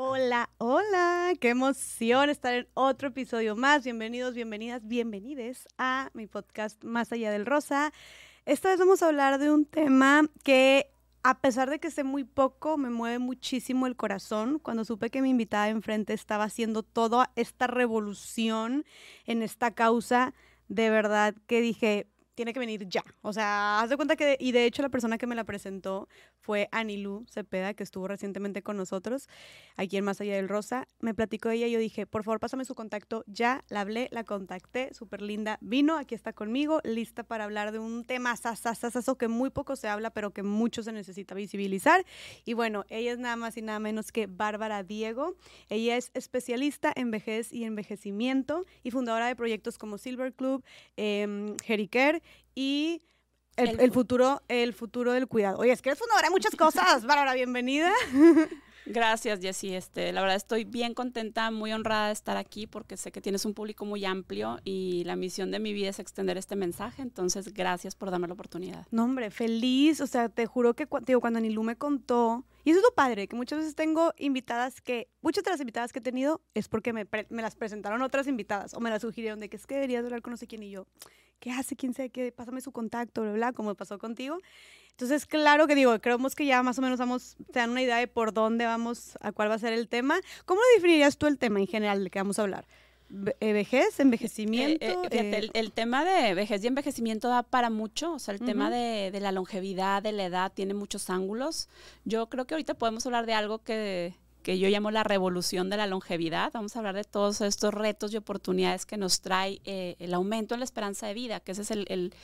[0.00, 3.82] Hola, hola, qué emoción estar en otro episodio más.
[3.82, 7.92] Bienvenidos, bienvenidas, bienvenides a mi podcast Más allá del rosa.
[8.46, 10.88] Esta vez vamos a hablar de un tema que
[11.24, 14.60] a pesar de que sé muy poco, me mueve muchísimo el corazón.
[14.60, 18.84] Cuando supe que mi invitada enfrente estaba haciendo toda esta revolución
[19.26, 20.32] en esta causa,
[20.68, 22.06] de verdad que dije,
[22.38, 23.02] tiene que venir ya.
[23.22, 26.08] O sea, haz de cuenta que, y de hecho la persona que me la presentó
[26.38, 29.28] fue Anilú Cepeda, que estuvo recientemente con nosotros,
[29.76, 30.86] aquí en Más Allá del Rosa.
[31.00, 33.64] Me platicó ella y yo dije, por favor, pásame su contacto ya.
[33.70, 35.58] La hablé, la contacté, súper linda.
[35.60, 39.88] Vino, aquí está conmigo, lista para hablar de un tema sasasasaso que muy poco se
[39.88, 42.06] habla, pero que mucho se necesita visibilizar.
[42.44, 45.34] Y bueno, ella es nada más y nada menos que Bárbara Diego.
[45.70, 50.62] Ella es especialista en vejez y envejecimiento y fundadora de proyectos como Silver Club,
[50.96, 52.22] eh, Jericare
[52.54, 53.02] y
[53.56, 55.58] el, futuro, el futuro del cuidado.
[55.58, 57.04] Oye, es que eres fundadora de muchas cosas.
[57.04, 57.92] Bárbara, bienvenida.
[58.90, 59.74] Gracias, Jessy.
[59.74, 63.44] Este, la verdad estoy bien contenta, muy honrada de estar aquí porque sé que tienes
[63.44, 67.02] un público muy amplio y la misión de mi vida es extender este mensaje.
[67.02, 68.86] Entonces, gracias por darme la oportunidad.
[68.90, 70.00] No, hombre, feliz.
[70.00, 73.28] O sea, te juro que digo, cuando Anilú me contó, y eso es lo padre,
[73.28, 76.92] que muchas veces tengo invitadas que, muchas de las invitadas que he tenido es porque
[76.92, 80.04] me, me las presentaron otras invitadas o me las sugirieron de que es que deberías
[80.04, 80.86] hablar con no sé quién y yo.
[81.38, 81.76] ¿Qué hace?
[81.76, 82.32] ¿Quién sabe qué?
[82.32, 84.38] Pásame su contacto, bla, bla, como pasó contigo.
[84.90, 87.98] Entonces, claro que digo, creemos que ya más o menos vamos, te dan una idea
[87.98, 90.20] de por dónde vamos, a cuál va a ser el tema.
[90.44, 92.66] ¿Cómo definirías tú el tema en general de que vamos a hablar?
[93.40, 94.84] Eh, ¿Vejez, envejecimiento?
[94.84, 98.70] Eh, eh, el, tema de vejez y envejecimiento da para mucho, o sea, el tema
[98.70, 101.68] de, de la longevidad, de la edad, tiene muchos ángulos.
[102.04, 104.14] Yo creo que ahorita podemos hablar de algo que
[104.48, 106.50] que yo llamo la revolución de la longevidad.
[106.54, 110.54] Vamos a hablar de todos estos retos y oportunidades que nos trae eh, el aumento
[110.54, 112.14] en la esperanza de vida, que ese es el,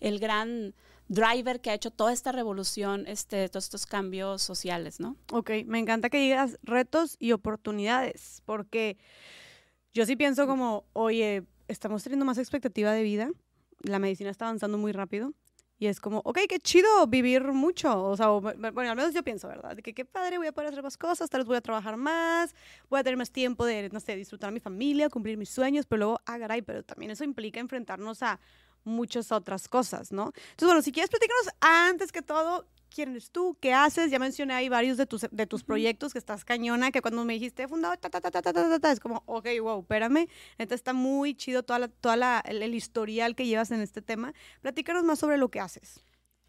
[0.00, 0.74] el, gran
[1.06, 5.14] driver que ha hecho toda esta revolución, este, todos estos cambios sociales, ¿no?
[5.30, 8.98] Ok, me encanta que digas retos y oportunidades, porque
[9.94, 13.30] yo sí pienso como, oye, estamos teniendo más expectativa de vida,
[13.84, 15.32] la medicina está avanzando muy rápido,
[15.82, 18.04] y es como, ok, qué chido vivir mucho.
[18.04, 19.74] O sea, bueno, al menos yo pienso, ¿verdad?
[19.74, 21.96] De que qué padre, voy a poder hacer más cosas, tal vez voy a trabajar
[21.96, 22.54] más,
[22.88, 25.84] voy a tener más tiempo de, no sé, disfrutar a mi familia, cumplir mis sueños,
[25.86, 28.38] pero luego, ah, caray, pero también eso implica enfrentarnos a
[28.84, 30.26] muchas otras cosas, ¿no?
[30.26, 34.10] Entonces, bueno, si quieres platicarnos antes que todo, quién eres tú, qué haces.
[34.10, 37.34] Ya mencioné ahí varios de tus, de tus proyectos que estás cañona, que cuando me
[37.34, 40.28] dijiste fundado, ta, ta, ta, ta, ta, ta, ta, es como, ok, wow, espérame.
[40.58, 44.34] Entonces está muy chido toda la, toda la, el, historial que llevas en este tema.
[44.60, 46.04] Platícanos más sobre lo que haces.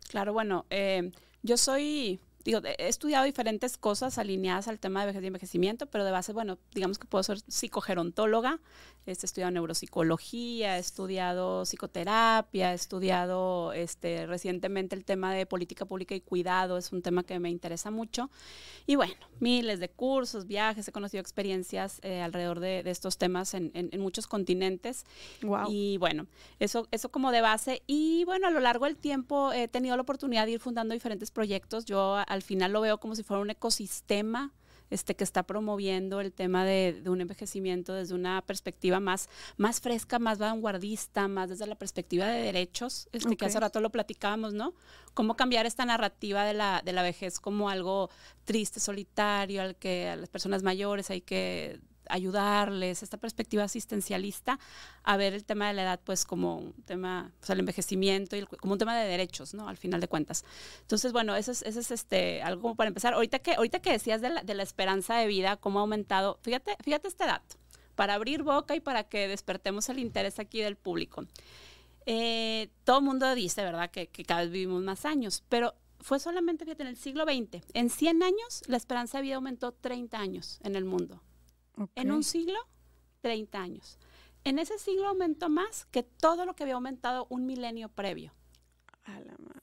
[0.09, 1.11] Claro, bueno, eh,
[1.41, 6.03] yo soy digo, he estudiado diferentes cosas alineadas al tema de vejez y envejecimiento, pero
[6.03, 8.59] de base, bueno, digamos que puedo ser psicogerontóloga,
[9.05, 16.15] he estudiado neuropsicología, he estudiado psicoterapia, he estudiado este, recientemente el tema de política pública
[16.15, 18.29] y cuidado, es un tema que me interesa mucho.
[18.85, 23.89] Y bueno, miles de cursos, viajes, he conocido experiencias eh, alrededor de, estos temas en,
[23.99, 25.05] muchos continentes.
[25.41, 25.67] Wow.
[25.69, 26.27] Y bueno,
[26.59, 27.81] eso, eso como de base.
[27.87, 31.31] Y bueno, a lo largo del tiempo he tenido la oportunidad de ir fundando diferentes
[31.31, 31.85] proyectos.
[31.85, 34.51] Yo al final lo veo como si fuera un ecosistema
[34.89, 39.27] este, que está promoviendo el tema de, un envejecimiento desde una perspectiva más,
[39.57, 43.89] más fresca, más vanguardista, más desde la perspectiva de derechos, este, que hace rato lo
[43.89, 44.73] platicábamos, ¿no?
[45.15, 48.09] Cómo cambiar esta narrativa de la, de la vejez como algo
[48.45, 51.79] triste, solitario, al que a las personas mayores hay que
[52.09, 54.59] ayudarles, esta perspectiva asistencialista,
[55.03, 58.35] a ver el tema de la edad pues como un tema, o sea, el envejecimiento
[58.35, 59.67] y como un tema de derechos, ¿no?
[59.67, 60.45] Al final de cuentas.
[60.81, 63.13] Entonces, bueno, eso es, eso es este, algo para empezar.
[63.13, 66.39] Ahorita que, ahorita que decías de la, de la esperanza de vida, cómo ha aumentado,
[66.41, 67.55] fíjate, fíjate este dato,
[67.95, 71.25] para abrir boca y para que despertemos el interés aquí del público.
[72.05, 76.19] Eh, todo el mundo dice, ¿verdad?, que, que cada vez vivimos más años, pero fue
[76.19, 77.63] solamente, fíjate, en el siglo XX.
[77.73, 81.21] En 100 años, la esperanza de vida aumentó 30 años en el mundo.
[81.95, 82.59] En un siglo,
[83.21, 83.97] 30 años.
[84.43, 88.33] En ese siglo aumentó más que todo lo que había aumentado un milenio previo.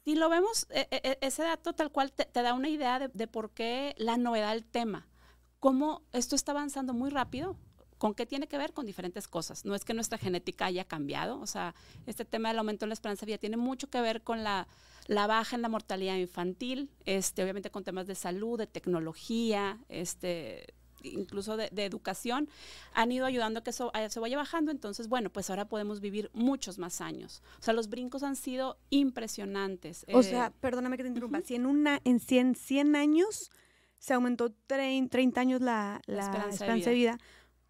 [0.05, 3.27] Y lo vemos, e, e, e, ese dato tal cual te, da una idea de,
[3.27, 5.07] por qué la novedad del tema.
[5.61, 7.57] Cómo esto está avanzando muy rápido.
[7.99, 8.73] ¿Con qué tiene que ver?
[8.73, 9.67] Con diferentes cosas.
[9.67, 11.39] No es que nuestra genética haya cambiado.
[11.41, 11.75] O sea,
[12.07, 14.67] este tema del aumento de la esperanza de vida tiene mucho que ver con la,
[15.07, 20.75] la baja en la mortalidad infantil, este, obviamente con temas de salud, de tecnología, este,
[21.03, 22.49] incluso de, educación,
[22.95, 24.71] han ido ayudando a que eso se vaya bajando.
[24.71, 27.43] Entonces, bueno, pues ahora podemos vivir muchos más años.
[27.59, 30.07] O sea, los brincos han sido impresionantes.
[30.13, 33.51] O sea, eh, perdóname que te interrumpa, si en, una, en 100, 100 años
[33.99, 37.19] se aumentó 30, años la, esperanza, de, vida.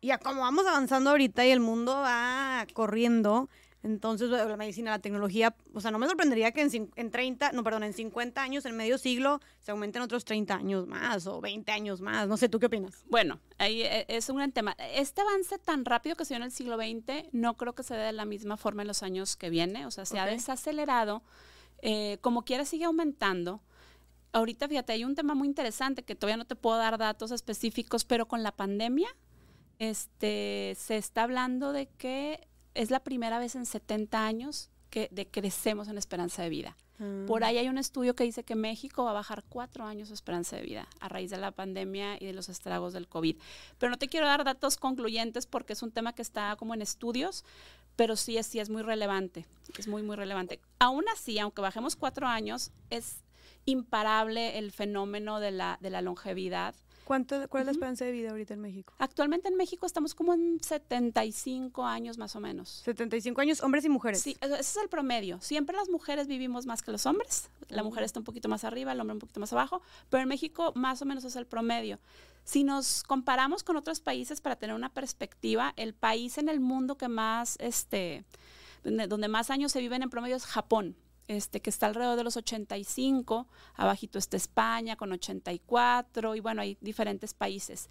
[0.01, 3.49] y a como vamos avanzando ahorita y el mundo va corriendo,
[3.83, 7.65] Entonces, la medicina, la tecnología, o sea, no me sorprendería que en, en 30, no,
[7.65, 11.73] perdón, en 50 años, en medio siglo, se aumenten otros 30 años más o 20
[11.73, 12.29] años más.
[12.29, 13.03] No sé, ¿tú qué opinas?
[13.09, 14.77] Bueno, ahí eh, es un gran tema.
[14.95, 17.95] Este avance tan rápido que se dio en el siglo XX, no creo que se
[17.95, 19.87] dé de la misma forma en los años que viene.
[19.87, 21.23] O sea, se ha desacelerado.
[21.81, 23.63] Eh, como quiera, sigue aumentando.
[24.33, 28.05] Ahorita, fíjate, hay un tema muy interesante que todavía no te puedo dar datos específicos,
[28.05, 29.09] pero con la pandemia,
[29.79, 35.89] este, se está hablando de que es la primera vez en 70 años que decrecemos
[35.89, 36.77] en esperanza de vida.
[37.27, 40.15] Por ahí hay un estudio que dice que México va a bajar cuatro años su
[40.15, 43.37] esperanza de vida a raíz de la pandemia y de los estragos del COVID.
[43.79, 46.83] Pero no te quiero dar datos concluyentes porque es un tema que está como en
[46.83, 47.47] estudios,
[47.97, 49.47] pero sí es, sí es muy relevante,
[49.79, 50.61] es muy, muy relevante.
[50.79, 53.25] Aún así, aunque bajemos cuatro años, es
[53.65, 56.75] imparable el fenómeno de la, de la longevidad
[57.11, 58.95] ¿Cuánto, ¿Cuál es la esperanza de vida ahorita en México?
[58.99, 62.83] Actualmente en México estamos como en 75 años más o menos.
[62.85, 64.21] 75 años, hombres y mujeres.
[64.21, 65.41] Sí, ese es el promedio.
[65.41, 67.51] Siempre las mujeres vivimos más que los hombres.
[67.69, 70.29] La mujer está un poquito más arriba, el hombre un poquito más abajo, pero en
[70.29, 71.99] México más o menos es el promedio.
[72.45, 76.97] Si nos comparamos con otros países para tener una perspectiva, el país en el mundo
[76.97, 78.25] que más, este,
[78.85, 80.95] donde más años se viven en promedio es Japón
[81.31, 83.47] este, que está alrededor de los 85,
[83.77, 87.89] abajito está España con 84 y bueno, hay diferentes países.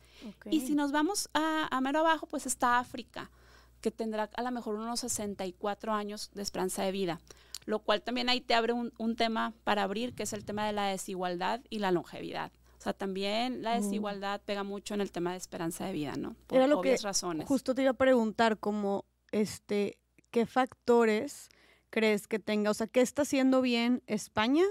[0.51, 3.31] Y si nos vamos a, a, mero abajo, pues está África,
[3.79, 7.21] que tendrá a lo mejor unos 64 años de esperanza de vida,
[7.65, 10.67] lo cual también ahí te abre un, un tema para abrir, que es el tema
[10.67, 12.51] de la desigualdad y la longevidad.
[12.77, 16.35] O sea, también la desigualdad pega mucho en el tema de esperanza de vida, ¿no?
[16.47, 17.47] Por Era lo obvias que razones.
[17.47, 19.97] Justo te iba a preguntar como, este,
[20.29, 21.49] ¿qué factores
[21.89, 22.71] crees que tenga?
[22.71, 24.63] O sea, ¿qué está haciendo bien España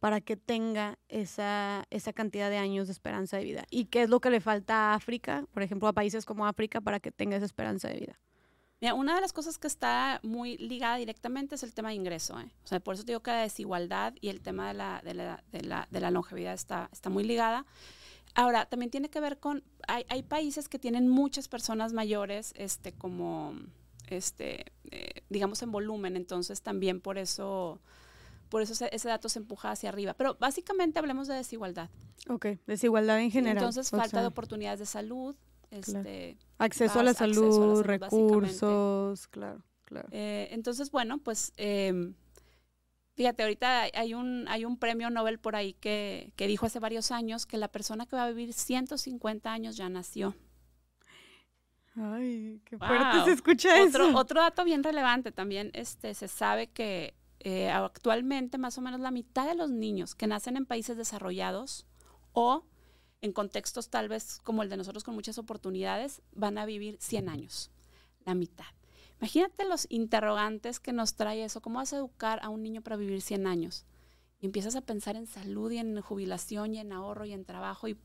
[0.00, 3.64] para que tenga esa, esa cantidad de años de esperanza de vida?
[3.70, 6.80] ¿Y qué es lo que le falta a África, por ejemplo, a países como África,
[6.80, 8.20] para que tenga esa esperanza de vida?
[8.80, 12.40] Mira, una de las cosas que está muy ligada directamente es el tema de ingreso.
[12.40, 12.50] ¿eh?
[12.64, 15.44] O sea, por eso digo que la desigualdad y el tema de la, de la,
[15.52, 17.64] de la, de la longevidad está, está muy ligada.
[18.34, 22.92] Ahora, también tiene que ver con, hay, hay países que tienen muchas personas mayores, este,
[22.92, 23.54] como
[24.16, 26.16] este, eh, digamos, en volumen.
[26.16, 27.80] Entonces también por eso,
[28.48, 30.14] por eso ese, dato se empuja hacia arriba.
[30.14, 31.90] Pero básicamente hablemos de desigualdad.
[32.28, 33.58] Ok, desigualdad en general.
[33.58, 35.36] Entonces falta de oportunidades de salud.
[35.70, 40.08] Este, acceso, a la salud, recursos, claro, claro.
[40.12, 41.52] Eh, entonces, bueno, pues...
[41.56, 42.14] Em,
[43.14, 47.10] fíjate, ahorita hay un, hay un premio Nobel por ahí que, que dijo hace varios
[47.10, 50.34] años que la persona que va a vivir 150 años ya nació.
[51.94, 54.18] Ay, qué fuerte se escucha otro, eso.
[54.18, 59.10] Otro dato bien relevante también, este, se sabe que eh, actualmente más o menos la
[59.10, 61.86] mitad de los niños que nacen en países desarrollados
[62.32, 62.64] o
[63.20, 67.28] en contextos tal vez como el de nosotros con muchas oportunidades, van a vivir 100
[67.28, 67.70] años,
[68.24, 68.66] la mitad.
[69.18, 72.96] Imagínate los interrogantes que nos trae eso, ¿cómo vas a educar a un niño para
[72.96, 73.84] vivir 100 años?
[74.40, 77.86] Y empiezas a pensar en salud y en jubilación y en ahorro y en trabajo
[77.86, 77.96] y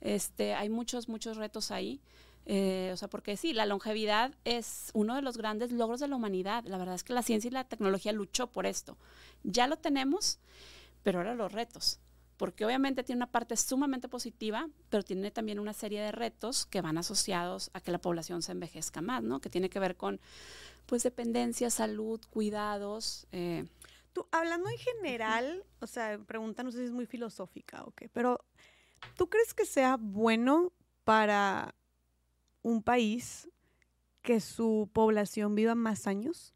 [0.00, 2.00] este, hay muchos, muchos retos ahí.
[2.46, 6.16] Eh, o sea, porque sí, la longevidad es uno de los grandes logros de la
[6.16, 6.64] humanidad.
[6.64, 8.96] La verdad es que la ciencia y la tecnología luchó por esto.
[9.44, 10.38] Ya lo tenemos,
[11.02, 12.00] pero ahora los retos.
[12.36, 16.80] Porque obviamente tiene una parte sumamente positiva, pero tiene también una serie de retos que
[16.80, 19.40] van asociados a que la población se envejezca más, ¿no?
[19.40, 20.20] Que tiene que ver con,
[20.86, 23.28] pues, dependencia, salud, cuidados.
[23.30, 23.64] Eh.
[24.12, 28.08] Tú, hablando en general, o sea, pregunta, no sé si es muy filosófica o qué,
[28.08, 28.44] pero
[29.16, 30.72] ¿tú crees que sea bueno
[31.04, 31.74] para
[32.62, 33.48] un país
[34.22, 36.54] que su población viva más años?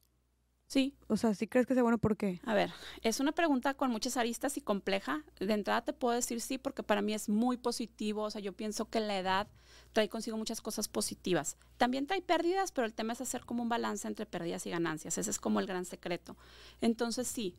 [0.66, 0.96] Sí.
[1.06, 1.98] O sea, ¿sí crees que sea bueno?
[1.98, 2.40] ¿Por qué?
[2.44, 5.24] A ver, es una pregunta con muchas aristas y compleja.
[5.38, 8.22] De entrada te puedo decir sí, porque para mí es muy positivo.
[8.22, 9.48] O sea, yo pienso que la edad
[9.92, 11.56] trae consigo muchas cosas positivas.
[11.76, 15.18] También trae pérdidas, pero el tema es hacer como un balance entre pérdidas y ganancias.
[15.18, 16.36] Ese es como el gran secreto.
[16.80, 17.56] Entonces sí,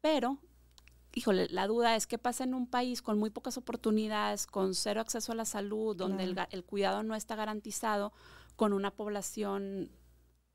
[0.00, 0.38] pero
[1.14, 5.00] híjole, la duda es qué pasa en un país con muy pocas oportunidades, con cero
[5.00, 8.12] acceso a la salud, donde el, cuidado no está garantizado,
[8.56, 9.90] con una población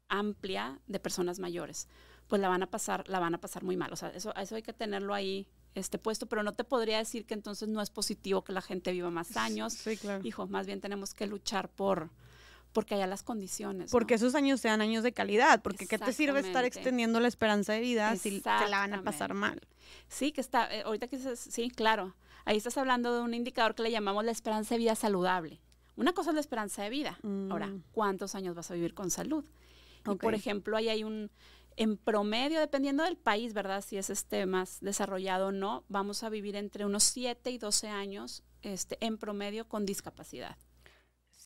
[0.09, 1.87] amplia de personas mayores.
[2.27, 3.91] Pues la van a pasar, la van a pasar muy mal.
[3.91, 7.25] O sea, eso, eso hay que tenerlo ahí este puesto, pero no te podría decir
[7.25, 9.73] que entonces no es positivo que la gente viva más años.
[9.73, 10.25] Sí, claro.
[10.25, 12.11] Hijo, más bien tenemos que luchar por,
[12.73, 13.91] porque haya las condiciones.
[13.91, 17.73] Porque esos años sean años de calidad, porque ¿qué te sirve estar extendiendo la esperanza
[17.73, 19.61] de vida si te la van a pasar mal?
[20.09, 22.15] Sí, que está, eh, ahorita que dices, sí, claro,
[22.45, 25.61] ahí estás hablando de un indicador que le llamamos la esperanza de vida saludable.
[25.95, 27.19] Una cosa es la esperanza de vida.
[27.49, 27.83] Ahora, mm.
[27.91, 29.45] ¿cuántos años vas a vivir con salud?
[30.11, 31.29] Y por ejemplo, ahí hay un,
[31.77, 33.83] en promedio, dependiendo del país, ¿verdad?
[33.85, 37.87] Si es este más desarrollado o no, vamos a vivir entre unos 7 y 12
[37.87, 40.57] años este, en promedio con discapacidad.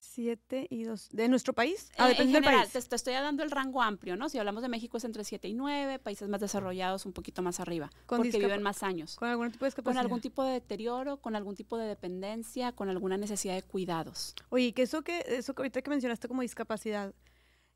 [0.01, 1.09] 7 y 2.
[1.11, 1.89] ¿De nuestro país?
[1.97, 4.29] Ah, en general, te, estoy dando el rango amplio, ¿no?
[4.29, 7.59] Si hablamos de México es entre 7 y 9, países más desarrollados un poquito más
[7.59, 9.15] arriba, porque viven más años.
[9.15, 12.89] ¿Con algún tipo de Con algún tipo de deterioro, con algún tipo de dependencia, con
[12.89, 14.35] alguna necesidad de cuidados.
[14.49, 17.13] Oye, que eso que, eso que ahorita que mencionaste como discapacidad,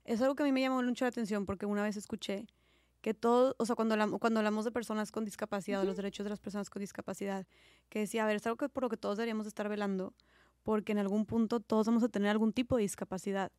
[0.04, 2.48] es algo que a mí me llamó mucho la atención porque una vez escuché
[3.02, 6.24] que todo, o sea, cuando hablamos, cuando hablamos de personas con discapacidad, o los derechos
[6.24, 7.48] de las personas con discapacidad,
[7.90, 10.14] que decía, a ver, es algo que por lo que todos deberíamos estar velando,
[10.64, 13.52] porque en algún punto todos vamos a tener algún tipo de discapacidad.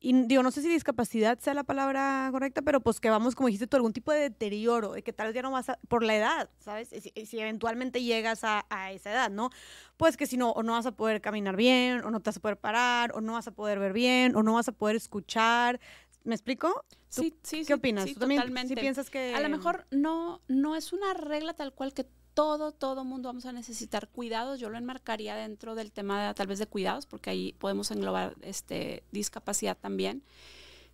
[0.00, 3.48] Y digo, no sé si discapacidad sea la palabra correcta, pero pues que vamos, como
[3.48, 6.04] dijiste tú, algún tipo de deterioro, de que tal vez ya no vas a, por
[6.04, 6.88] la edad, ¿sabes?
[6.88, 9.50] Si, si eventualmente llegas a, a, esa edad, ¿no?
[9.96, 12.36] Pues que si no, o no vas a poder caminar bien, o no te vas
[12.36, 14.94] a poder parar, o no vas a poder ver bien, o no vas a poder
[14.94, 15.80] escuchar.
[16.22, 16.84] ¿Me explico?
[17.08, 18.04] Sí, sí, ¿Qué opinas?
[18.04, 18.76] Sí, totalmente.
[18.76, 19.34] piensas que...?
[19.34, 22.06] A lo mejor no, no es una regla tal cual que
[22.38, 24.60] todo, todo mundo vamos a necesitar cuidados.
[24.60, 28.36] Yo lo enmarcaría dentro del tema de, tal vez de cuidados, porque ahí podemos englobar
[28.42, 30.22] este, discapacidad también.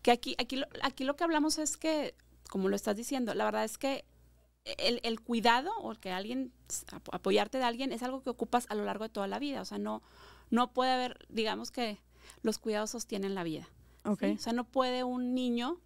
[0.00, 2.14] Que aquí, aquí, aquí lo que hablamos es que,
[2.48, 4.06] como lo estás diciendo, la verdad es que
[4.78, 6.50] el, el, cuidado o que alguien,
[7.12, 9.60] apoyarte de alguien es algo que ocupas a lo largo de toda la vida.
[9.60, 10.00] O sea, no,
[10.48, 11.98] no puede haber, digamos que
[12.40, 13.68] los cuidados sostienen la vida.
[14.02, 14.32] Okay.
[14.32, 15.78] O sea, no puede un niño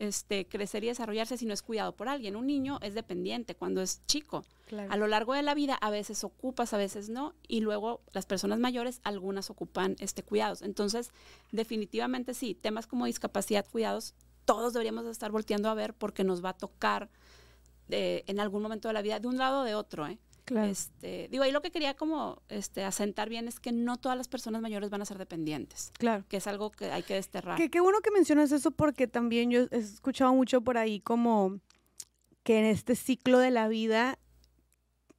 [0.00, 2.34] este, crecer y desarrollarse si no es cuidado por alguien.
[2.34, 4.44] Un niño es dependiente cuando es chico.
[4.88, 8.24] A lo largo de la vida a veces ocupas, a veces no, y luego las
[8.24, 10.62] personas mayores, algunas ocupan este, cuidados.
[10.62, 11.10] Entonces,
[11.52, 14.14] definitivamente sí, temas como discapacidad, cuidados,
[14.44, 17.10] todos deberíamos estar volteando a ver porque nos va a tocar
[17.90, 20.06] eh, en algún momento de la vida, de un lado o de otro.
[20.06, 20.18] ¿eh?
[20.50, 24.28] Este, digo, ahí lo que quería como este, asentar bien es que no todas las
[24.28, 25.92] personas mayores van a ser dependientes.
[25.98, 26.24] Claro.
[26.28, 27.56] Que es algo que hay que desterrar.
[27.56, 31.60] Que, qué bueno que mencionas eso porque también yo he escuchado mucho por ahí como
[32.42, 34.18] que en este ciclo de la vida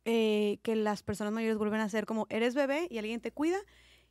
[0.05, 3.59] eh, que las personas mayores vuelven a ser como eres bebé y alguien te cuida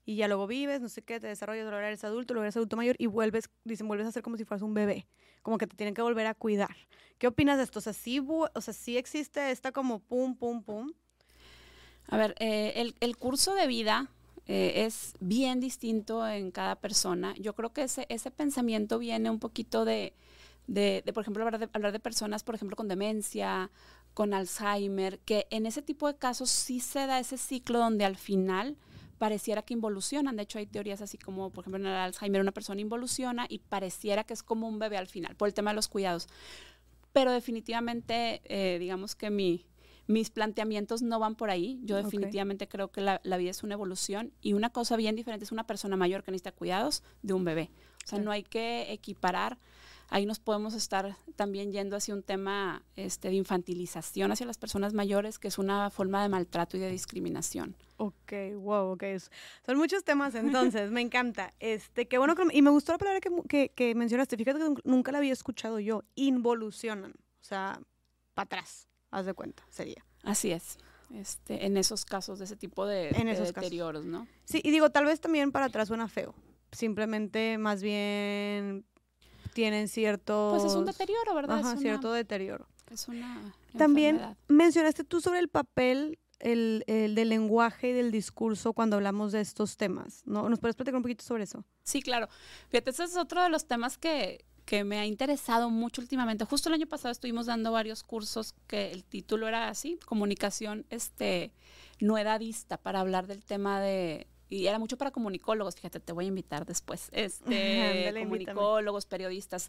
[0.05, 2.77] y ya luego vives, no sé qué, te desarrollas, luego eres adulto, luego eres adulto
[2.77, 5.07] mayor y vuelves, dicen, vuelves a ser como si fueras un bebé,
[5.43, 6.75] como que te tienen que volver a cuidar.
[7.19, 7.81] ¿Qué opinas de esto?
[7.81, 10.93] O sea, sí, o sea, sí existe esta como pum, pum, pum,
[12.11, 14.09] a ver, eh, el, curso de vida
[14.47, 17.35] eh, es bien distinto en cada persona.
[17.39, 20.13] Yo creo que ese, pensamiento viene un poquito de,
[21.15, 23.71] por ejemplo, hablar de, hablar de personas, por ejemplo, con demencia,
[24.13, 28.17] con Alzheimer, que en ese tipo de casos sí se da ese ciclo donde al
[28.17, 28.77] final
[29.19, 30.35] pareciera que involucionan.
[30.35, 33.61] De hecho, hay teorías así como, por ejemplo, en el Alzheimer una persona involuciona y
[33.61, 36.27] pareciera que es como un bebé al final, por el tema de los cuidados.
[37.13, 39.65] Pero definitivamente, eh, digamos que mi,
[40.11, 41.79] mis planteamientos no van por ahí.
[41.85, 45.53] Yo definitivamente creo que la, vida es una evolución y una cosa bien diferente es
[45.53, 47.71] una persona mayor que necesita cuidados de un bebé.
[48.05, 49.59] O sea, no hay que equiparar.
[50.09, 54.93] Ahí nos podemos estar también yendo hacia un tema este, de infantilización hacia las personas
[54.93, 57.77] mayores, que es una forma de maltrato y de discriminación.
[57.97, 59.05] Ok, wow, ok.
[59.65, 60.35] Son muchos temas
[60.75, 61.55] entonces, me encanta.
[61.61, 64.37] Este, qué bueno y me gustó la palabra que, que, que mencionaste.
[64.37, 66.03] Fíjate que nunca la había escuchado yo.
[66.17, 67.13] Involucionan.
[67.13, 67.81] O sea,
[68.35, 70.05] para atrás haz de cuenta, sería.
[70.23, 70.79] Así es.
[71.15, 74.29] Este, en esos casos de ese tipo de, deterioros, ¿no?
[74.45, 76.35] Sí, y digo, tal vez también para atrás suena feo.
[76.71, 78.85] Simplemente, más bien,
[79.53, 80.51] tienen cierto...
[80.53, 81.59] Pues es un deterioro, ¿verdad?
[81.59, 82.69] Ajá, cierto deterioro.
[82.91, 88.73] Es una También mencionaste tú sobre el papel el, el, del lenguaje y del discurso
[88.73, 90.49] cuando hablamos de estos temas, ¿no?
[90.49, 91.65] ¿Nos puedes platicar un poquito sobre eso?
[91.85, 92.29] Sí, claro.
[92.69, 96.45] Fíjate, ese es otro de los temas que, que me ha interesado mucho últimamente.
[96.45, 101.51] Justo el año pasado estuvimos dando varios cursos que el título era así, comunicación este,
[101.99, 106.27] no edadista, para hablar del tema de, y era mucho para comunicólogos, fíjate, te voy
[106.27, 109.67] a invitar después, este, comunicólogos, periodistas.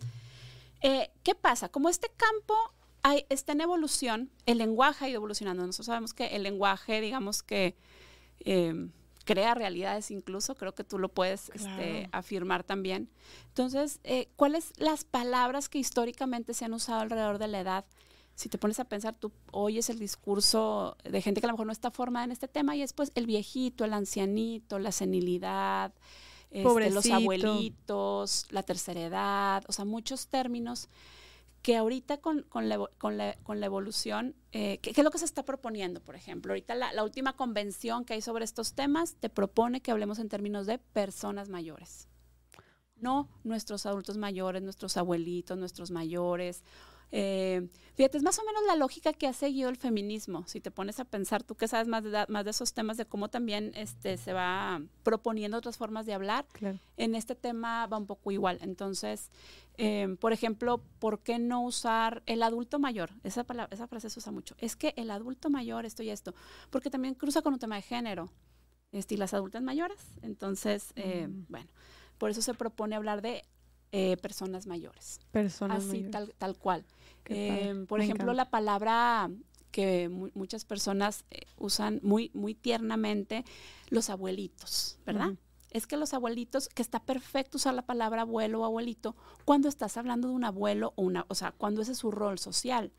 [0.81, 1.69] Eh, ¿Qué pasa?
[1.69, 2.53] Como este campo
[3.01, 5.65] hay, está en evolución, el lenguaje ha ido evolucionando.
[5.65, 7.75] Nosotros sabemos que el lenguaje, digamos que...
[8.41, 8.87] Eh,
[9.31, 13.09] crea realidades incluso, creo que tú lo puedes este, afirmar también.
[13.47, 17.85] Entonces, eh, ¿cuáles las palabras que históricamente se han usado alrededor de la edad?
[18.35, 21.67] Si te pones a pensar, tú oyes el discurso de gente que a lo mejor
[21.67, 25.93] no está formada en este tema y después el viejito, el ancianito, la senilidad,
[26.49, 30.89] este, los abuelitos, la tercera edad, o sea, muchos términos
[31.61, 35.19] que ahorita con, con, la, con, la, con la, evolución, eh, ¿qué, es lo que
[35.19, 36.53] se está proponiendo, por ejemplo?
[36.53, 40.29] Ahorita la, la, última convención que hay sobre estos temas te propone que hablemos en
[40.29, 42.07] términos de personas mayores.
[42.95, 46.63] No nuestros adultos mayores, nuestros abuelitos, nuestros mayores
[47.11, 50.45] eh, fíjate, es más o menos la lógica que ha seguido el feminismo.
[50.47, 53.05] Si te pones a pensar, tú que sabes más de, más de esos temas, de
[53.05, 56.45] cómo también este, se va proponiendo otras formas de hablar,
[56.97, 58.57] en este tema va un poco igual.
[58.61, 59.29] Entonces,
[59.77, 63.09] eh, por ejemplo, ¿por qué no usar el adulto mayor?
[63.23, 64.55] Esa, palabra, esa frase se usa mucho.
[64.57, 66.33] Es que el adulto mayor, esto y esto,
[66.69, 68.29] porque también cruza con un tema de género.
[68.93, 69.99] este, y las adultas mayores.
[70.21, 71.45] Entonces, eh, Mm.
[71.47, 71.69] bueno,
[72.17, 73.45] por eso se propone hablar de
[73.91, 75.19] eh, personas mayores.
[75.31, 76.11] Personas Así, mayores.
[76.11, 76.85] tal, tal cual.
[77.25, 78.43] Eh, por me ejemplo, encanta.
[78.43, 79.29] la palabra
[79.71, 83.45] que mu- muchas personas eh, usan muy, muy tiernamente,
[83.89, 85.33] los abuelitos, ¿verdad?
[85.69, 89.95] Es que los abuelitos, que está perfecto usar la palabra abuelo o abuelito cuando estás
[89.95, 92.91] hablando de un abuelo o una, o sea, cuando ese es su rol social.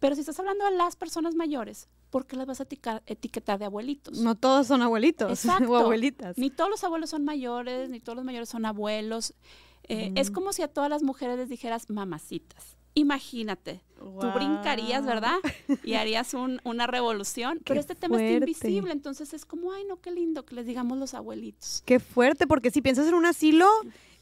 [0.00, 3.58] Pero si estás hablando de las personas mayores, ¿por qué las vas a eticar- etiquetar
[3.58, 4.18] de abuelitos?
[4.18, 5.70] No todos son abuelitos Exacto.
[5.72, 6.36] o abuelitas.
[6.36, 9.32] Ni todos los abuelos son mayores, ni todos los mayores son abuelos.
[9.92, 12.76] Eh, Es como si a todas las mujeres les dijeras mamacitas.
[12.94, 15.04] Imagínate, tú brincarías.
[15.04, 15.36] ¿verdad?
[15.84, 17.58] Y harías un- una revolución.
[17.58, 18.50] Qué Pero este tema está fuerte.
[18.50, 21.82] invisible, entonces es como, ay, no, qué lindo que les digamos los abuelitos.
[21.86, 23.66] Qué fuerte, porque si piensas en un asilo,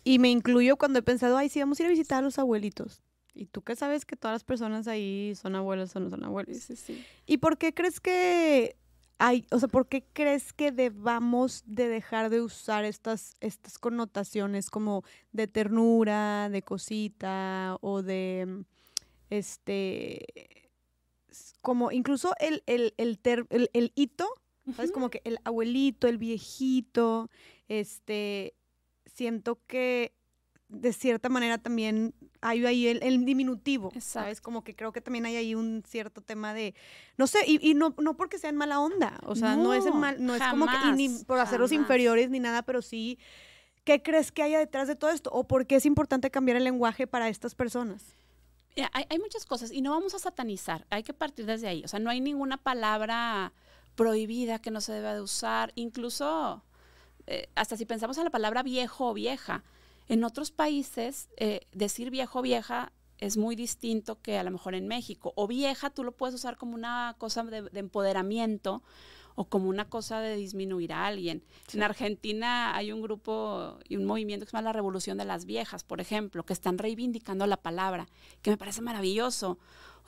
[0.05, 2.39] y me incluyo cuando he pensado, ay, sí, vamos a ir a visitar a los
[2.39, 3.03] abuelitos.
[3.35, 6.57] Y tú que sabes que todas las personas ahí son abuelos o no son abuelos.
[6.57, 7.05] Sí, sí, sí.
[7.27, 8.77] ¿Y por qué crees que
[9.19, 14.71] hay, o sea, por qué crees que debamos de dejar de usar estas, estas connotaciones
[14.71, 18.61] como de ternura, de cosita o de, mm,
[19.31, 20.25] este,
[21.63, 24.29] como incluso el, el, el, ter- el- el hito,
[24.75, 24.93] ¿sabes?
[24.93, 27.31] Como que el abuelito, el viejito,
[27.69, 28.55] este,
[29.07, 30.13] siento que
[30.69, 34.41] de cierta manera también hay ahí el, el diminutivo, ¿sabes?
[34.41, 36.75] Como que creo que también hay ahí un cierto tema de,
[37.17, 39.95] no sé, y, y no, no porque sean mala onda, o sea, no, es No,
[39.95, 41.83] mal, no es como que, y ni por hacerlos jamás.
[41.83, 43.19] inferiores ni nada, pero sí,
[43.85, 45.31] ¿qué crees que haya detrás de todo esto?
[45.33, 48.05] ¿O por qué es importante cambiar el lenguaje para estas personas?
[48.93, 51.83] Hay, hay muchas cosas y no vamos a satanizar, hay que partir desde ahí.
[51.85, 53.53] O sea, no hay ninguna palabra
[53.97, 56.63] prohibida que no se deba de usar, incluso
[57.27, 59.65] eh, hasta si pensamos en la palabra viejo o vieja.
[60.09, 64.75] En otros países, eh, decir viejo o vieja es muy distinto que a lo mejor
[64.75, 65.33] en México.
[65.37, 68.83] O vieja tú lo puedes usar como una cosa de, de empoderamiento
[69.39, 71.45] o como una cosa de disminuir a alguien.
[71.73, 75.45] En Argentina hay un grupo y un movimiento que se llama la Revolución de las
[75.45, 78.09] Viejas, por ejemplo, que están reivindicando la palabra,
[78.43, 79.59] que me parece maravilloso.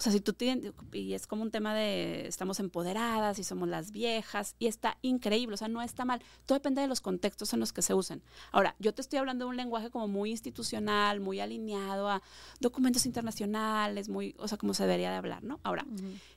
[0.00, 3.68] O sea, si tú tienes, y es como un tema de estamos empoderadas y somos
[3.68, 6.22] las viejas, y está increíble, o sea, no está mal.
[6.46, 8.22] Todo depende de los contextos en los que se usen.
[8.50, 12.22] Ahora, yo te estoy hablando de un lenguaje como muy institucional, muy alineado a
[12.60, 15.60] documentos internacionales, muy, o sea, como se debería de hablar, ¿no?
[15.64, 15.84] Ahora,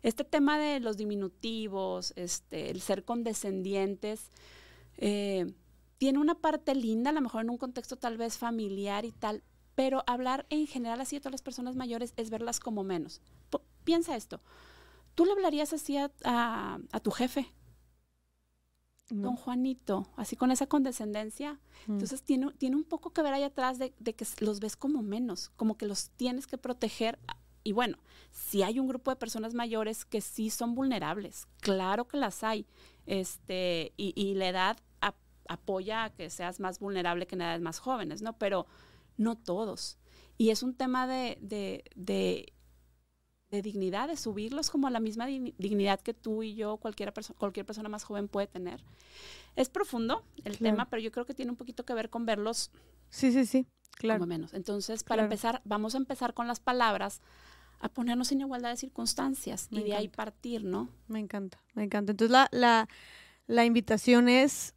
[0.01, 4.29] este tema de los diminutivos, este, el ser condescendientes,
[4.97, 5.53] eh,
[5.99, 9.41] tiene una parte linda, a lo mejor en un contexto tal vez familiar y tal,
[9.75, 13.21] pero hablar en general así de todas las personas mayores es verlas como menos.
[13.83, 14.39] Piensa esto,
[15.15, 17.47] ¿tú le hablarías así a, a- a tu jefe,
[19.09, 19.35] don No.
[19.35, 21.59] Juanito, así con esa condescendencia?
[21.87, 21.93] Mm.
[21.93, 25.01] Entonces tiene, tiene un poco que ver ahí atrás de, de que los ves como
[25.03, 27.19] menos, como que los tienes que proteger.
[27.65, 27.97] Y bueno,
[28.31, 32.65] si hay un grupo de personas mayores que sí son vulnerables, claro que las hay.
[33.05, 35.15] Este, y, y la edad ap-
[35.47, 38.37] apoya a que seas más vulnerable que en edades más jóvenes, ¿no?
[38.37, 38.65] Pero
[39.17, 39.97] no todos.
[40.37, 42.53] Y es un tema de, de, de,
[43.51, 47.13] de dignidad, de subirlos como a la misma digni- dignidad que tú y yo, cualquier,
[47.13, 48.83] perso- cualquier persona más joven puede tener.
[49.55, 50.75] Es profundo el Claro.
[50.75, 52.71] tema, pero yo creo que tiene un poquito que ver con verlos
[53.09, 54.19] Sí, sí, sí, claro.
[54.21, 54.53] como menos.
[54.55, 55.25] Entonces, para Claro.
[55.25, 57.21] empezar, vamos a empezar con las palabras,
[57.79, 60.89] a ponernos en igualdad de circunstancias Me y de ahí partir, ¿no?
[61.07, 62.11] Me encanta, me encanta.
[62.11, 62.87] Entonces la, la,
[63.45, 64.73] la invitación es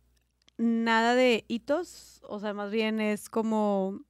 [0.59, 4.01] nada de hitos, o sea, más bien es como...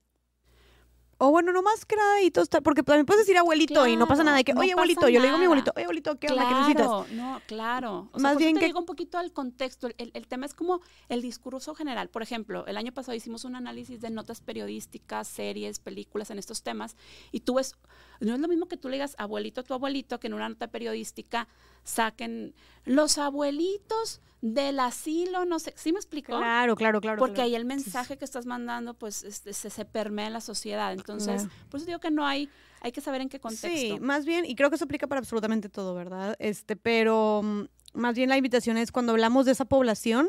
[1.19, 4.05] O bueno, no más que nada hitos, ta- porque también puedes decir abuelito y no
[4.07, 6.19] pasa Claro, nada de que, oye abuelito, yo le digo a mi abuelito, oye abuelito,
[6.19, 6.47] ¿qué onda?
[6.47, 6.87] ¿Qué necesitas?
[6.87, 8.09] Claro, no, claro.
[8.13, 9.87] O sea, Más eso bien te que- digo un poquito al contexto.
[9.87, 12.11] El, el- el tema es como el discurso general.
[12.11, 16.63] Por ejemplo, el año pasado hicimos un análisis de notas periodísticas, series, películas en estos
[16.63, 16.97] temas,
[17.33, 17.77] y tú ves,
[18.21, 20.49] no es lo mismo que tú le digas abuelito a tu abuelito que en una
[20.51, 21.49] nota periodística
[21.87, 26.37] saquen los abuelitos del asilo, no sé, ¿sí me explicó?
[26.37, 27.18] Claro, claro, claro.
[27.18, 27.46] Porque claro.
[27.49, 30.92] ahí el mensaje que estás mandando, pues, este, se, se permea en la sociedad.
[30.92, 31.55] Entonces, Claro.
[31.70, 32.51] por eso digo que no hay,
[32.83, 33.68] hay que saber en qué contexto.
[33.68, 36.37] Sí, más bien, y creo que eso aplica para absolutamente todo, ¿verdad?
[36.38, 37.62] Este, pero mm,
[37.94, 40.29] más bien la invitación es cuando hablamos de esa población,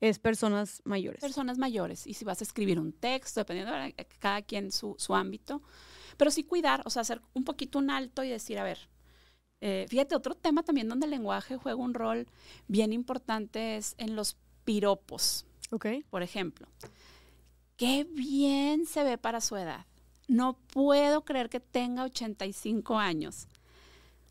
[0.00, 1.20] es personas mayores.
[1.20, 2.06] personas mayores.
[2.06, 5.60] Y si vas a escribir un texto, dependiendo de cada quien su, su ámbito.
[6.16, 8.88] Pero sí cuidar, o sea, hacer un poquito un alto y decir, a ver,
[9.60, 12.26] eh, fíjate, otro tema también donde el lenguaje juega un rol
[12.68, 15.86] bien importante es en los piropos, ok.
[16.10, 16.66] por ejemplo.
[17.76, 19.86] Qué bien se ve para su edad.
[20.26, 23.46] No puedo creer que tenga 85 años.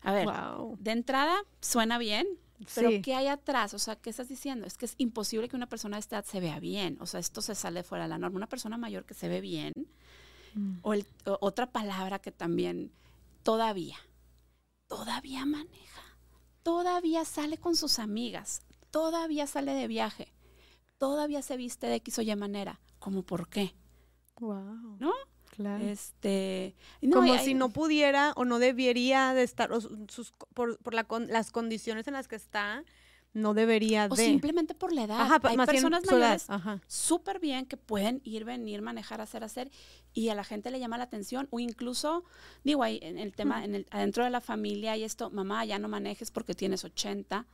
[0.02, 0.76] A ver, Wow.
[0.80, 2.26] de entrada suena bien,
[2.74, 3.02] pero Sí.
[3.02, 3.74] ¿qué hay atrás?
[3.74, 4.66] O sea, ¿qué estás diciendo?
[4.66, 6.98] Es que es imposible que una persona de esta edad se vea bien.
[7.00, 8.36] O sea, esto se sale fuera de la norma.
[8.36, 9.72] Una persona mayor que se ve bien.
[10.54, 10.76] Mm.
[10.82, 12.92] O, el- o- otra palabra que también,
[13.42, 13.96] todavía,
[14.88, 16.02] todavía maneja.
[16.62, 18.62] Todavía sale con sus amigas.
[18.90, 20.32] Todavía sale de viaje.
[20.98, 22.80] todavía se viste de X o Y manera.
[22.98, 23.74] ¿Cómo por qué?
[24.40, 24.96] Wow.
[24.98, 25.12] ¿No?
[25.50, 25.84] Claro.
[25.84, 26.74] Este,
[27.12, 29.70] Como si no pudiera o no debería de estar,
[30.08, 32.84] sus, por, por la las condiciones en las que está,
[33.40, 34.24] no debería o de.
[34.24, 35.20] simplemente por la edad.
[35.20, 36.46] Ajá, Hay personas mayores
[36.86, 39.70] súper bien que pueden ir, venir, manejar, hacer, hacer,
[40.12, 42.24] y a la gente le llama la atención, o incluso,
[42.64, 45.78] digo, ahí en el tema, en el, adentro de la familia y esto, mamá, ya
[45.78, 47.46] no manejes porque tienes 80,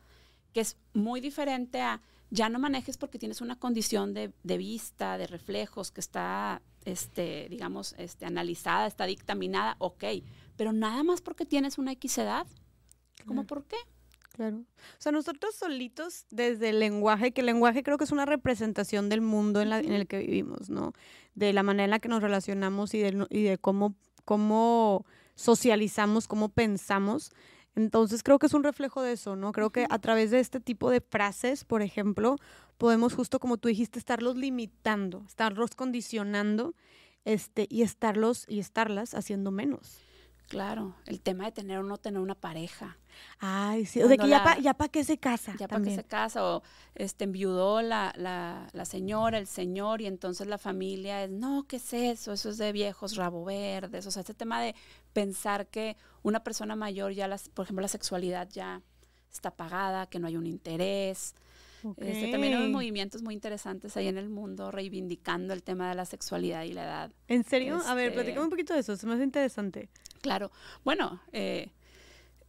[0.53, 5.18] que es muy diferente a ya no manejes porque tienes una condición de, de vista,
[5.18, 10.05] de reflejos, que está este, digamos, este, analizada, está dictaminada, ok,
[10.57, 12.47] pero nada más porque tienes una X edad,
[13.27, 13.77] ¿cómo por qué?
[14.35, 14.57] Claro.
[14.59, 19.09] O sea, nosotros solitos desde el lenguaje, que el lenguaje creo que es una representación
[19.09, 20.92] del mundo en, en el que vivimos, ¿no?
[21.37, 23.94] De la manera en la que nos relacionamos y de, y de cómo,
[24.25, 27.31] cómo socializamos, cómo pensamos.
[27.77, 29.53] Entonces creo que es un reflejo de eso, ¿no?
[29.53, 32.35] Creo que a través de este tipo de frases, por ejemplo,
[32.77, 36.75] podemos justo como tú dijiste, estarlos limitando, estarlos condicionando
[37.25, 40.01] este, y estarlos y estarlas haciendo menos.
[40.48, 42.98] Claro, el tema de tener o no tener una pareja.
[43.38, 45.54] Ay, sí, o de que ya para ya pa qué se casa.
[45.59, 46.62] Ya para qué se casa, o
[46.94, 51.76] este, enviudó la, la, la, señora, el señor, y entonces la familia es, no, ¿qué
[51.76, 52.33] es eso?
[52.33, 54.07] Eso es de viejos rabo verdes.
[54.07, 54.74] O sea, este tema de
[55.12, 58.83] pensar que una persona mayor ya, las, por ejemplo, la sexualidad ya
[59.33, 61.35] está pagada, que no hay un interés.
[61.99, 66.05] Este, también hay movimientos muy interesantes ahí en el mundo reivindicando el tema de la
[66.05, 67.12] sexualidad y la edad.
[67.29, 67.81] ¿En serio?
[67.85, 69.88] a ver, este platícame un poquito de eso, se me hace interesante.
[70.20, 70.51] Claro.
[70.85, 71.70] Bueno, eh,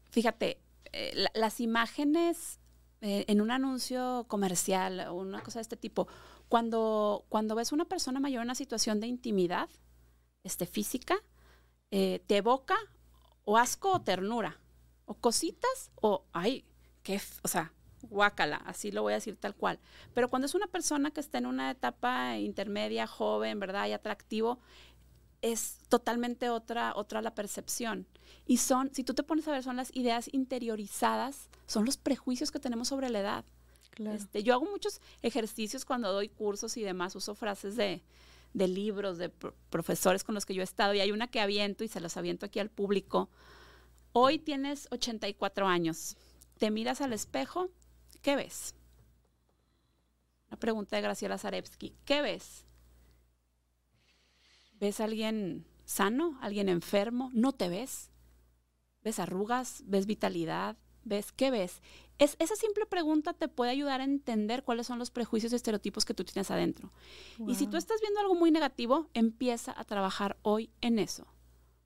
[0.10, 0.60] fíjate,
[0.94, 2.60] eh, las imágenes
[3.02, 6.08] eh, en un anuncio comercial o una cosa de este tipo,
[6.48, 9.70] cuando, cuando ves una persona mayor en una situación de intimidad
[10.44, 11.18] este, física,
[11.90, 12.76] te evoca
[13.46, 14.60] o asco o ternura,
[15.06, 16.66] o cositas o, ay,
[17.04, 17.72] qué, o sea,
[18.10, 19.80] guácala, así lo voy a decir tal cual.
[20.14, 23.88] Pero cuando es una persona que está en una etapa intermedia, joven, ¿verdad?
[23.88, 24.60] Y atractivo,
[25.42, 28.08] es totalmente otra, otra la percepción.
[28.48, 32.52] Y son, si tú te pones a ver, son las ideas interiorizadas, son los prejuicios
[32.52, 33.46] que tenemos sobre la edad.
[33.98, 38.02] Este, yo hago muchos ejercicios cuando doy cursos y demás, uso frases de,
[38.54, 39.30] libros, de
[39.70, 42.18] profesores con los que yo he estado, y hay una que aviento y se los
[42.18, 43.30] aviento aquí al público.
[44.12, 46.18] Hoy tienes 84 años,
[46.58, 47.70] te miras al espejo
[48.26, 48.74] ¿Qué ves?
[50.48, 51.96] Una pregunta de Graciela Zarevsky.
[52.06, 52.66] ¿Qué ves?
[54.80, 56.36] ¿Ves a alguien sano?
[56.42, 57.30] ¿Alguien enfermo?
[57.36, 58.10] ¿No te ves?
[59.04, 59.84] ¿Ves arrugas?
[59.86, 60.76] ¿Ves vitalidad?
[61.04, 61.32] ¿Ves?
[61.34, 61.84] ¿Qué ves?
[62.18, 66.04] Es, esa simple pregunta te puede ayudar a entender cuáles son los prejuicios y estereotipos
[66.04, 66.92] que tú tienes adentro.
[67.48, 71.28] Y si tú estás viendo algo muy negativo, empieza a trabajar hoy en eso.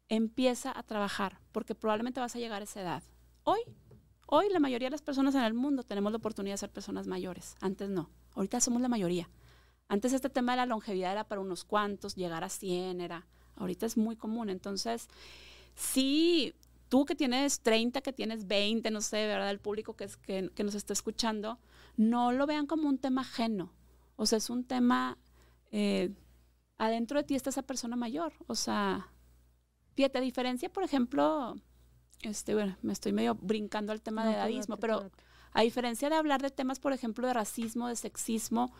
[0.07, 3.03] Empieza a trabajar, porque probablemente vas a llegar a esa edad.
[3.43, 3.59] Hoy
[4.31, 7.07] Hoy la mayoría de las personas en el mundo tenemos la oportunidad de ser personas
[7.07, 7.55] mayores.
[7.61, 8.11] Antes no.
[8.35, 9.27] Ahorita somos la mayoría.
[9.87, 13.25] Antes este tema de la longevidad era para unos cuantos, llegar a 100 era.
[13.55, 14.51] Ahorita es muy común.
[14.51, 15.07] Entonces,
[15.73, 16.53] si
[16.89, 19.49] tú que tienes 30, que tienes 20, no sé, ¿verdad?
[19.49, 21.57] El público que, nos está escuchando,
[21.97, 23.73] no lo vean como un tema ajeno.
[24.15, 25.17] O sea, es un tema,
[25.71, 26.11] eh,
[26.77, 28.33] adentro de ti está esa persona mayor.
[28.45, 29.11] O sea,
[29.95, 31.55] fíjate, diferencia, por ejemplo,
[32.21, 35.09] este, bueno, me estoy medio brincando al tema de edadismo, pero
[35.53, 38.73] a diferencia de hablar de temas, por ejemplo, de racismo, de sexismo,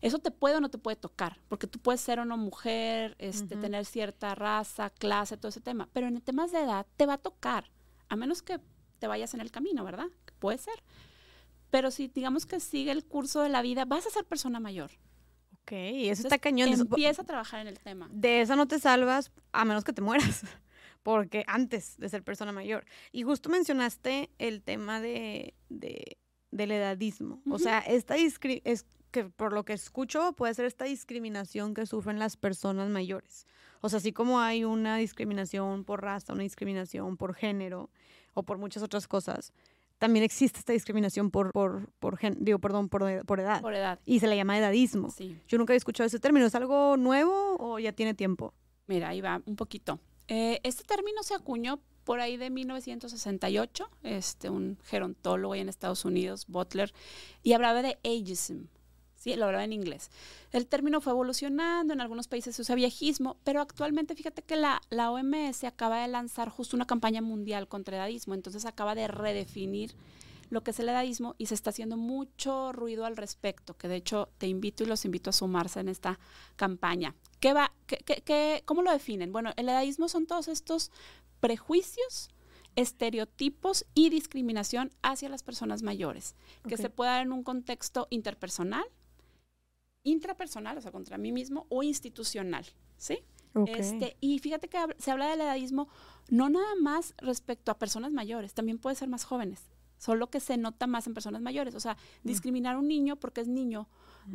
[0.00, 3.56] eso te puede o no te puede tocar, porque tú puedes ser una mujer, este,
[3.56, 7.18] tener cierta raza, clase, todo ese tema, pero en temas de edad te va a
[7.18, 7.70] tocar,
[8.08, 8.60] a menos que
[8.98, 10.06] te vayas en el camino, ¿verdad?
[10.38, 10.82] Puede ser.
[11.70, 14.90] Pero si digamos que sigue el curso de la vida, vas a ser persona mayor.
[15.62, 16.68] Ok, eso está cañón.
[16.68, 18.08] Empieza a trabajar en el tema.
[18.10, 20.42] De eso no te salvas a menos que te mueras
[21.02, 22.84] porque antes de ser persona mayor.
[23.12, 27.42] Y justo mencionaste el tema de, del edadismo.
[27.50, 32.18] O sea, esta es que por lo que escucho puede ser esta discriminación que sufren
[32.18, 33.46] las personas mayores.
[33.80, 37.90] O sea, así como hay una discriminación por raza, una discriminación por género
[38.34, 39.52] o por muchas otras cosas,
[39.98, 43.60] también existe esta discriminación por, por, por digo, perdón, por, por, edad.
[43.60, 43.98] Por edad.
[44.06, 45.10] Y se le llama edadismo.
[45.10, 45.38] Sí.
[45.46, 46.46] Yo nunca había escuchado ese término.
[46.46, 48.54] ¿Es algo nuevo o ya tiene tiempo?
[48.86, 50.00] Mira, ahí va un poquito.
[50.30, 56.46] Eh, este término se acuñó por ahí de 1968, este, un gerontólogo en Estados Unidos,
[56.46, 56.94] Butler,
[57.42, 58.66] y hablaba de ageism.
[59.16, 60.08] Sí, lo hablaba en inglés.
[60.52, 64.80] El término fue evolucionando, en algunos países se usa viejismo, pero actualmente fíjate que la,
[64.88, 69.96] la OMS acaba de lanzar justo una campaña mundial contra edadismo, entonces acaba de redefinir
[70.50, 73.96] lo que es el edadismo y se está haciendo mucho ruido al respecto, que de
[73.96, 76.18] hecho te invito y los invito a sumarse en esta
[76.56, 77.14] campaña.
[77.38, 79.32] ¿Qué va, qué, cómo lo definen?
[79.32, 80.90] Bueno, el edadismo son todos estos
[81.38, 82.30] prejuicios,
[82.76, 86.34] estereotipos y discriminación hacia las personas mayores,
[86.68, 88.84] que se puede dar en un contexto interpersonal,
[90.02, 93.24] intrapersonal, o sea, contra mí mismo, o institucional, ¿sí?
[93.66, 95.88] Este, y fíjate que se habla del edadismo
[96.28, 99.69] no nada más respecto a personas mayores, también puede ser más jóvenes,
[100.00, 101.76] solo que se nota más en personas mayores.
[101.76, 102.26] O sea, Mm.
[102.28, 103.86] discriminar a un niño porque es niño,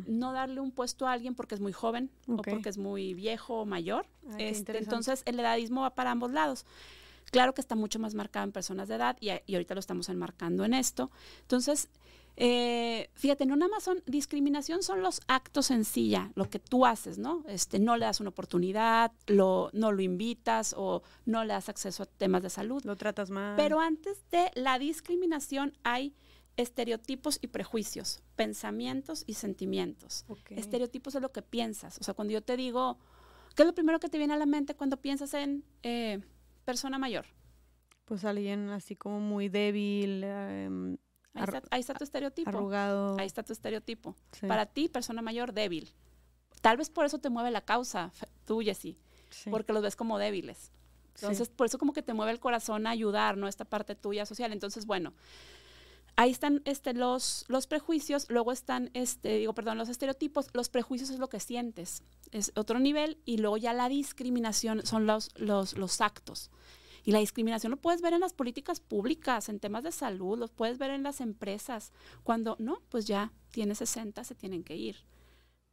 [0.06, 3.60] no darle un puesto a alguien porque es muy joven o porque es muy viejo
[3.60, 4.06] o mayor.
[4.30, 6.64] Ah, Este, entonces, el edadismo va para ambos lados.
[7.30, 10.64] Claro que está mucho más marcado en personas de edad y ahorita lo estamos enmarcando
[10.64, 11.10] en esto.
[11.42, 11.88] Entonces,
[12.36, 16.58] eh, fíjate, no nada más son discriminación, son los actos en sí ya, lo que
[16.58, 17.44] tú haces, ¿no?
[17.48, 22.02] Este, no le das una oportunidad, lo, no lo invitas o no le das acceso
[22.02, 22.84] a temas de salud.
[22.84, 23.56] Lo tratas mal.
[23.56, 26.14] Pero antes de la discriminación hay
[26.56, 30.24] estereotipos y prejuicios, pensamientos y sentimientos.
[30.50, 31.98] Estereotipos es lo que piensas.
[31.98, 32.98] O sea, cuando yo te digo,
[33.54, 36.20] ¿qué es lo primero que te viene a la mente cuando piensas en eh,
[36.64, 37.26] persona mayor?
[38.04, 40.96] Pues alguien así como muy débil, em,
[41.36, 42.48] Ahí, está, ahí está tu estereotipo.
[42.50, 43.16] arrugado.
[43.18, 44.14] Ahí está tu estereotipo.
[44.32, 45.92] Sí, Para ti, persona mayor, débil.
[46.60, 48.12] Tal vez por eso te mueve la causa,
[48.44, 48.96] tú, Jessy,
[49.30, 50.58] sí, porque los ves como débiles.
[51.14, 51.24] sí.
[51.26, 53.46] Entonces, por eso como que te mueve el corazón a ayudar, ¿no?
[53.46, 54.52] Esta parte tuya social.
[54.52, 55.12] Entonces, bueno,
[56.16, 60.48] ahí están este, los, los prejuicios, luego están, este, digo, perdón, los estereotipos.
[60.54, 65.06] Los prejuicios es lo que sientes, es otro nivel, y luego ya la discriminación son
[65.06, 66.50] los, los, los actos.
[67.06, 70.48] Y la discriminación lo puedes ver en las políticas públicas, en temas de salud, lo
[70.48, 71.92] puedes ver en las empresas.
[72.24, 74.96] Cuando, no, pues ya tiene 60, se tienen que ir.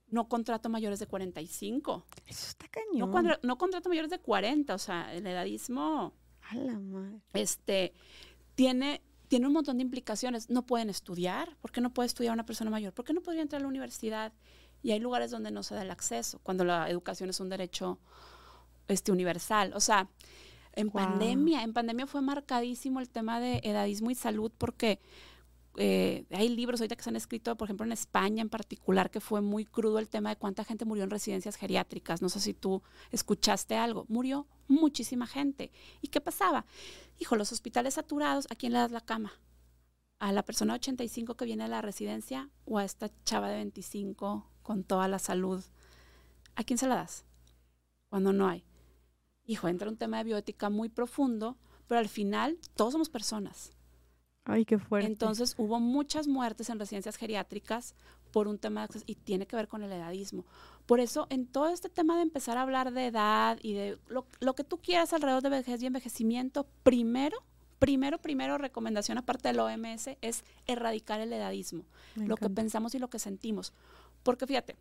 [0.05, 2.05] No contrato mayores de 45.
[2.27, 3.11] Eso está cañón.
[3.11, 7.19] No, no contrato mayores de 40, o sea, el edadismo A la madre.
[7.33, 7.93] este,
[8.53, 10.51] tiene, tiene un montón de implicaciones.
[10.51, 11.57] No pueden estudiar.
[11.61, 12.93] ¿Por qué no puede estudiar una persona mayor?
[12.93, 14.33] ¿Por qué no podría entrar a la universidad?
[14.83, 17.97] Y hay lugares donde no se da el acceso, cuando la educación es un derecho
[18.87, 19.73] este, universal.
[19.73, 20.07] O sea,
[20.73, 24.99] en pandemia, en pandemia fue marcadísimo el tema de edadismo y salud porque
[25.75, 29.19] eh, hay libros ahorita que se han escrito, por ejemplo, en España en particular, que
[29.19, 32.21] fue muy crudo el tema de cuánta gente murió en residencias geriátricas.
[32.21, 34.05] No sé si tú escuchaste algo.
[34.07, 35.71] Murió muchísima gente.
[36.01, 36.65] ¿Y qué pasaba?
[37.19, 39.33] Hijo, los hospitales saturados, ¿a quién le das la cama?
[40.19, 43.57] ¿A la persona de 85 que viene a la residencia o a esta chava de
[43.57, 45.63] 25 con toda la salud?
[46.55, 47.25] ¿A quién se la das?
[48.09, 48.63] Cuando no hay.
[49.45, 53.71] Hijo, entra un tema de bioética muy profundo, pero al final todos somos personas.
[54.45, 55.07] Ay, qué fuerte.
[55.07, 57.95] Entonces hubo muchas muertes en residencias geriátricas
[58.31, 60.45] por un tema de acceso y tiene que ver con el edadismo.
[60.85, 64.25] Por eso en todo este tema de empezar a hablar de edad y de lo,
[64.39, 67.37] lo que tú quieras alrededor de vejez y envejecimiento, primero,
[67.79, 72.99] primero, primero recomendación aparte del OMS es erradicar el edadismo, Me lo que pensamos y
[72.99, 73.73] lo que sentimos.
[74.23, 74.77] Porque fíjate,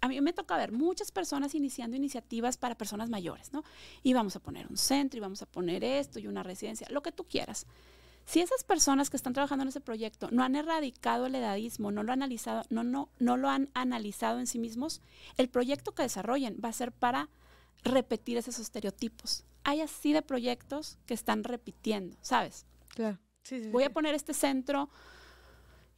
[0.00, 3.64] a mí me toca ver muchas personas iniciando iniciativas para personas mayores, ¿no?
[4.02, 7.02] Y vamos a poner un centro y vamos a poner esto y una residencia, lo
[7.02, 7.66] que tú quieras.
[8.26, 12.02] Si esas personas que están trabajando en ese proyecto no han erradicado el edadismo, no
[12.02, 15.02] lo han analizado, no, no, no lo han analizado en sí mismos,
[15.36, 17.28] el proyecto que desarrollen va a ser para
[17.82, 19.44] repetir esos estereotipos.
[19.62, 22.64] Hay así de proyectos que están repitiendo, ¿sabes?
[22.88, 23.18] Claro.
[23.42, 23.90] Sí, sí, Voy sí.
[23.90, 24.88] a poner este centro.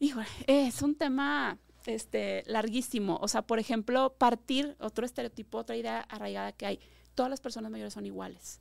[0.01, 3.19] Híjole, es un tema este, larguísimo.
[3.21, 6.81] O sea, por ejemplo, partir, otro estereotipo, otra idea arraigada que hay.
[7.15, 8.61] Todas las personas mayores son iguales.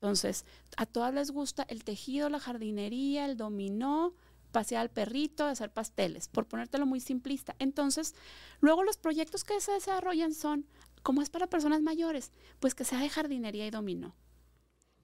[0.00, 0.46] Entonces,
[0.76, 4.14] a todas les gusta el tejido, la jardinería, el dominó,
[4.50, 7.54] pasear al perrito, hacer pasteles, por ponértelo muy simplista.
[7.58, 8.14] Entonces,
[8.60, 10.66] luego los proyectos que se desarrollan son,
[11.02, 14.14] como es para personas mayores, pues que sea de jardinería y dominó.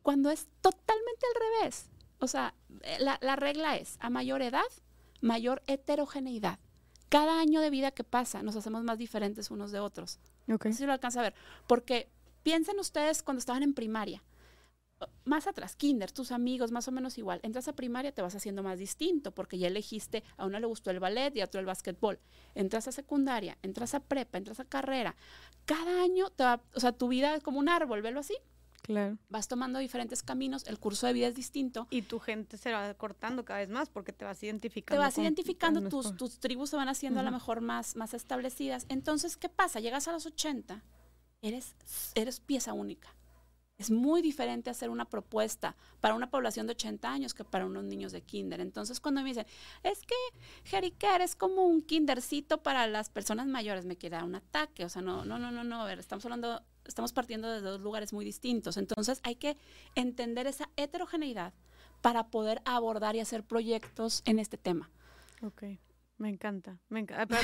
[0.03, 1.91] Cuando es totalmente al revés.
[2.19, 4.65] O sea, eh, la, la regla es, a mayor edad,
[5.21, 6.59] mayor heterogeneidad.
[7.09, 10.19] Cada año de vida que pasa, nos hacemos más diferentes unos de otros.
[10.53, 10.67] Ok.
[10.67, 11.35] No sé si lo alcanza a ver.
[11.67, 12.09] Porque
[12.43, 14.23] piensen ustedes cuando estaban en primaria.
[15.25, 17.41] Más atrás, kinder, tus amigos, más o menos igual.
[17.43, 20.91] Entras a primaria, te vas haciendo más distinto, porque ya elegiste, a uno le gustó
[20.91, 22.19] el ballet y a otro el básquetbol.
[22.55, 25.15] Entras a secundaria, entras a prepa, entras a carrera.
[25.67, 28.39] Cada año, te va, o sea, tu vida es como un árbol, velo así.
[28.87, 29.19] Claro.
[29.31, 31.89] Vas tomando diferentes caminos, el curso de vida es distinto.
[31.91, 35.01] Y tu gente se va cortando cada vez más porque te vas identificando.
[35.01, 37.97] Te vas con- identificando, con tus, tus tribus se van haciendo a lo mejor más,
[37.97, 38.87] más establecidas.
[38.89, 39.81] Entonces, ¿qué pasa?
[39.81, 40.85] Llegas a los 80,
[41.43, 41.75] eres,
[42.15, 43.09] eres pieza única.
[43.77, 47.83] Es muy diferente hacer una propuesta para una población de 80 años que para unos
[47.83, 48.61] niños de kinder.
[48.61, 49.47] Entonces, cuando me dicen,
[49.83, 50.15] es que
[50.65, 54.85] Jericare es como un kindercito para las personas mayores, me queda un ataque.
[54.85, 55.83] O sea, no, no, no, no, no.
[55.83, 58.77] A ver, estamos hablando, estamos partiendo de dos lugares muy distintos.
[58.77, 59.57] Entonces, hay que
[59.95, 61.53] entender esa heterogeneidad
[62.03, 64.91] para poder abordar y hacer proyectos en este tema.
[65.43, 65.63] Ok,
[66.19, 66.79] me encanta.
[66.89, 67.39] Me encanta.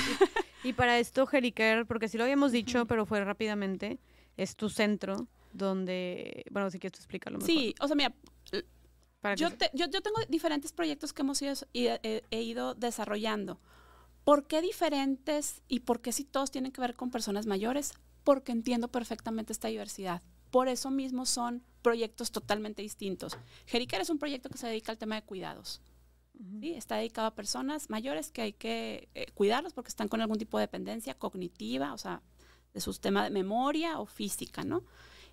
[0.63, 3.99] y, y para esto, Jericare, porque sí lo habíamos dicho, pero fue rápidamente,
[4.37, 7.47] es tu centro donde, bueno, si quieres tú explícalo mejor.
[7.47, 8.13] Sí, o sea, mira,
[9.21, 13.59] para yo, te- yo, yo tengo diferentes proyectos que hemos ido, he, he ido desarrollando.
[14.23, 17.93] ¿Por qué diferentes y por qué si todos tienen que ver con personas mayores?
[18.23, 20.21] Porque entiendo perfectamente esta diversidad.
[20.51, 23.37] Por eso mismo son proyectos totalmente distintos.
[23.65, 25.81] Jeriker es un proyecto que se dedica al tema de cuidados.
[26.59, 26.73] ¿sí?
[26.73, 30.57] Está dedicado a personas mayores que hay que eh, cuidarlos porque están con algún tipo
[30.57, 32.21] de dependencia cognitiva, o sea,
[32.73, 34.83] de su tema de memoria o física, ¿no?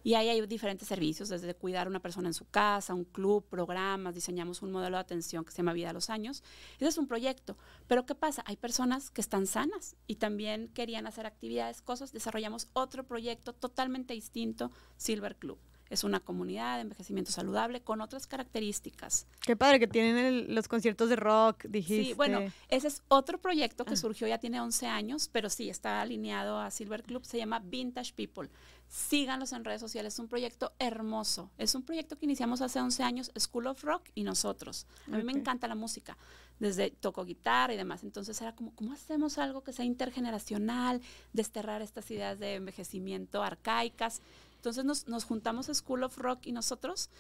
[0.02, 3.44] Y ahí hay diferentes servicios, desde cuidar a una persona en su casa, un club,
[3.48, 6.42] programas, diseñamos un modelo de atención que se llama Vida a los Años.
[6.76, 7.56] Ese es un proyecto.
[7.86, 8.42] Pero ¿qué pasa?
[8.46, 12.12] Hay personas que están sanas y también querían hacer actividades, cosas.
[12.12, 15.58] Desarrollamos otro proyecto totalmente distinto, Silver Club
[15.90, 19.26] es una comunidad de envejecimiento saludable con otras características.
[19.40, 22.10] Qué padre que tienen los conciertos de rock, dijiste.
[22.10, 23.96] Sí, bueno, ese es otro proyecto que ah.
[23.96, 28.14] surgió, ya tiene 11 años, pero sí, está alineado a Silver Club, se llama Vintage
[28.14, 28.48] People.
[28.90, 31.48] Síganlos en redes sociales, es un proyecto hermoso.
[31.58, 34.84] Es un proyecto que iniciamos hace 11 años, School of Rock y nosotros.
[35.06, 36.18] A mí me encanta la música,
[36.58, 38.02] desde toco guitarra y demás.
[38.02, 41.00] Entonces era como, ¿cómo hacemos algo que sea intergeneracional,
[41.32, 44.22] desterrar estas ideas de envejecimiento arcaicas?
[44.56, 47.10] Entonces nos, juntamos a School of Rock y nosotros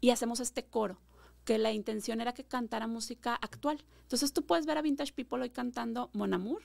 [0.00, 0.98] y hacemos este coro
[1.44, 3.84] que la intención era que cantara música actual.
[4.02, 6.62] Entonces tú puedes ver a Vintage People hoy cantando Mon Amour,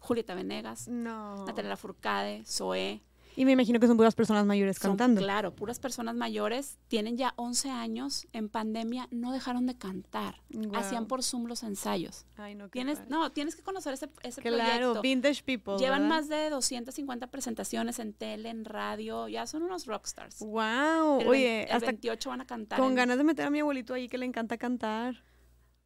[0.00, 1.46] Julieta Venegas, no.
[1.46, 3.02] Natalia Furcade, Zoé,
[3.36, 5.20] y me imagino que son puras personas mayores cantando.
[5.20, 6.78] Claro, puras personas mayores.
[6.88, 8.26] Tienen ya 11 años.
[8.32, 10.42] En pandemia no dejaron de cantar.
[10.74, 12.26] Hacían por Zoom los ensayos.
[12.36, 15.76] Ay, no, tienes, no, tienes que conocer ese, ese claro, Vintage People.
[15.78, 19.28] Llevan más de 250 presentaciones en tele, en radio.
[19.28, 20.40] Ya son unos rockstars.
[20.40, 21.28] ¡Wow!
[21.28, 22.78] Oye, hasta 28 van a cantar.
[22.78, 25.22] Con ganas de meter a mi abuelito ahí que le encanta cantar.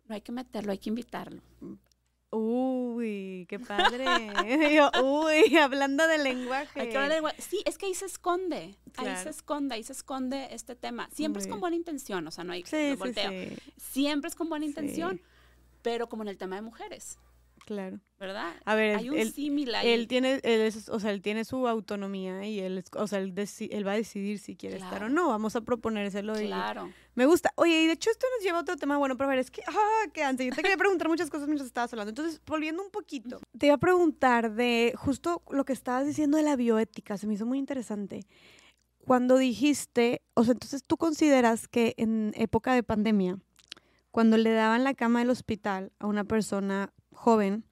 [0.07, 1.43] No hay que meterlo, hay que invitarlo.
[2.35, 4.05] Uy, qué padre.
[5.03, 6.81] uy, hablando de lenguaje.
[7.39, 8.77] Sí, es que ahí se esconde.
[8.97, 11.09] Ahí se esconde, ahí se esconde este tema.
[11.13, 12.97] Siempre es con buena intención, o sea, no hay sí,
[13.77, 15.21] Siempre es con buena intención,
[15.83, 17.19] pero como en el tema de mujeres.
[17.65, 17.99] Claro.
[18.19, 18.55] ¿Verdad?
[18.65, 19.89] A ver, hay un él, símil ahí.
[19.89, 23.87] Él tiene, él o sea, él tiene su autonomía y él, o sea, él, él
[23.87, 25.29] va a decidir si quiere estar o no.
[25.29, 26.35] Vamos a proponérselo.
[26.35, 26.91] Claro.
[27.15, 27.53] me gusta.
[27.57, 29.51] Oye, y de hecho esto nos lleva a otro tema bueno, pero a ver, es
[29.51, 30.47] que, ah, qué antes.
[30.47, 32.11] Yo te quería preguntar muchas cosas mientras estabas hablando.
[32.11, 36.45] Entonces, volviendo un poquito, te iba a preguntar de justo lo que estabas diciendo de
[36.45, 37.19] la bioética.
[37.19, 38.21] Se me hizo muy interesante.
[39.05, 43.39] Cuando dijiste, o sea, entonces tú consideras que en época de pandemia,
[44.11, 47.65] cuando le daban la cama del hospital a una persona joven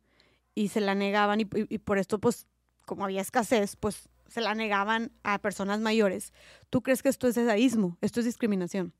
[0.54, 2.46] y se la negaban y, por esto pues
[2.86, 6.32] como había escasez pues se la negaban a personas mayores.
[6.70, 7.98] ¿Tú crees que esto es esaísmo?
[8.00, 8.94] ¿Esto es discriminación?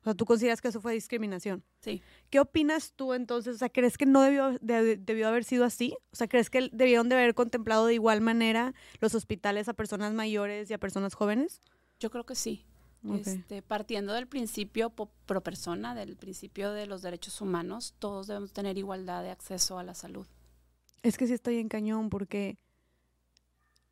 [0.00, 1.64] O sea, ¿tú consideras que eso fue discriminación?
[1.80, 2.00] Sí.
[2.30, 3.56] ¿Qué opinas tú entonces?
[3.56, 5.96] O sea, ¿crees que no debió, debió haber sido así?
[6.12, 10.12] O sea, ¿crees que debieron de haber contemplado de igual manera los hospitales a personas
[10.12, 11.60] mayores y a personas jóvenes?
[11.98, 12.64] Yo creo que sí.
[13.14, 18.78] Este, partiendo del principio pro persona, del principio de los derechos humanos, todos debemos tener
[18.78, 20.26] igualdad de acceso a la salud.
[21.02, 22.58] Es que sí estoy en cañón porque...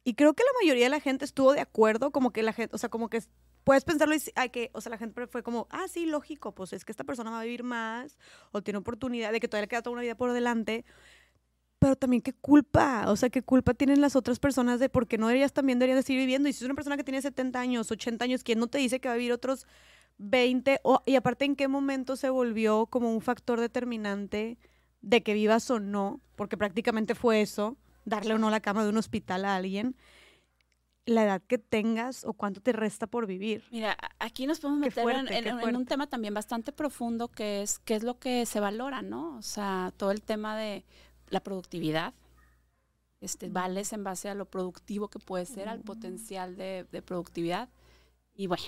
[0.02, 2.74] Y creo que la mayoría de la gente estuvo de acuerdo, como que la gente,
[2.74, 3.22] o sea, como que
[3.64, 6.72] puedes pensarlo y hay que, o sea, la gente fue como, ah, sí, lógico, pues
[6.72, 8.18] es que esta persona va a vivir más
[8.52, 10.84] o tiene oportunidad de que todavía le queda toda una vida por delante.
[11.84, 15.18] Pero también qué culpa, o sea, qué culpa tienen las otras personas de por qué
[15.18, 16.48] no ellas también deberían de seguir viviendo.
[16.48, 19.00] Y si es una persona que tiene 70 años, 80 años, ¿quién no te dice
[19.00, 19.66] que va a vivir otros
[20.16, 20.80] 20?
[20.82, 24.56] O, y aparte, ¿en qué momento se volvió como un factor determinante
[25.02, 26.22] de que vivas o no?
[26.36, 29.94] Porque prácticamente fue eso, darle o no la cama de un hospital a alguien
[31.04, 33.62] la edad que tengas o cuánto te resta por vivir.
[33.70, 38.02] Mira, aquí nos podemos meter en, un tema también bastante profundo que es qué es
[38.02, 39.36] lo que se valora, ¿no?
[39.36, 40.86] O sea, todo el tema de
[41.34, 42.14] la productividad.
[43.20, 47.68] Este, vales en base a lo productivo que puede ser, al potencial de, productividad.
[48.34, 48.64] Y bueno,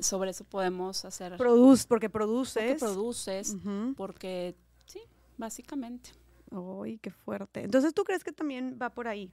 [0.00, 1.36] sobre eso podemos hacer.
[1.36, 2.62] Produce, porque produces.
[2.62, 3.56] Porque produces,
[3.96, 4.54] porque
[4.86, 5.00] sí,
[5.36, 6.10] básicamente.
[6.50, 7.62] Uy, qué fuerte.
[7.62, 9.32] Entonces, ¿tú crees que también va por ahí?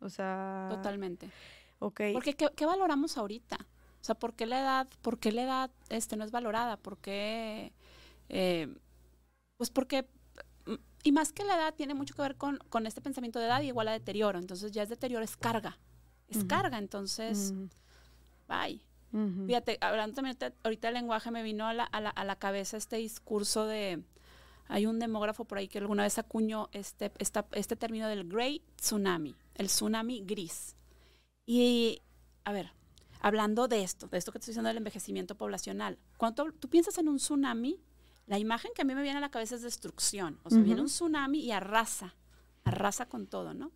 [0.00, 0.68] O sea.
[0.70, 1.30] Totalmente.
[1.78, 2.00] Ok.
[2.12, 3.56] Porque, ¿qué, valoramos ahorita?
[4.00, 6.76] O sea, ¿por qué la edad, por qué la edad este, no es valorada?
[6.76, 7.72] ¿Por qué?
[8.28, 8.74] Eh,
[9.56, 10.08] pues porque
[11.02, 13.62] y más que la edad tiene mucho que ver con, con, este pensamiento de edad
[13.62, 14.38] y igual a deterioro.
[14.38, 15.78] Entonces ya es deterioro, es carga.
[16.28, 17.52] Es carga, entonces,
[18.48, 18.80] bye.
[19.46, 22.78] Fíjate, hablando también ahorita del lenguaje, me vino a la, a, la, a la, cabeza
[22.78, 24.02] este discurso de,
[24.68, 28.62] hay un demógrafo por ahí que alguna vez acuñó este, esta, este término del Great
[28.76, 30.76] Tsunami, el tsunami gris.
[31.44, 32.00] Y,
[32.44, 32.72] a ver,
[33.20, 37.10] hablando de esto, de esto que estoy diciendo del envejecimiento poblacional, cuando tú piensas en
[37.10, 37.80] un tsunami,
[38.32, 40.38] la imagen que a mí me viene a la cabeza es destrucción.
[40.42, 42.14] O sea, viene un tsunami y arrasa,
[42.64, 43.72] arrasa con todo, ¿no?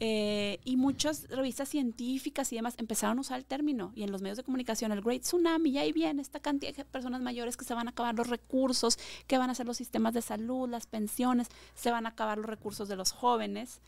[0.00, 4.20] Eh, y muchas revistas científicas y demás empezaron a usar el término y en los
[4.20, 7.64] medios de comunicación el Great Tsunami, y ahí viene esta cantidad de personas mayores que
[7.64, 10.84] se van a acabar los recursos, que van a ser los sistemas de salud, las
[10.84, 13.80] pensiones, se van a acabar los recursos de los jóvenes.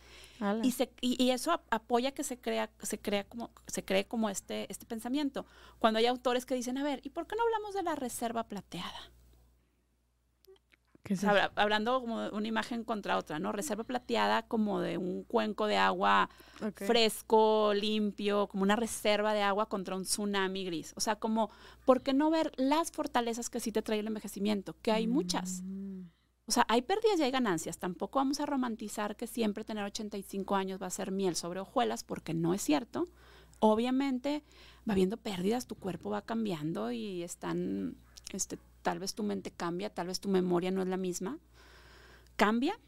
[0.62, 4.72] Y, se, y, eso apoya que se crea, se crea como, se cree como este,
[4.72, 5.44] este pensamiento.
[5.78, 8.44] Cuando hay autores que dicen, a ver, ¿y por qué no hablamos de la reserva
[8.44, 9.12] plateada?
[11.54, 13.52] Hablando como de una imagen contra otra, ¿no?
[13.52, 16.28] Reserva plateada como de un cuenco de agua
[16.74, 20.92] fresco, limpio, como una reserva de agua contra un tsunami gris.
[20.96, 21.50] O sea, como,
[21.84, 24.76] ¿por qué no ver las fortalezas que sí te trae el envejecimiento?
[24.82, 25.62] Que hay muchas.
[25.64, 26.02] Mm.
[26.46, 27.78] O sea, hay pérdidas y hay ganancias.
[27.78, 32.04] Tampoco vamos a romantizar que siempre tener 85 años va a ser miel sobre hojuelas,
[32.04, 33.06] porque no es cierto.
[33.60, 34.42] Obviamente
[34.88, 37.96] va habiendo pérdidas, tu cuerpo va cambiando y están
[38.32, 41.38] este, tal vez tu mente cambia, tal vez tu memoria no es la misma.
[42.36, 42.78] Cambia,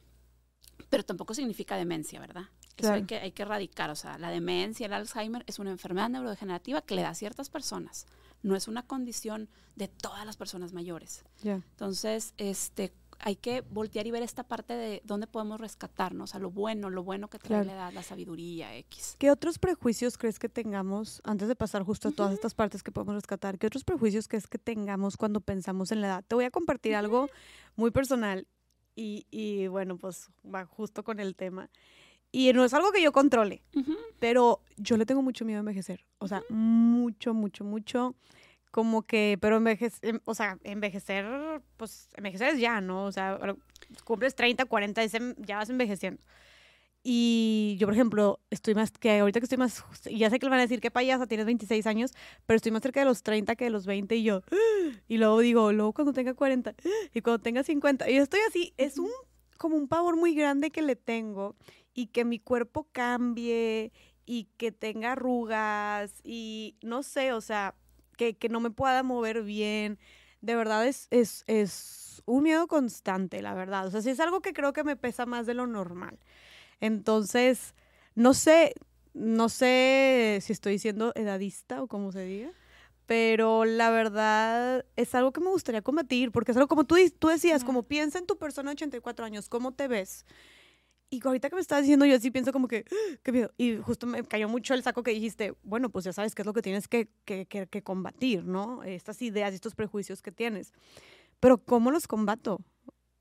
[0.89, 2.45] pero tampoco significa demencia, ¿verdad?
[2.77, 3.91] Eso hay que, hay que erradicar.
[3.91, 7.51] O sea, la demencia, el Alzheimer es una enfermedad neurodegenerativa que le da a ciertas
[7.51, 8.07] personas.
[8.43, 11.25] No es una condición de todas las personas mayores.
[11.43, 16.51] Entonces, este, hay que voltear y ver esta parte de dónde podemos rescatarnos, a lo
[16.51, 19.17] bueno, lo bueno que trae la edad, la sabiduría X.
[19.19, 22.93] ¿Qué otros prejuicios crees que tengamos, antes de pasar justo a todas estas partes que
[22.93, 26.25] podemos rescatar, qué otros prejuicios crees que tengamos cuando pensamos en la edad?
[26.27, 27.29] Te voy a compartir algo
[27.77, 28.47] muy personal
[28.97, 31.71] y, y, bueno, pues va justo con el tema.
[32.33, 33.63] Y no es algo que yo controle,
[34.21, 36.07] pero yo le tengo mucho miedo a envejecer.
[36.19, 38.15] O sea, mucho, mucho, mucho
[38.71, 41.27] como que, pero envejecer, em, o sea, envejecer,
[41.77, 43.05] pues envejecer es ya, ¿no?
[43.05, 43.39] O sea,
[44.05, 45.05] cumples 30, 40,
[45.39, 46.23] ya vas envejeciendo.
[47.03, 50.51] Y yo, por ejemplo, estoy más, que ahorita que estoy más, ya sé que le
[50.51, 52.13] van a decir que payasa, tienes 26 años,
[52.45, 54.43] pero estoy más cerca de los 30 que de los 20 y yo,
[55.09, 56.75] y luego digo, luego cuando tenga 40
[57.15, 59.11] y cuando tenga 50, y estoy así, es un,
[59.57, 61.57] como un pavor muy grande que le tengo
[61.95, 63.93] y que mi cuerpo cambie
[64.27, 67.75] y que tenga arrugas y no sé, o sea,
[68.29, 69.99] que, no me pueda mover bien.
[70.41, 73.87] De verdad es, es, es un miedo constante, la verdad.
[73.87, 76.19] O sea, sí es algo que creo que me pesa más de lo normal.
[76.81, 77.75] Entonces,
[78.15, 78.75] no sé,
[79.15, 82.51] no sé si estoy siendo edadista o como se diga,
[83.07, 87.29] pero la verdad es algo que me gustaría combatir, porque es algo como tú, tú
[87.29, 90.25] decías, como piensa en tu persona de 84 años, ¿cómo te ves?
[91.11, 92.85] Y ahorita que me estás diciendo, yo así pienso como que,
[93.23, 93.53] qué miedo.
[93.59, 96.47] Y justo me cayó mucho el saco que dijiste, bueno, pues ya sabes qué es
[96.47, 98.85] lo que tienes que, que, que, combatir, ¿no?
[98.85, 100.73] Estas ideas y estos prejuicios que tienes.
[101.41, 102.61] Pero ¿cómo los combato?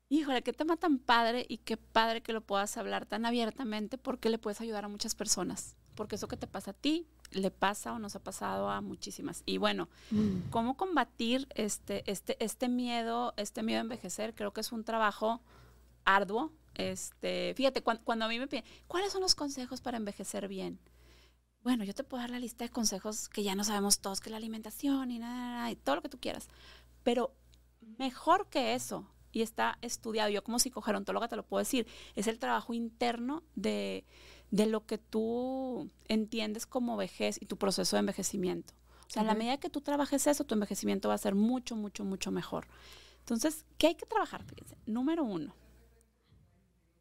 [0.08, 4.28] Híjole, qué tema tan padre y qué padre que lo puedas hablar tan abiertamente porque
[4.28, 5.76] le puedes ayudar a muchas personas.
[5.96, 9.42] Porque eso que te pasa a ti, le pasa o nos ha pasado a muchísimas.
[9.46, 10.50] Y bueno, mm.
[10.50, 14.34] ¿cómo combatir este, este, este miedo, este miedo a envejecer?
[14.34, 15.40] Creo que es un trabajo
[16.04, 20.78] arduo, este, fíjate, cuando, a mí me piden, ¿cuáles son los consejos para envejecer bien?
[21.62, 24.30] Bueno, yo te puedo dar la lista de consejos que ya no sabemos todos, que
[24.30, 26.48] la alimentación y nada, y todo lo que tú quieras.
[27.02, 27.34] Pero
[27.98, 32.38] mejor que eso, y está estudiado, yo como psicogerontóloga te lo puedo decir, es el
[32.38, 34.04] trabajo interno de,
[34.50, 38.74] de lo que tú entiendes como vejez y tu proceso de envejecimiento.
[39.06, 41.74] O sea, a la medida que tú trabajes eso, tu envejecimiento va a ser mucho,
[41.74, 42.68] mucho, mucho mejor.
[43.18, 44.44] Entonces, ¿qué hay que trabajar?
[44.44, 45.52] Fíjense, número uno,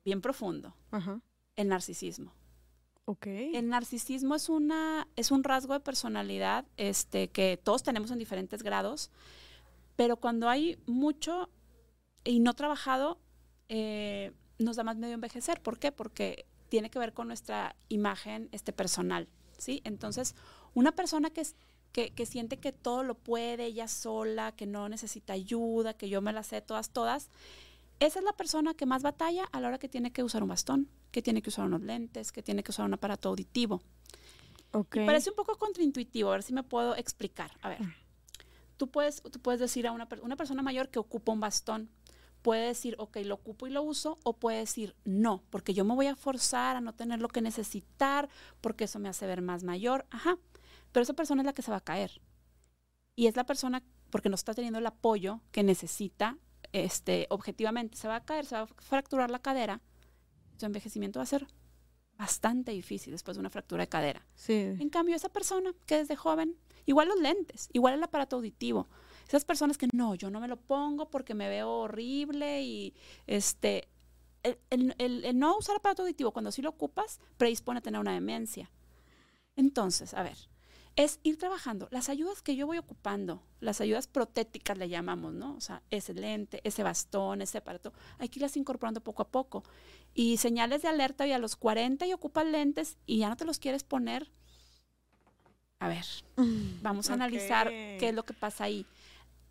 [0.05, 0.75] bien profundo.
[1.55, 2.33] El narcisismo.
[3.05, 3.25] Ok.
[3.27, 8.61] El narcisismo es una, es un rasgo de personalidad este, que todos tenemos en diferentes
[8.61, 9.09] grados,
[9.95, 11.49] pero cuando hay mucho
[12.23, 13.19] y no trabajado,
[13.67, 15.61] eh, nos da más medio envejecer.
[15.61, 15.91] ¿Por qué?
[15.91, 19.27] Porque tiene que ver con nuestra imagen este, personal,
[19.57, 19.81] ¿sí?
[19.83, 20.35] Entonces,
[20.75, 21.43] una persona que,
[21.91, 26.21] que, que, siente que todo lo puede ella sola, que no necesita ayuda, que yo
[26.21, 27.29] me la sé todas, todas,
[27.99, 30.49] esa es la persona que más batalla a la hora que tiene que usar un
[30.49, 33.81] bastón, que tiene que usar unos lentes, que tiene que usar un aparato auditivo.
[34.71, 35.05] Okay.
[35.05, 37.51] parece un poco contraintuitivo, a ver si me puedo explicar.
[37.61, 37.79] A ver,
[38.77, 41.89] tú puedes, tú puedes decir a una, una persona mayor que ocupa un bastón,
[42.41, 45.95] puede decir, ok, lo ocupo y lo uso, o puede decir, no, porque yo me
[45.95, 48.29] voy a forzar a no tener lo que necesitar,
[48.61, 50.05] porque eso me hace ver más mayor.
[50.09, 50.37] Ajá,
[50.91, 52.21] pero esa persona es la que se va a caer.
[53.15, 56.37] Y es la persona, porque no está teniendo el apoyo que necesita
[56.73, 59.81] este, objetivamente se va a caer, se va a fracturar la cadera,
[60.57, 61.47] su envejecimiento va a ser
[62.17, 64.25] bastante difícil después de una fractura de cadera.
[64.47, 68.89] En cambio, esa persona que desde joven, igual los lentes, igual el aparato auditivo,
[69.27, 72.93] esas personas que no, yo no me lo pongo porque me veo horrible y
[73.25, 73.87] este,
[74.43, 78.69] el, el no usar aparato auditivo cuando sí lo ocupas predispone a tener una demencia.
[79.55, 80.37] Entonces, a ver,
[80.99, 81.87] es ir trabajando.
[81.91, 85.55] Las ayudas que yo voy ocupando, las ayudas protéticas le llamamos, ¿no?
[85.55, 89.63] O sea, ese lente, ese bastón, ese aparato, hay que irlas incorporando poco a poco.
[90.13, 93.45] Y señales de alerta y a los 40 y ocupas lentes y ya no te
[93.45, 94.29] los quieres poner.
[95.79, 96.03] A ver,
[96.81, 98.85] vamos a analizar qué es lo que pasa ahí.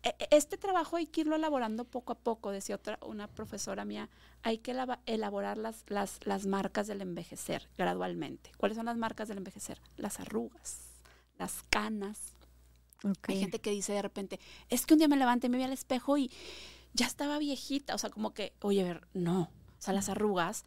[0.03, 3.85] E, e, este trabajo hay que irlo elaborando poco a poco, decía otra, una profesora
[3.85, 4.07] mía,
[4.43, 4.75] hay que
[5.07, 8.51] elaborar las, las, las marcas del envejecer gradualmente.
[8.57, 9.81] ¿Cuáles son las marcas del envejecer?
[9.97, 10.88] Las arrugas
[11.39, 12.35] las canas.
[13.23, 15.71] Hay gente que dice de repente, es que un día me levanté, me vi al
[15.71, 16.29] espejo y
[16.93, 17.95] ya estaba viejita.
[17.95, 19.43] O sea, como que, oye, ver, no.
[19.43, 20.65] O sea, las arrugas.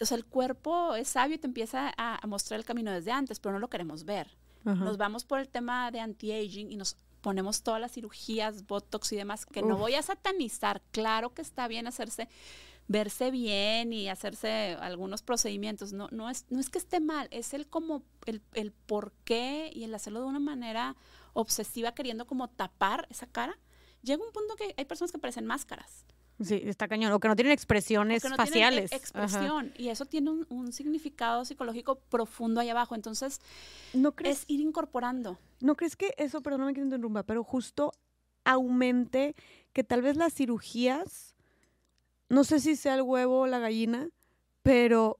[0.00, 3.40] O sea, el cuerpo es sabio y te empieza a, mostrar el camino desde antes,
[3.40, 4.30] pero no lo queremos ver.
[4.62, 9.16] Nos vamos por el tema de anti-aging y nos ponemos todas las cirugías, botox y
[9.16, 10.82] demás, que no voy a satanizar.
[10.90, 12.28] Claro que está bien hacerse
[12.90, 15.92] verse bien y hacerse algunos procedimientos.
[15.92, 19.70] No, no, es, no es que esté mal, es el como el, el por qué
[19.72, 20.96] y el hacerlo de una manera
[21.32, 23.56] obsesiva, queriendo como tapar esa cara.
[24.02, 26.04] Llega un punto que hay personas que parecen máscaras.
[26.40, 27.12] Sí, está cañón.
[27.12, 28.90] O que no tienen expresiones faciales.
[28.90, 29.72] expresión.
[29.78, 32.96] Y eso tiene un, significado psicológico profundo ahí abajo.
[32.96, 33.40] Entonces,
[33.92, 35.38] ¿No crees, es ir incorporando.
[35.60, 37.92] ¿No crees que eso, perdóname que interrumpa, pero justo
[38.42, 39.36] aumente
[39.72, 41.36] que tal vez las cirugías
[42.30, 44.08] no sé si sea el huevo o la gallina,
[44.62, 45.18] pero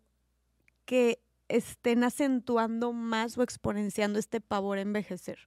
[0.86, 5.38] que estén acentuando más o exponenciando este pavor a envejecer.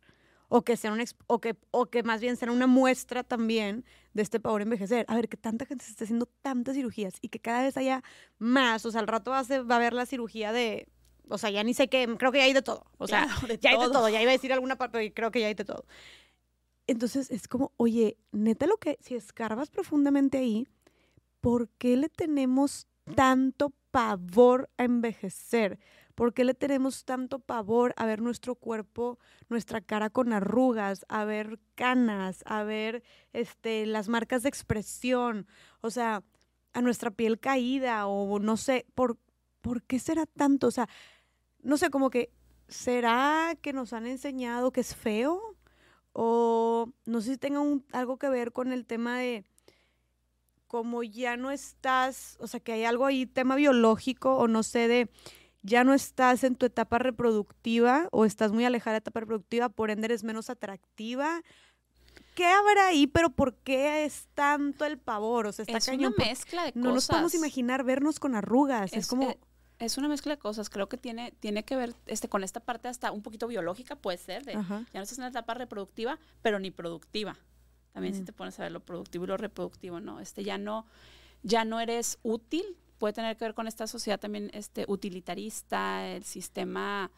[0.50, 4.22] O que, sea un o, que, o que más bien sea una muestra también de
[4.22, 5.06] este pavor a envejecer.
[5.08, 8.04] A ver, que tanta gente se está haciendo tantas cirugías y que cada vez haya
[8.38, 8.86] más.
[8.86, 10.88] O sea, al rato va a, va a haber la cirugía de.
[11.30, 12.08] O sea, ya ni sé qué.
[12.20, 12.86] Creo que ya hay de todo.
[12.98, 13.26] O sea,
[13.62, 14.10] ya hay de todo.
[14.10, 15.86] Ya iba a decir alguna parte, pero creo que ya hay de todo.
[16.86, 19.00] Entonces es como, oye, neta lo que.
[19.02, 20.68] Si escarbas profundamente ahí
[21.44, 25.78] ¿por qué le tenemos tanto pavor a envejecer?
[26.16, 29.20] ¿Por qué le tenemos tanto pavor a ver nuestro cuerpo,
[29.50, 35.46] nuestra cara con arrugas, a ver canas, a ver este, las marcas de expresión?
[35.82, 36.24] O sea,
[36.72, 39.18] a nuestra piel caída o no sé, ¿por,
[39.60, 40.68] ¿por qué será tanto?
[40.68, 40.88] O sea,
[41.62, 42.32] no sé, como que,
[42.70, 45.58] ¿será que nos han enseñado que es feo?
[46.14, 47.60] O no sé si tenga
[47.92, 49.44] algo que ver con el tema de
[50.74, 54.88] como ya no estás, o sea, que hay algo ahí, tema biológico o no sé,
[54.88, 55.08] de
[55.62, 59.70] ya no estás en tu etapa reproductiva o estás muy alejada de la etapa reproductiva,
[59.70, 61.44] por ende eres menos atractiva.
[62.34, 63.06] ¿Qué habrá ahí?
[63.06, 65.46] Pero ¿por qué es tanto el pavor?
[65.46, 66.84] O sea, está es una mezcla de cosas.
[66.84, 68.94] No nos podemos imaginar vernos con arrugas.
[68.94, 69.30] Es, como...
[69.30, 69.40] Eh,
[69.78, 70.72] es una mezcla de cosas.
[70.72, 74.18] Creo que tiene, tiene que ver este, con esta parte hasta un poquito biológica, puede
[74.18, 74.60] ser, de ya
[74.96, 77.38] no estás en la etapa reproductiva, pero ni productiva.
[77.94, 80.20] También si te pones a ver lo productivo y lo reproductivo, ¿no?
[80.20, 80.86] Este ya no,
[81.44, 82.66] ya no eres útil,
[82.98, 87.12] puede tener que ver con esta sociedad también este, utilitarista, el sistema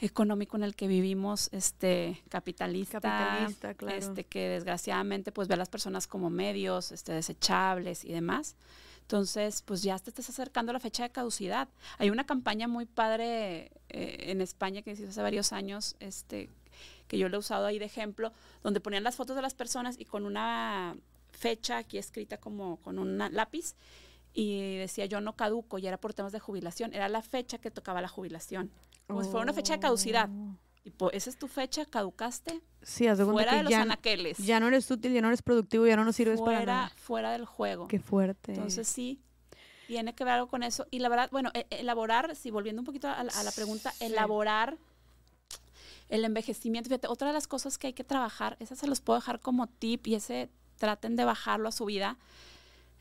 [0.00, 3.96] económico en el que vivimos, este capitalista, capitalista claro.
[3.96, 8.56] este que desgraciadamente pues ve a las personas como medios, este desechables y demás.
[9.02, 11.68] Entonces, pues ya te estás acercando a la fecha de caducidad.
[11.98, 16.48] Hay una campaña muy padre eh, en España que se hizo hace varios años, este,
[17.08, 19.96] que yo lo he usado ahí de ejemplo, donde ponían las fotos de las personas
[19.98, 20.96] y con una
[21.32, 23.74] fecha aquí escrita como con un lápiz
[24.32, 27.70] y decía yo no caduco y era por temas de jubilación, era la fecha que
[27.70, 28.70] tocaba la jubilación,
[29.06, 30.28] como si fuera una fecha de caducidad.
[30.82, 32.60] Tipo, esa es tu fecha, caducaste.
[32.82, 34.36] Sí, haz de fuera de los anaqueles.
[34.36, 36.92] Ya no eres útil, ya no eres productivo, ya no nos sirves para nada.
[36.96, 37.88] Fuera del juego.
[37.88, 38.52] Qué fuerte.
[38.52, 39.18] Entonces sí,
[39.86, 40.86] tiene que ver algo con eso.
[40.90, 44.76] Y la verdad, bueno, e, elaborar, si volviendo un poquito a, la pregunta, elaborar
[46.08, 46.88] el envejecimiento.
[46.88, 49.66] Fíjate, otra de las cosas que hay que trabajar, esas se los puedo dejar como
[49.66, 52.18] tip y ese traten de bajarlo a su vida.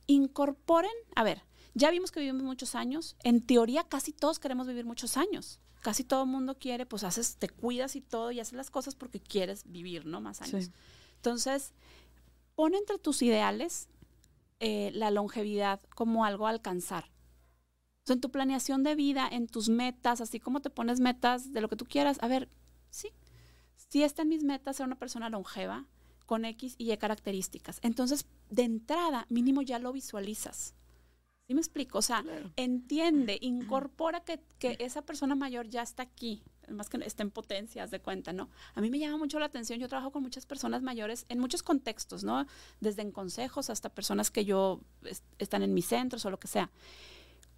[0.08, 1.44] Incorporen, a ver,
[1.74, 3.16] ya vimos que vivimos muchos años.
[3.24, 5.60] En teoría, casi todos queremos vivir muchos años.
[5.82, 8.96] Casi todo el mundo quiere, pues haces, te cuidas y todo y haces las cosas
[8.96, 10.22] porque quieres vivir, ¿no?
[10.22, 10.72] Más años.
[11.16, 11.74] Entonces,
[12.56, 13.90] pon entre tus ideales
[14.60, 17.12] eh, la longevidad como algo a alcanzar.
[18.08, 21.70] en tu planeación de vida, en tus metas, así como te pones metas de lo
[21.70, 22.50] que tú quieras, a ver,
[22.94, 23.10] sí,
[23.76, 25.86] sí está en mis metas ser una persona longeva
[26.26, 27.80] con X y Y características.
[27.82, 30.76] Entonces, de entrada, mínimo ya lo visualizas.
[31.48, 31.98] ¿Sí me explico?
[31.98, 32.24] O sea,
[32.56, 37.92] entiende, incorpora que, que, esa persona mayor ya está aquí, más que esté en potencias
[37.92, 38.50] de cuenta, ¿no?
[38.76, 41.62] A mí me llama mucho la atención, yo trabajo con muchas personas mayores en muchos
[41.62, 42.46] contextos, ¿no?
[42.80, 44.80] Desde en consejos hasta personas que yo
[45.40, 46.72] están en mis centros o lo que sea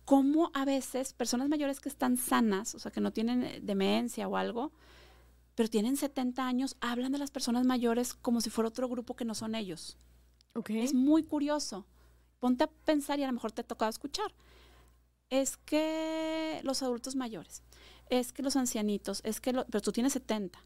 [0.05, 4.38] cómo a veces personas mayores que están sanas, o sea, que no tienen demencia o
[4.38, 4.71] algo,
[5.56, 9.26] pero tienen 70 años, hablan de las personas mayores como si fuera otro grupo que
[9.26, 9.97] no son ellos.
[10.53, 10.82] Okay.
[10.84, 11.86] Es muy curioso.
[12.39, 14.34] Ponte a pensar y a lo mejor te ha tocado escuchar.
[15.30, 17.64] Es que los adultos mayores,
[18.10, 20.60] es que los ancianitos, es que, pero tú tienes 70.
[20.60, 20.64] O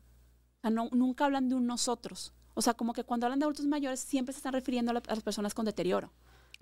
[0.61, 2.33] sea, no, nunca hablan de un nosotros.
[2.55, 5.03] O sea, como que cuando hablan de adultos mayores siempre se están refiriendo a, la-
[5.07, 6.11] a las personas con deterioro.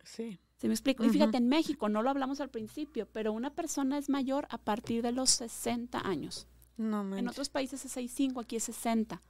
[0.04, 0.38] Sí.
[0.58, 1.04] ¿Sí me explico?
[1.04, 4.58] Y fíjate, en México, no lo hablamos al principio, pero una persona es mayor a
[4.60, 6.48] partir de los 60 años.
[6.78, 7.32] No En manches.
[7.32, 9.22] otros países es 65, aquí es 60.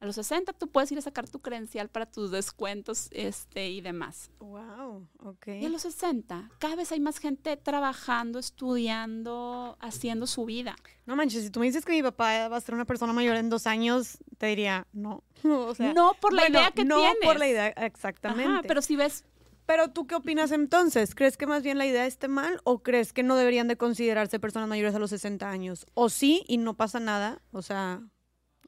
[0.00, 3.82] A los 60 tú puedes ir a sacar tu credencial para tus descuentos este, y
[3.82, 4.30] demás.
[4.38, 5.48] Wow, ok.
[5.60, 10.74] Y a los 60, cada vez hay más gente trabajando, estudiando, haciendo su vida.
[11.04, 13.36] No manches, si tú me dices que mi papá va a ser una persona mayor
[13.36, 15.22] en dos años, te diría, no.
[15.44, 17.18] o sea, no por la bueno, idea que no tienes.
[17.22, 18.50] por la idea, exactamente.
[18.50, 19.24] Ajá, pero si ves,
[19.70, 21.14] Pero tú qué opinas entonces?
[21.14, 24.40] ¿Crees que más bien la idea esté mal o crees que no deberían de considerarse
[24.40, 25.86] personas mayores a los 60 años?
[25.94, 27.40] ¿O sí y no pasa nada?
[27.52, 28.02] O sea,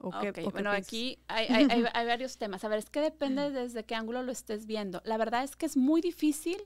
[0.00, 0.86] ¿o qué, Ok, o qué bueno, piensas?
[0.86, 2.62] aquí hay, hay- hay- hay varios temas.
[2.62, 5.02] A ver, es que depende desde qué ángulo lo estés viendo.
[5.04, 6.58] La verdad es que es muy difícil.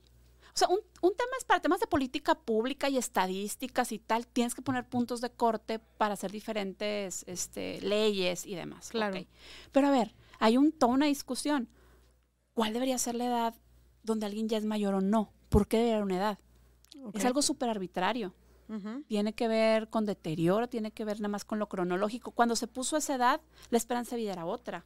[0.53, 4.27] O sea, un, un tema es para temas de política pública y estadísticas y tal,
[4.27, 8.89] tienes que poner puntos de corte para hacer diferentes este, leyes y demás.
[8.91, 9.17] Claro.
[9.71, 11.69] Pero a ver, hay un, toda una discusión.
[12.53, 13.55] ¿Cuál debería ser la edad
[14.07, 15.31] donde alguien ya es mayor o no?
[15.49, 16.39] ¿Por qué debería haber una edad?
[17.13, 18.33] Es algo súper arbitrario
[19.07, 22.31] tiene que ver con deterioro, tiene que ver nada más con lo cronológico.
[22.31, 24.85] Cuando se puso esa edad, la esperanza de vida era otra.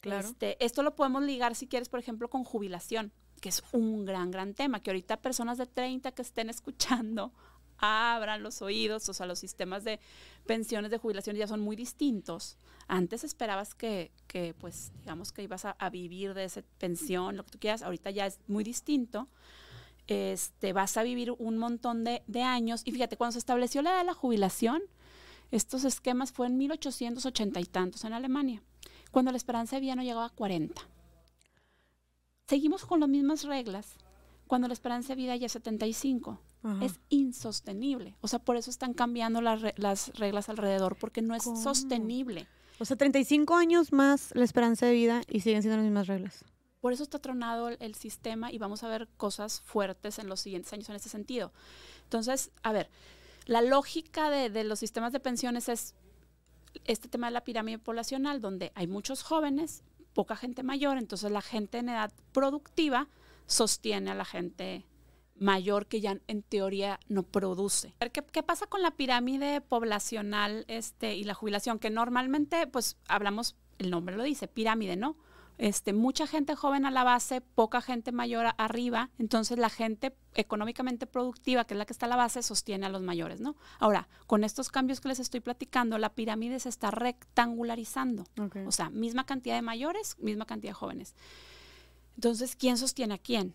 [0.00, 0.28] Claro.
[0.28, 4.30] Este, esto lo podemos ligar, si quieres, por ejemplo, con jubilación, que es un gran,
[4.30, 7.32] gran tema, que ahorita personas de 30 que estén escuchando
[7.78, 10.00] abran los oídos, o sea, los sistemas de
[10.46, 12.56] pensiones de jubilación ya son muy distintos.
[12.88, 17.50] Antes esperabas que, que pues, digamos que ibas a, vivir de esa pensión, lo que
[17.50, 19.28] tú quieras, ahorita ya es muy distinto.
[20.06, 22.82] Este, vas a vivir un montón de, de años.
[22.84, 24.82] Y fíjate, cuando se estableció la edad de la jubilación,
[25.50, 28.62] estos esquemas fue en 1880 y tantos en Alemania,
[29.10, 30.80] cuando la esperanza de vida no llegaba a 40.
[32.46, 33.96] Seguimos con las mismas reglas
[34.46, 36.38] cuando la esperanza de vida ya es 75.
[36.62, 36.84] Ajá.
[36.84, 38.16] Es insostenible.
[38.20, 41.60] O sea, por eso están cambiando las, re- las reglas alrededor, porque no es ¿Cómo?
[41.62, 42.46] sostenible.
[42.78, 46.44] O sea, 35 años más la esperanza de vida y siguen siendo las mismas reglas.
[46.80, 50.40] Por eso está tronado el, el sistema y vamos a ver cosas fuertes en los
[50.40, 51.52] siguientes años en ese sentido.
[52.04, 52.90] Entonces, a ver,
[53.46, 55.94] la lógica de, de los sistemas de pensiones es
[56.84, 59.82] este tema de la pirámide poblacional, donde hay muchos jóvenes,
[60.12, 63.08] poca gente mayor, entonces la gente en edad productiva
[63.46, 64.84] sostiene a la gente
[65.38, 67.94] mayor que ya en teoría no produce.
[68.12, 71.78] ¿Qué, qué pasa con la pirámide poblacional este, y la jubilación?
[71.78, 75.16] Que normalmente, pues hablamos, el nombre lo dice, pirámide, ¿no?
[75.58, 80.14] Este, mucha gente joven a la base, poca gente mayor a- arriba, entonces la gente
[80.34, 83.56] económicamente productiva, que es la que está a la base, sostiene a los mayores, ¿no?
[83.78, 88.24] Ahora, con estos cambios que les estoy platicando, la pirámide se está rectangularizando.
[88.38, 88.56] Ok.
[88.66, 91.14] O sea, misma cantidad de mayores, misma cantidad de jóvenes.
[92.16, 93.54] Entonces, ¿quién sostiene a quién?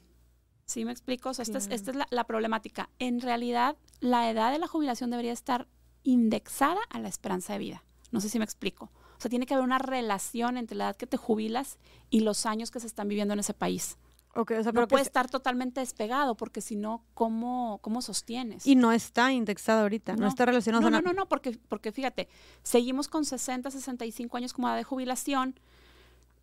[0.72, 1.30] ¿Sí me explico?
[1.30, 2.89] O sea, esta es, esta es la, la problemática.
[2.97, 5.67] En realidad, la edad de la jubilación debería estar
[6.03, 7.84] indexada a la esperanza de vida.
[8.11, 8.86] No sé si me explico.
[9.17, 11.78] O sea, tiene que haber una relación entre la edad que te jubilas
[12.09, 13.97] y los años que se están viviendo en ese país.
[14.34, 18.65] Ok, o sea, pero puede se- estar totalmente despegado, porque si no, ¿cómo, ¿cómo sostienes?
[18.65, 20.28] Y no está indexado ahorita, no, No.
[20.30, 20.82] está relacionado.
[20.82, 22.30] No, no, no, no, porque, porque fíjate,
[22.63, 25.59] seguimos con 60, 65 años como edad de jubilación,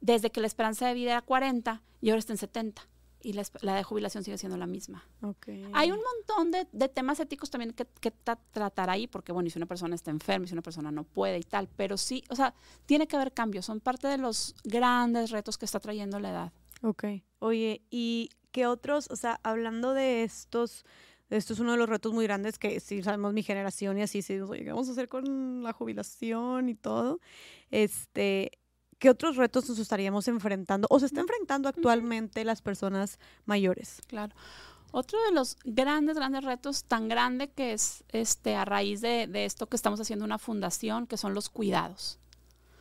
[0.03, 2.83] desde que la esperanza de vida era 40 y ahora está en 70.
[3.21, 5.05] Y la, de jubilación sigue siendo la misma.
[5.23, 5.49] Ok.
[5.73, 9.49] Hay un montón de, de temas éticos también que, que tra- tratar ahí, porque bueno,
[9.49, 11.97] y si una persona está enferma, y si una persona no puede y tal, pero
[11.97, 12.55] sí, o sea,
[12.87, 16.53] tiene que haber cambios, son parte de los grandes retos que está trayendo la edad.
[16.83, 17.05] Ok.
[17.41, 20.85] Oye, ¿y qué otros, o sea, hablando de estos,
[21.29, 24.23] esto es uno de los retos muy grandes que sí sabemos mi generación y así,
[24.23, 27.19] sí, oye, ¿qué vamos a hacer con la jubilación y todo?
[27.71, 28.53] Este,
[28.99, 34.01] ¿qué otros retos nos estaríamos enfrentando o se está enfrentando actualmente las personas mayores?
[34.07, 34.35] Claro.
[34.91, 39.45] Otro de los grandes, grandes retos, tan grande que es este a raíz de, de
[39.45, 42.19] esto que estamos haciendo una fundación, que son los cuidados.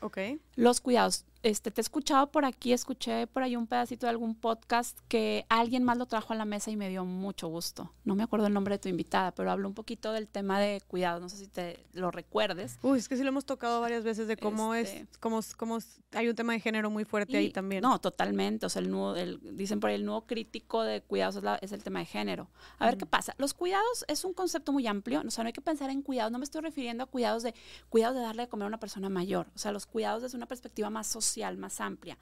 [0.01, 0.17] Ok.
[0.55, 1.25] Los cuidados.
[1.47, 5.45] Este, te he escuchado por aquí, escuché por ahí un pedacito de algún podcast que
[5.47, 7.93] alguien más lo trajo a la mesa y me dio mucho gusto.
[8.03, 10.81] No me acuerdo el nombre de tu invitada, pero habló un poquito del tema de
[10.89, 11.21] cuidados.
[11.21, 12.77] No sé si te lo recuerdes.
[12.81, 15.55] Uy, es que sí lo hemos tocado varias veces de cómo Este- es, cómo, es-
[15.55, 17.81] cómo es- hay un tema de género muy fuerte ahí también.
[17.81, 18.65] No, totalmente.
[18.65, 21.59] O sea, el nudo, el- dicen por ahí, el nudo crítico de cuidados es, la-
[21.61, 22.49] es el tema de género.
[22.77, 23.33] A ver qué pasa.
[23.37, 25.23] Los cuidados es un concepto muy amplio.
[25.25, 26.29] O sea, no hay que pensar en cuidados.
[26.33, 27.53] No me estoy refiriendo a cuidados de
[27.87, 29.47] cuidados de darle de comer a una persona mayor.
[29.55, 32.17] O sea, los cuidados desde una perspectiva más social, más amplia.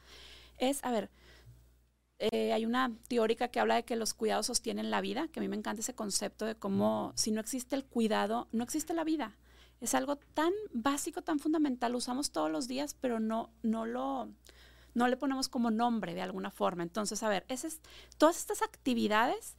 [0.57, 1.09] Es, a ver,
[2.19, 5.41] eh, hay una teórica que habla de que los cuidados sostienen la vida, que a
[5.41, 9.03] mí me encanta ese concepto de cómo si no existe el cuidado, no existe la
[9.03, 9.35] vida.
[9.81, 14.29] Es algo tan básico, tan fundamental, lo usamos todos los días, pero no, no lo,
[14.93, 16.83] no le ponemos como nombre de alguna forma.
[16.83, 17.81] Entonces, a ver, ese es,
[18.17, 19.55] todas estas actividades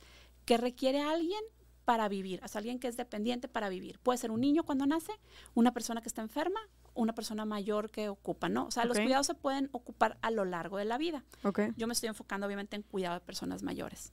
[0.47, 1.43] que requiere alguien
[1.85, 3.99] para vivir, o alguien que es dependiente para vivir.
[4.01, 5.13] Puede ser un niño cuando nace,
[5.55, 6.61] una persona que está enferma
[6.97, 8.67] una persona mayor que ocupa, ¿no?
[8.67, 11.25] O sea, los cuidados se pueden ocupar a lo largo de la vida.
[11.45, 11.71] Okay.
[11.77, 14.13] Yo me estoy enfocando obviamente en cuidado de personas mayores.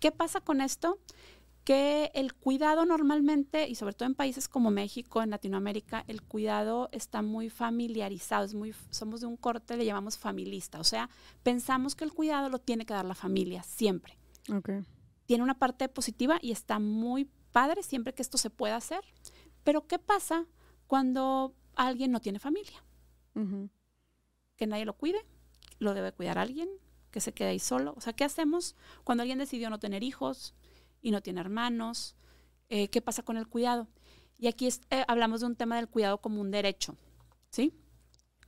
[0.00, 0.98] ¿Qué pasa con esto?
[1.64, 6.88] Que el cuidado normalmente, y sobre todo en países como México, en Latinoamérica, el cuidado
[6.92, 10.78] está muy familiarizado, es muy, somos de un corte, le llamamos familista.
[10.78, 11.08] O sea,
[11.42, 14.18] pensamos que el cuidado lo tiene que dar la familia, siempre.
[14.52, 14.84] Okay.
[15.26, 19.00] Tiene una parte positiva y está muy padre siempre que esto se pueda hacer.
[19.64, 20.46] Pero ¿qué pasa
[20.86, 22.82] cuando alguien no tiene familia?
[24.56, 25.24] Que nadie lo cuide,
[25.78, 26.68] lo debe cuidar alguien,
[27.10, 27.94] que se quede ahí solo.
[27.96, 28.74] O sea, ¿qué hacemos
[29.04, 30.54] cuando alguien decidió no tener hijos
[31.02, 32.16] y no tiene hermanos?
[32.68, 33.88] Eh, ¿Qué pasa con el cuidado?
[34.38, 36.96] Y aquí eh, hablamos de un tema del cuidado como un derecho,
[37.50, 37.72] ¿sí?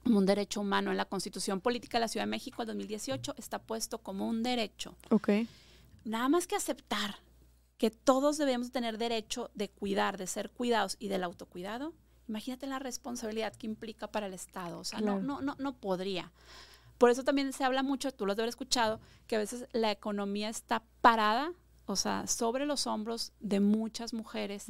[0.02, 0.90] Como un derecho humano.
[0.90, 4.42] En la Constitución Política de la Ciudad de México del 2018 está puesto como un
[4.42, 4.96] derecho.
[5.10, 5.30] Ok.
[6.04, 7.16] Nada más que aceptar
[7.76, 11.94] que todos debemos tener derecho de cuidar, de ser cuidados y del autocuidado,
[12.28, 14.78] imagínate la responsabilidad que implica para el Estado.
[14.78, 16.30] O sea, no, no, no, no podría.
[16.98, 19.66] Por eso también se habla mucho, tú lo has de haber escuchado, que a veces
[19.72, 21.52] la economía está parada,
[21.86, 24.66] o sea, sobre los hombros de muchas mujeres,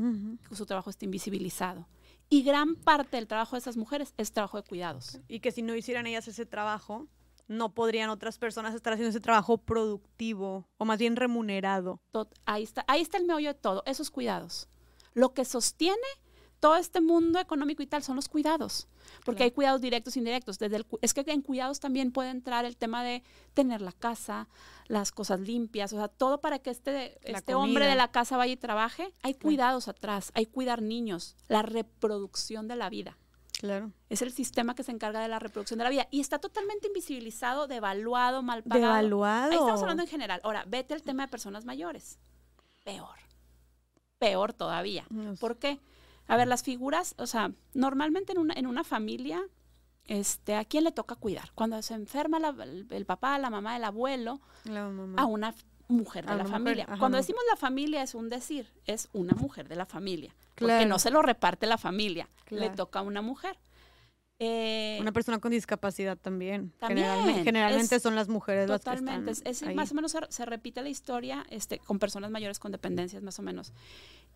[0.48, 1.88] que su trabajo está invisibilizado.
[2.30, 5.18] Y gran parte del trabajo de esas mujeres es trabajo de cuidados.
[5.26, 7.08] Y que si no hicieran ellas ese trabajo,
[7.48, 12.00] no podrían otras personas estar haciendo ese trabajo productivo o más bien remunerado.
[12.44, 14.68] ahí está, ahí está el meollo de todo, esos cuidados.
[15.14, 15.96] Lo que sostiene
[16.60, 18.88] todo este mundo económico y tal son los cuidados,
[19.24, 20.58] porque hay cuidados directos e indirectos.
[20.58, 23.22] Desde es que en cuidados también puede entrar el tema de
[23.54, 24.48] tener la casa,
[24.86, 28.52] las cosas limpias, o sea, todo para que este, este hombre de la casa vaya
[28.52, 29.14] y trabaje.
[29.22, 33.16] Hay cuidados atrás, hay cuidar niños, la reproducción de la vida.
[33.58, 33.90] Claro.
[34.08, 36.06] Es el sistema que se encarga de la reproducción de la vida.
[36.12, 38.94] Y está totalmente invisibilizado, devaluado, mal pagado.
[38.94, 39.50] Devaluado.
[39.50, 40.40] Ahí estamos hablando en general.
[40.44, 42.20] Ahora, vete al tema de personas mayores.
[42.84, 43.18] Peor.
[44.20, 45.06] Peor todavía.
[45.40, 45.80] ¿Por qué?
[46.28, 49.42] A ver, las figuras, o sea, normalmente en una, en una familia,
[50.04, 51.52] este, ¿a quién le toca cuidar?
[51.54, 52.38] Cuando se enferma
[52.90, 54.40] el, papá, la mamá, el abuelo,
[55.16, 55.54] a una
[55.88, 56.86] mujer de la familia.
[56.98, 60.34] Cuando decimos la familia es un decir, es una mujer de la familia.
[60.54, 63.58] Porque no se lo reparte la familia, le toca a una mujer.
[64.40, 66.72] Eh, una persona con discapacidad también.
[66.78, 70.88] también generalmente, son las mujeres totalmente, las que es, más o menos se, repite la
[70.88, 73.72] historia este, con personas mayores con dependencias, más o menos.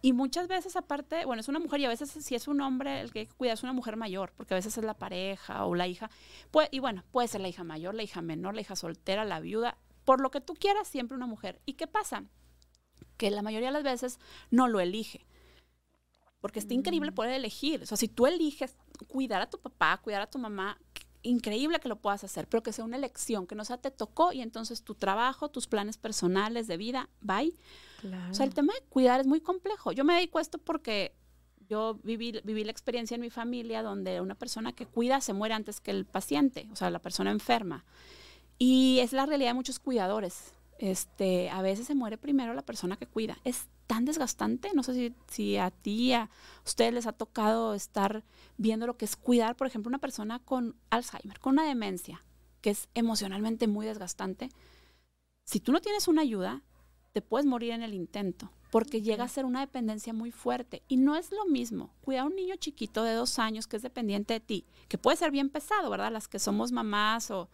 [0.01, 3.01] Y muchas veces, aparte, bueno, es una mujer y a veces si es un hombre
[3.01, 5.87] el que cuida es una mujer mayor, porque a veces es la pareja o la
[5.87, 6.11] hija.
[6.73, 9.79] y bueno, puede ser la hija mayor, la hija menor, la hija soltera, la viuda,
[10.05, 11.61] por lo que tú quieras, siempre una mujer.
[11.65, 12.25] ¿Y qué pasa?
[13.17, 14.19] Que la mayoría de las veces
[14.51, 15.25] no lo elige.
[16.43, 17.15] Porque está increíble mm.
[17.15, 17.83] poder elegir.
[17.83, 18.77] O sea, si tú eliges
[19.09, 20.79] cuidar a tu papá, cuidar a tu mamá,
[21.23, 24.33] increíble que lo puedas hacer, pero que sea una elección, que no sea te tocó
[24.33, 27.55] y entonces tu trabajo, tus planes personales de vida, bye.
[28.31, 29.93] O sea, el tema de cuidar es muy complejo.
[29.93, 31.15] Yo me dedico a esto porque
[31.69, 35.55] yo viví, viví la experiencia en mi familia donde una persona que cuida se muere
[35.55, 37.85] antes que el paciente, o sea, la persona enferma.
[38.59, 40.53] Y es la realidad de muchos cuidadores.
[40.79, 43.39] Este, a veces se muere primero la persona que cuida.
[43.45, 44.71] Es tan desgastante.
[44.73, 46.31] No sé si, si a ti, a
[46.65, 48.25] ustedes les ha tocado estar
[48.57, 52.25] viendo lo que es cuidar, por ejemplo, una persona con Alzheimer, con una demencia,
[52.63, 54.49] que es emocionalmente muy desgastante.
[55.45, 56.63] Si tú no tienes una ayuda,
[57.13, 60.83] te puedes morir en el intento, porque llega a ser una dependencia muy fuerte.
[60.89, 63.83] Y no es lo mismo cuidar a un niño chiquito de dos años que es
[63.83, 66.11] dependiente de ti, que puede ser bien pesado, ¿verdad?
[66.11, 67.51] Las que somos mamás o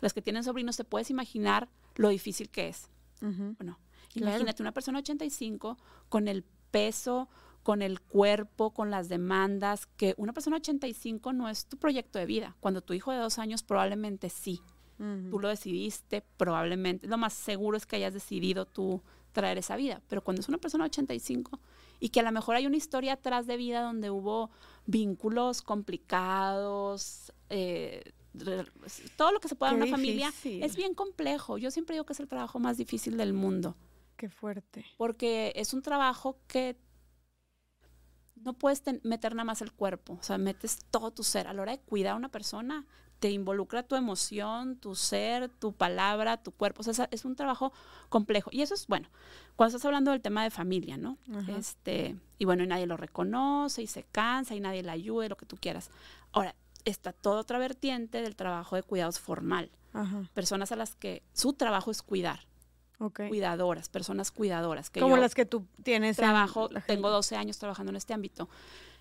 [0.00, 2.88] las que tienen sobrinos, te puedes imaginar lo difícil que es.
[3.20, 3.78] Bueno,
[4.14, 7.28] imagínate una persona 85 con el peso,
[7.62, 12.26] con el cuerpo, con las demandas, que una persona 85 no es tu proyecto de
[12.26, 12.56] vida.
[12.60, 14.60] Cuando tu hijo de dos años probablemente sí.
[15.30, 17.08] Tú lo decidiste, probablemente.
[17.08, 19.02] Lo más seguro es que hayas decidido tú
[19.32, 20.00] traer esa vida.
[20.06, 21.58] Pero cuando es una persona 85
[21.98, 24.50] y que a lo mejor hay una historia atrás de vida donde hubo
[24.86, 28.12] vínculos complicados, eh,
[29.16, 31.58] todo lo que se pueda en una familia es bien complejo.
[31.58, 33.76] Yo siempre digo que es el trabajo más difícil del mundo.
[34.22, 34.86] Qué fuerte.
[34.98, 36.78] Porque es un trabajo que
[38.36, 41.48] no puedes meter nada más el cuerpo, o sea, metes todo tu ser.
[41.48, 42.86] A la hora de cuidar a una persona,
[43.18, 46.82] te involucra tu emoción, tu ser, tu palabra, tu cuerpo.
[46.88, 47.72] O sea, es un trabajo
[48.08, 48.48] complejo.
[48.52, 49.08] Y eso es, bueno,
[49.56, 51.18] cuando estás hablando del tema de familia, ¿no?
[51.48, 55.36] Este, y bueno, y nadie lo reconoce y se cansa y nadie le ayuda, lo
[55.36, 55.90] que tú quieras.
[56.30, 56.54] Ahora,
[56.84, 59.72] está toda otra vertiente del trabajo de cuidados formal.
[60.32, 62.46] Personas a las que su trabajo es cuidar.
[63.10, 64.90] Cuidadoras, personas cuidadoras.
[64.90, 66.16] Que Como las que tú tienes.
[66.16, 68.48] Trabajo, tengo 12 años trabajando en este ámbito.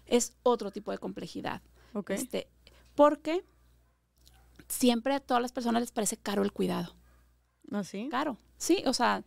[0.05, 1.61] Es otro tipo de complejidad.
[2.07, 2.47] Este,
[2.95, 3.43] porque
[4.67, 6.95] siempre a todas las personas les parece caro el cuidado.
[7.71, 8.07] ¿Ah, sí?
[8.09, 8.37] Caro.
[8.57, 9.23] Sí, o sea,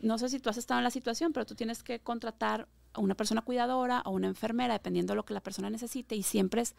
[0.00, 3.00] no sé si tú has estado en la situación, pero tú tienes que contratar a
[3.00, 6.62] una persona cuidadora o una enfermera, dependiendo de lo que la persona necesite, y siempre
[6.62, 6.74] es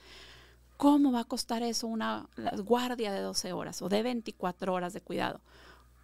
[0.77, 2.27] ¿Cómo va a costar eso una
[2.65, 5.39] guardia de 12 horas o de 24 horas de cuidado?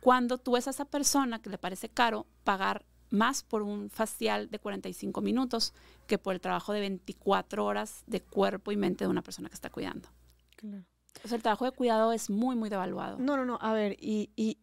[0.02, 4.50] Cuando tú ves a esa persona que le parece caro pagar más por un facial
[4.50, 5.74] de 45 minutos
[6.08, 9.56] que por el trabajo de 24 horas de cuerpo y mente de una persona que
[9.56, 10.10] está cuidando.
[10.56, 10.86] Claro.
[11.24, 13.20] O sea, el trabajo de cuidado es muy, muy devaluado.
[13.20, 13.60] No, no, no.
[13.62, 14.58] A ver, y, y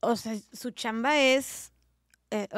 [0.00, 1.72] o sea, su chamba es...
[2.30, 2.48] Eh,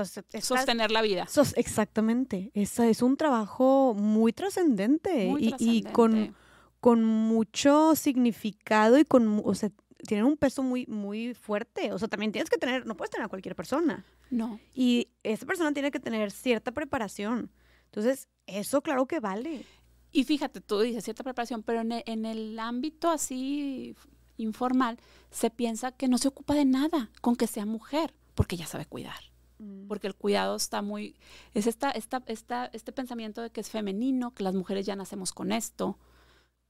[0.41, 1.27] Sostener la vida.
[1.57, 2.51] exactamente.
[2.55, 6.35] Esa es un trabajo muy trascendente y, y, con,
[6.81, 9.71] con mucho significado y con, o sea,
[10.07, 11.93] tienen un peso muy, muy fuerte.
[11.93, 14.05] O sea, también tienes que tener, no puedes tener a cualquier persona.
[14.31, 14.61] No.
[14.75, 17.51] Y esa persona tiene que tener cierta preparación.
[17.87, 19.65] Entonces, eso claro que vale.
[20.13, 23.95] Y fíjate, tú dices cierta preparación, pero en el, ámbito así
[24.39, 24.99] informal
[25.31, 28.87] se piensa que no se ocupa de nada con que sea mujer, porque ya sabe
[28.87, 29.19] cuidar.
[29.59, 29.89] Mm.
[29.89, 31.17] Porque el cuidado está muy.
[31.55, 35.33] Es esta, esta, esta, este pensamiento de que es femenino, que las mujeres ya nacemos
[35.33, 35.99] con esto.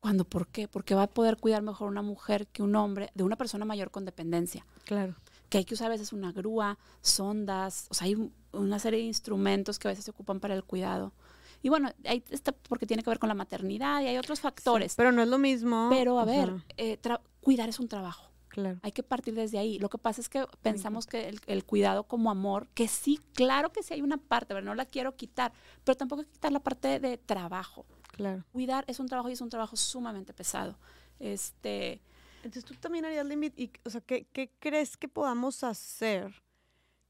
[0.06, 0.68] Cuando, ¿por qué?
[0.68, 3.90] Porque va a poder cuidar mejor una mujer que un hombre de una persona mayor
[3.90, 4.64] con dependencia.
[4.84, 5.16] Claro.
[5.48, 9.06] Que hay que usar a veces una grúa, sondas, o sea, hay una serie de
[9.06, 11.12] instrumentos que a veces se ocupan para el cuidado.
[11.60, 14.94] Y bueno, ahí está porque tiene que ver con la maternidad y hay otros factores.
[14.94, 15.88] pero no es lo mismo.
[15.90, 17.00] Pero a ver, eh,
[17.40, 18.30] cuidar es un trabajo.
[18.46, 18.78] Claro.
[18.82, 19.80] Hay que partir desde ahí.
[19.80, 23.82] Lo que pasa es que pensamos que el, cuidado como amor, que sí, claro que
[23.82, 25.52] sí hay una parte, pero no la quiero quitar,
[25.82, 27.84] pero tampoco hay que quitar la parte de, trabajo.
[28.16, 28.44] Claro.
[28.52, 30.76] Cuidar es un trabajo y es un trabajo sumamente pesado.
[31.20, 32.00] Este,
[32.36, 36.42] Entonces tú también harías límite, o sea, ¿qué, ¿qué crees que podamos hacer,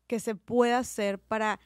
[0.06, 1.58] que se pueda hacer para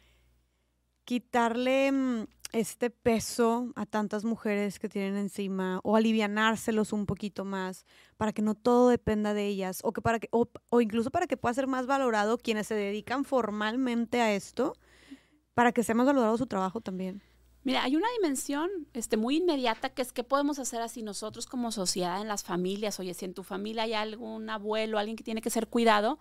[1.04, 7.84] quitarle mm, este peso a tantas mujeres que tienen encima o alivianárselos un poquito más
[8.16, 10.48] para que no todo dependa de ellas o que para que o,
[10.80, 14.74] incluso para que pueda ser más valorado quienes se dedican formalmente a esto
[15.54, 17.22] para que sea más valorado su trabajo también.
[17.62, 21.72] Mira, hay una dimensión este, muy inmediata que es qué podemos hacer así nosotros como
[21.72, 22.98] sociedad en las familias.
[23.00, 26.18] Oye, si en tu familia hay algún abuelo, alguien que tiene que ser cuidado,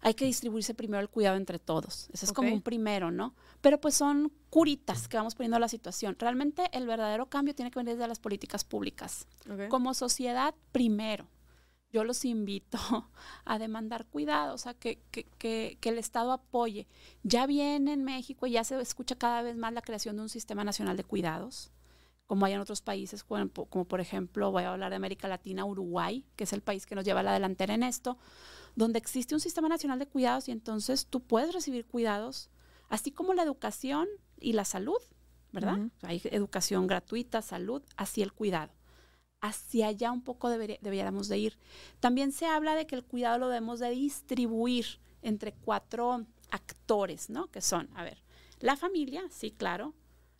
[0.00, 2.08] hay que distribuirse primero el cuidado entre todos.
[2.12, 3.34] Ese es como un primero, ¿no?
[3.60, 6.16] Pero pues son curitas que vamos poniendo a la situación.
[6.18, 9.26] Realmente el verdadero cambio tiene que venir desde las políticas públicas.
[9.68, 11.26] Como sociedad, primero.
[11.92, 12.78] Yo los invito
[13.44, 16.86] a demandar cuidado, o sea, que, que, que, que, el Estado apoye.
[17.22, 20.28] Ya viene en México y ya se escucha cada vez más la creación de un
[20.28, 21.72] sistema nacional de cuidados,
[22.26, 25.64] como hay en otros países, como, como por ejemplo, voy a hablar de América Latina,
[25.64, 28.18] Uruguay, que es el país que nos lleva a la delantera en esto,
[28.76, 32.48] donde existe un sistema nacional de cuidados y entonces tú puedes recibir cuidados,
[32.88, 34.06] así como la educación
[34.38, 35.00] y la salud,
[35.50, 35.78] ¿verdad?
[36.02, 38.72] Hay educación gratuita, salud, así el cuidado.
[39.40, 41.58] Hacia allá un poco deberíamos de ir.
[42.00, 47.50] También se habla de que el cuidado lo debemos de distribuir entre cuatro actores, ¿no?
[47.50, 48.22] Que son, a ver,
[48.58, 49.94] la familia, sí, claro,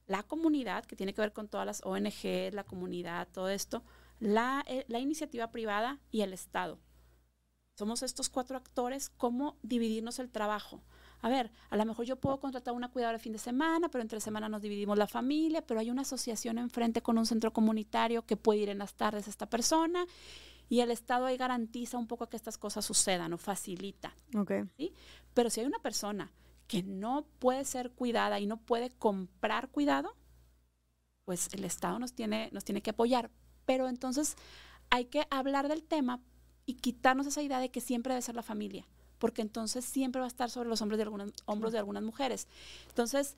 [0.06, 3.82] la comunidad, que tiene que ver con todas las ONG, la comunidad, todo esto,
[4.18, 6.78] la, eh, la iniciativa privada y el Estado
[7.80, 10.82] somos estos cuatro actores, cómo dividirnos el trabajo.
[11.22, 14.02] A ver, a lo mejor yo puedo contratar una cuidadora el fin de semana, pero
[14.02, 18.22] entre semana nos dividimos la familia, pero hay una asociación enfrente con un centro comunitario
[18.22, 20.06] que puede ir en las tardes esta persona
[20.70, 24.14] y el Estado ahí garantiza un poco que estas cosas sucedan o facilita.
[24.34, 24.64] Okay.
[24.78, 24.94] ¿sí?
[25.34, 26.30] Pero si hay una persona
[26.68, 30.14] que no puede ser cuidada y no puede comprar cuidado,
[31.24, 33.30] pues el Estado nos tiene, nos tiene que apoyar.
[33.66, 34.36] Pero entonces
[34.90, 36.20] hay que hablar del tema
[36.66, 38.86] y quitarnos esa idea de que siempre debe ser la familia,
[39.20, 42.48] porque entonces siempre va a estar sobre los hombros de algunas, hombros de algunas mujeres.
[42.88, 43.36] Entonces,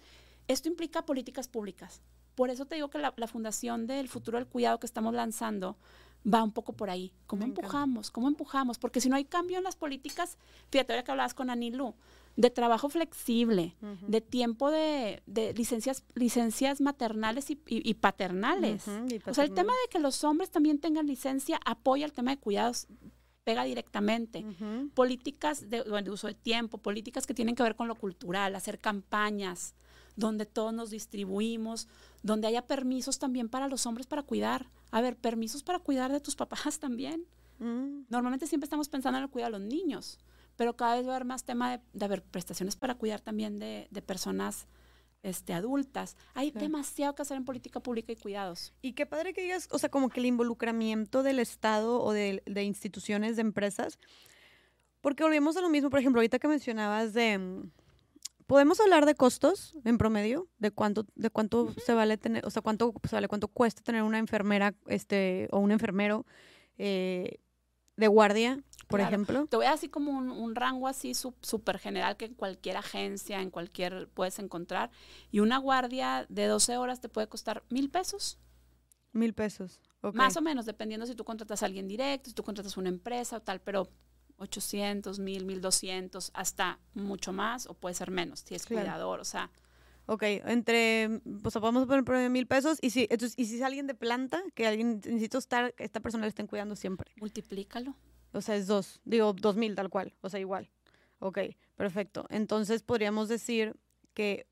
[0.48, 2.00] esto implica políticas públicas.
[2.34, 5.76] Por eso te digo que la, Fundación del Futuro del Cuidado que estamos lanzando
[6.32, 7.12] va un poco por ahí.
[7.26, 8.10] ¿Cómo empujamos?
[8.10, 8.78] ¿Cómo empujamos?
[8.78, 10.38] Porque si no hay cambio en las políticas,
[10.70, 11.94] fíjate, ahora que hablabas con Anilu,
[12.36, 13.74] de trabajo flexible,
[14.06, 15.20] de tiempo de,
[15.56, 18.86] licencias, licencias maternales y, paternales.
[19.26, 22.38] o sea, el tema de que los hombres también tengan licencia apoya el tema de
[22.38, 22.86] cuidados
[23.44, 24.44] pega directamente.
[24.94, 29.74] Políticas de, uso de tiempo, políticas que tienen que ver con lo cultural, hacer campañas
[30.14, 31.88] donde todos nos distribuimos,
[32.22, 34.66] donde haya permisos también para los hombres para cuidar.
[34.90, 37.24] A ver, permisos para cuidar de tus papás también.
[37.58, 38.04] Mm.
[38.08, 40.18] Normalmente siempre estamos pensando en el cuidado de los niños,
[40.56, 43.88] pero cada vez va a haber más tema de, haber prestaciones para cuidar también de,
[43.90, 44.66] de personas
[45.22, 46.16] este, adultas.
[46.34, 48.72] Hay demasiado que hacer en política pública y cuidados.
[48.82, 52.42] Y qué padre que digas, o sea, como que el involucramiento del Estado o de,
[52.62, 53.98] instituciones, de empresas,
[55.00, 57.38] porque volvemos a lo mismo, por ejemplo, ahorita que mencionabas de...
[57.38, 57.70] Mm,
[58.46, 60.48] ¿Podemos hablar de costos en promedio?
[60.58, 64.02] ¿De cuánto, de cuánto se vale tener, o sea, cuánto se vale, cuánto cuesta tener
[64.02, 66.26] una enfermera este, o un enfermero
[66.76, 67.38] eh,
[67.96, 68.62] de guardia
[68.92, 69.46] por ejemplo.
[69.46, 73.50] Te voy a así como un, rango así súper general que en cualquier agencia, en
[73.50, 74.90] cualquier puedes encontrar.
[75.30, 78.38] Y una guardia de 12 horas te puede costar mil pesos.
[79.12, 79.80] Mil pesos.
[80.12, 83.36] Más o menos, dependiendo si tú contratas a alguien directo, si tú contratas una empresa
[83.36, 83.88] o tal, pero
[84.38, 88.82] 800, 1000, 1200, hasta mucho más o puede ser menos si es Claro.
[88.82, 89.50] cuidador, o sea,
[90.06, 93.94] Ok, entre, pues podemos poner mil pesos y si, entonces, y si es alguien de
[93.94, 97.12] planta, que alguien necesito estar, que esta persona le estén cuidando siempre.
[97.20, 97.94] multiplícalo.
[98.32, 100.70] O sea, es dos, digo, dos mil tal cual, o sea, igual.
[101.18, 101.38] Ok,
[101.76, 102.26] perfecto.
[102.30, 103.76] Entonces podríamos decir
[104.14, 104.46] que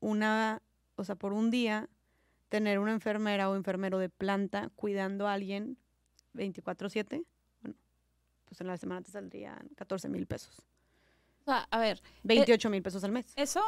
[0.00, 0.60] una,
[0.96, 1.88] o sea, por un día,
[2.48, 5.78] tener una enfermera o enfermero de planta cuidando a alguien
[6.34, 7.24] 24/7,
[7.62, 7.76] bueno,
[8.44, 10.66] pues en la semana te saldrían 14 mil pesos.
[11.42, 13.32] O sea, a ver, 28 mil pesos al mes.
[13.36, 13.62] eso,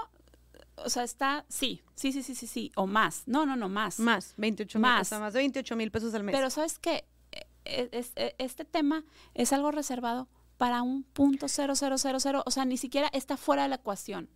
[0.85, 3.23] o sea, está, sí, sí, sí, sí, sí, sí, o más.
[3.27, 3.99] No, no, no, más.
[3.99, 5.09] Más, 28 mil, o Más.
[5.09, 6.35] sea, más de 28 mil pesos al mes.
[6.35, 7.05] Pero sabes que
[7.65, 9.05] este tema
[9.35, 13.37] es algo reservado para un punto cero, cero, cero, cero, o sea, ni siquiera está
[13.37, 14.29] fuera de la ecuación.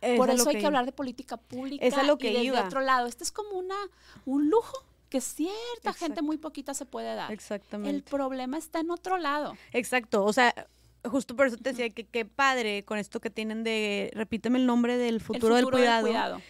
[0.00, 0.68] Es Por eso hay que iba.
[0.68, 2.64] hablar de política pública Es lo que y iba.
[2.64, 3.06] otro lado.
[3.08, 3.74] Este es como una
[4.26, 5.56] un lujo que cierta
[5.90, 5.98] Exacto.
[5.98, 7.30] gente muy poquita se puede dar.
[7.30, 8.08] El Exactamente.
[8.08, 9.54] problema está en otro lado.
[9.72, 10.54] Exacto, o sea,
[11.08, 14.66] justo por eso te decía que qué padre con esto que tienen de, repíteme el
[14.66, 16.40] nombre del futuro, el del, futuro cuidado, del cuidado.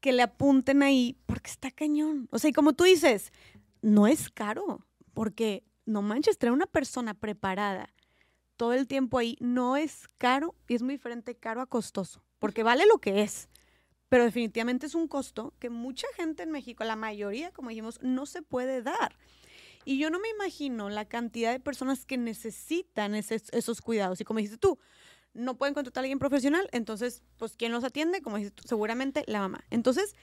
[0.00, 2.28] que le apunten ahí, porque está cañón.
[2.30, 3.32] O sea, y como tú dices,
[3.82, 7.92] no es caro, porque no manches, traer una persona preparada
[8.56, 12.62] todo el tiempo ahí no es caro y es muy diferente caro a costoso, porque
[12.62, 13.48] vale lo que es.
[14.08, 18.24] Pero definitivamente es un costo que mucha gente en México, la mayoría, como dijimos, no
[18.26, 19.16] se puede dar.
[19.86, 24.20] Y yo no me imagino la cantidad de personas que necesitan esos cuidados.
[24.20, 24.80] Y como dijiste tú,
[25.32, 28.20] no pueden contratar a alguien profesional, entonces, pues, ¿quién los atiende?
[28.20, 29.64] Como dijiste tú, seguramente la mamá.
[29.70, 30.16] Entonces,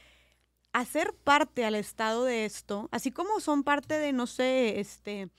[0.73, 5.29] hacer parte al Estado de esto, así como son parte de, no sé, este,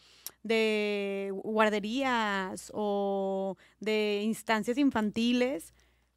[0.43, 5.75] de guarderías o de instancias infantiles,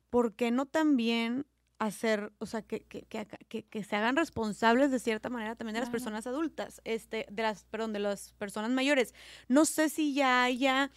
[0.10, 1.45] ¿por qué no también
[1.80, 5.75] hacer, o sea, que, que, que, que- que se hagan responsables de cierta manera también
[5.75, 9.13] de las personas adultas, este, de las, perdón, de las personas mayores?
[9.47, 10.89] No sé si ya haya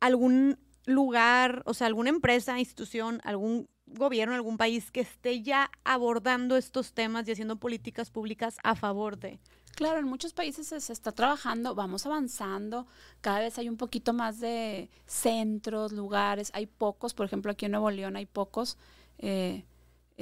[0.00, 6.56] algún lugar, o sea, alguna empresa, institución, algún gobierno, algún país que esté ya abordando
[6.56, 9.40] estos temas y haciendo políticas públicas a favor de.
[9.74, 12.86] Claro, en muchos países se, se está trabajando, vamos avanzando,
[13.20, 17.72] cada vez hay un poquito más de centros, lugares, hay pocos, por ejemplo, aquí en
[17.72, 18.76] Nuevo León hay pocos.
[19.18, 19.64] eh,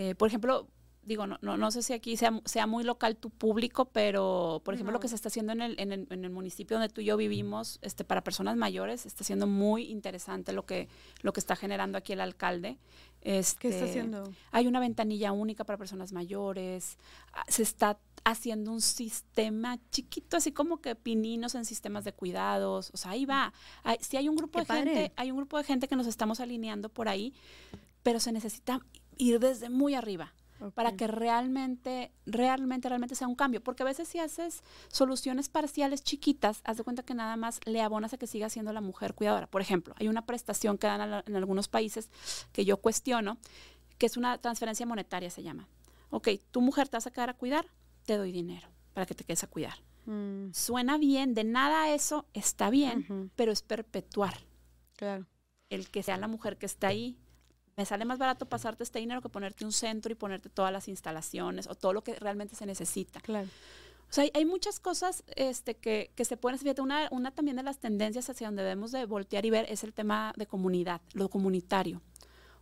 [0.01, 0.69] eh, por ejemplo,
[1.03, 4.75] digo, no, no, no sé si aquí sea, sea muy local tu público, pero por
[4.75, 7.01] ejemplo, lo que se está haciendo en el, en, el, en el municipio donde tú
[7.01, 10.87] y yo vivimos, este, para personas mayores, está siendo muy interesante lo que,
[11.23, 12.79] lo que está generando aquí el alcalde.
[13.23, 14.31] ¿Qué está Este, haciendo?
[14.53, 16.99] hay una ventanilla única para personas mayores.
[17.33, 22.91] ah, Se está haciendo un sistema chiquito, así como que pininos en sistemas de cuidados.
[22.93, 23.53] O sea, ahí va.
[23.83, 26.07] Hay, sí hay un grupo Qué de gente, hay un grupo de gente que nos
[26.07, 27.33] estamos alineando por ahí,
[28.03, 28.81] pero se necesita
[29.19, 30.33] ir desde muy arriba
[30.75, 33.63] para que realmente, realmente, realmente sea un cambio.
[33.63, 37.81] Porque a veces si haces soluciones parciales chiquitas, haz de cuenta que nada más le
[37.81, 39.47] abonas a que siga siendo la mujer cuidadora.
[39.47, 42.11] Por ejemplo, hay una prestación que dan la- en algunos países
[42.53, 43.39] que yo cuestiono,
[43.99, 45.69] que es una transferencia monetaria, se llama.
[46.11, 47.67] Ok, tu mujer te vas a quedar a cuidar,
[48.05, 49.75] te doy dinero para que te quedes a cuidar.
[50.07, 54.39] Mm, Suena bien, de nada eso está bien, pero es perpetuar
[54.97, 55.27] claro.
[55.71, 57.17] el que sea la mujer que está ahí.
[57.79, 60.89] Me sale más barato pasarte este dinero que ponerte un centro y ponerte todas las
[60.89, 63.21] instalaciones o todo lo que realmente se necesita.
[63.21, 63.47] Claro.
[64.11, 66.65] O sea, hay, hay muchas cosas este, que, que se pueden hacer.
[66.65, 69.85] Fíjate, una, una también de las tendencias hacia donde debemos de voltear y ver es
[69.85, 72.03] el tema de comunidad, lo comunitario.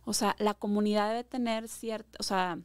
[0.05, 2.59] O sea, la comunidad debe tener cierta, o sea,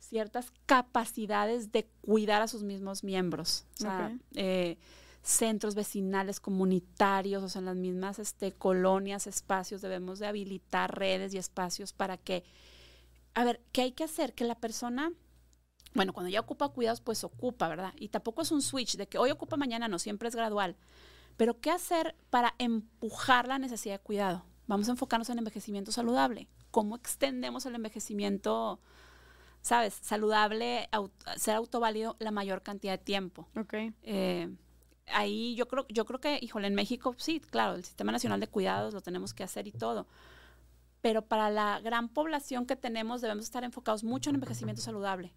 [0.00, 3.66] ciertas capacidades de cuidar a sus mismos miembros.
[3.74, 4.78] O sea, eh,
[5.22, 11.32] centros vecinales, comunitarios, o sea, en las mismas este, colonias, espacios, debemos de habilitar redes
[11.32, 12.44] y espacios para que,
[13.34, 14.34] a ver, ¿qué hay que hacer?
[14.34, 15.12] Que la persona,
[15.94, 17.94] bueno, cuando ya ocupa cuidados, pues ocupa, ¿verdad?
[17.98, 20.76] Y tampoco es un switch de que hoy ocupa, mañana no, siempre es gradual.
[21.36, 24.44] Pero ¿qué hacer para empujar la necesidad de cuidado?
[24.66, 26.48] Vamos a enfocarnos en envejecimiento saludable.
[26.70, 28.80] ¿Cómo extendemos el envejecimiento,
[29.60, 30.88] sabes, saludable,
[31.36, 33.48] ser autoválido la mayor cantidad de tiempo?
[33.56, 33.74] Ok.
[34.02, 34.50] Eh,
[35.06, 38.48] ahí yo creo, yo creo que, híjole, en México sí, claro, el Sistema Nacional de
[38.48, 40.06] Cuidados lo tenemos que hacer y todo.
[41.00, 45.32] Pero para la gran población que tenemos debemos estar enfocados mucho en envejecimiento saludable.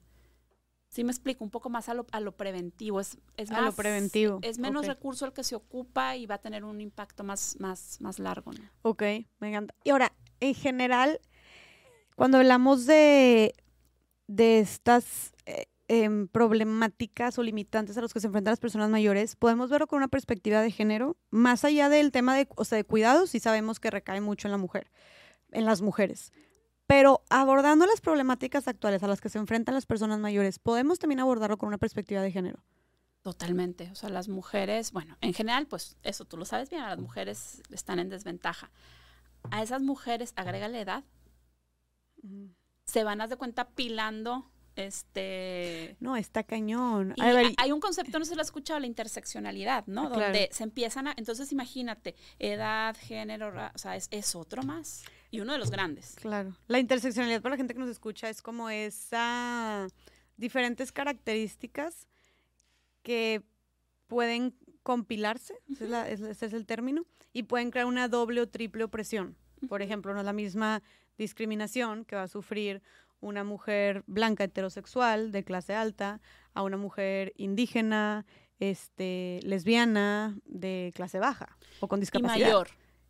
[0.90, 3.00] Sí me explico, un poco más a lo, a lo preventivo.
[3.00, 6.42] Es, es A lo preventivo, Es menos recurso el que se ocupa y va a
[6.42, 8.54] tener un impacto más, más, más largo.
[8.54, 8.62] ¿no?
[8.84, 9.02] Ok,
[9.40, 9.76] me encanta.
[9.84, 11.20] Y ahora, en general,
[12.16, 13.56] cuando hablamos de,
[14.28, 19.36] de estas eh, em, problemáticas o limitantes a los que se enfrentan las personas mayores,
[19.36, 22.84] podemos verlo con una perspectiva de género, más allá del tema de, o sea, de
[22.84, 24.92] cuidados, sí sabemos que recae mucho en la mujer,
[25.52, 26.32] en las mujeres.
[26.88, 31.20] Pero abordando las problemáticas actuales a las que se enfrentan las personas mayores, podemos también
[31.20, 32.64] abordarlo con una perspectiva de género.
[33.24, 33.90] Totalmente.
[33.92, 37.64] O sea, las mujeres, bueno, en general, pues eso tú lo sabes bien, las mujeres
[37.72, 38.70] están en desventaja.
[39.50, 41.04] A esas mujeres, agrega la edad,
[42.86, 47.14] se van a de cuenta pilando este no está cañón.
[47.18, 51.14] hay un concepto no se lo ha escuchado la interseccionalidad no donde se empiezan a
[51.18, 56.16] entonces imagínate edad género o sea es, es, otro más y uno de los grandes.
[56.16, 56.56] Claro.
[56.68, 59.88] La interseccionalidad para la gente que nos escucha es como esa
[60.38, 62.08] diferentes características
[63.02, 63.44] que
[64.08, 65.56] pueden compilarse
[66.10, 69.36] ese es el término y pueden crear una doble o triple opresión.
[69.68, 70.84] Por ejemplo no es la misma
[71.18, 72.82] discriminación que va a sufrir
[73.26, 76.22] una mujer blanca heterosexual de clase alta
[76.54, 78.26] a una mujer indígena,
[78.60, 82.68] este, lesbiana de clase baja o con discapacidad.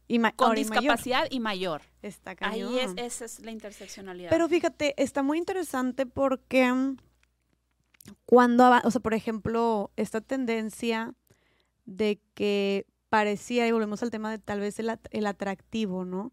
[0.08, 0.32] Y mayor.
[0.34, 1.82] Y con discapacidad y mayor.
[2.02, 4.30] Está Ahí es, esa es la interseccionalidad.
[4.30, 6.98] Pero fíjate, está muy interesante porque mm,
[8.26, 11.14] cuando, o sea, por ejemplo, esta tendencia
[11.86, 16.32] de que parecía, y volvemos al tema de tal vez el, el atractivo, ¿no?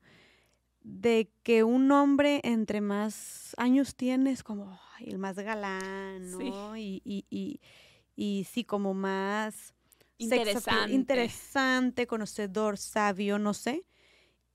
[0.84, 6.76] De que un hombre entre más años tienes como el más galán, ¿no?
[6.76, 7.60] Y, y,
[8.16, 9.74] y, sí, como más
[10.18, 10.92] interesante.
[10.92, 13.84] interesante, conocedor, sabio, no sé.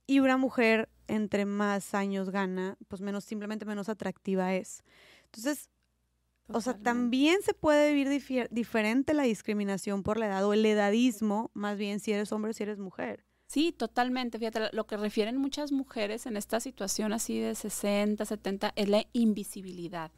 [0.05, 4.83] Y una mujer entre más años gana, pues menos, simplemente menos atractiva es.
[5.25, 5.69] Entonces,
[6.49, 11.51] o sea, también se puede vivir diferente la discriminación por la edad o el edadismo,
[11.53, 13.26] más bien si eres hombre o si eres mujer.
[13.47, 14.37] Sí, totalmente.
[14.37, 19.05] Fíjate, lo que refieren muchas mujeres en esta situación así de 60, 70 es la
[19.13, 20.11] invisibilidad.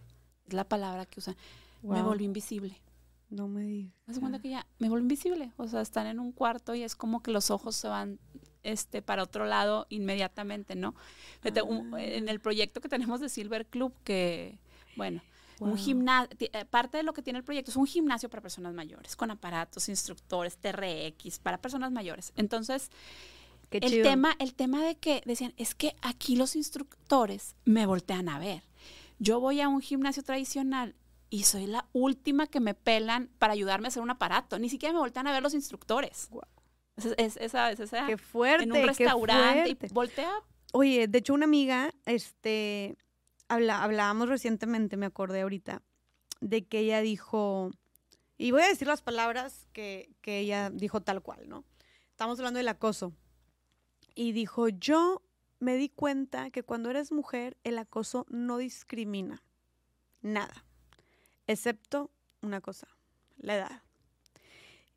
[0.48, 1.38] Es la palabra que usan.
[1.84, 2.82] Me volví invisible.
[3.30, 3.94] No me digas.
[4.08, 5.52] ¿Me cuenta que ya me volví invisible?
[5.58, 8.20] O sea, están en un cuarto y es como que los ojos se van
[8.64, 10.96] este, para otro lado inmediatamente, ¿no?
[11.44, 12.32] En ah.
[12.32, 14.58] el proyecto que tenemos de Silver Club, que,
[14.98, 15.22] bueno,
[15.60, 18.74] un gimnasio, eh, parte de lo que tiene el proyecto es un gimnasio para personas
[18.74, 22.32] mayores, con aparatos, instructores, TRX, para personas mayores.
[22.36, 22.90] Entonces,
[23.72, 28.40] el tema, el tema de que decían, es que aquí los instructores me voltean a
[28.40, 28.64] ver.
[29.20, 30.96] Yo voy a un gimnasio tradicional
[31.30, 34.58] y soy la última que me pelan para ayudarme a hacer un aparato.
[34.58, 36.30] Ni siquiera me voltean a ver los instructores.
[37.18, 38.64] Es, esa, es qué fuerte.
[38.64, 39.70] En un restaurante.
[39.70, 40.32] Y voltea.
[40.74, 42.98] Oye, de hecho, una amiga, este,
[43.50, 45.82] hablábamos recientemente, me acordé ahorita,
[46.40, 47.72] de que ella dijo,
[48.38, 51.66] y voy a decir las palabras que, que ella dijo tal cual, ¿no?
[52.12, 53.14] Estamos hablando del acoso.
[54.16, 55.22] Y dijo, yo
[55.60, 59.44] me di cuenta que cuando eres mujer, el acoso no discrimina
[60.22, 60.66] nada,
[61.48, 62.88] excepto una cosa,
[63.38, 63.84] la edad.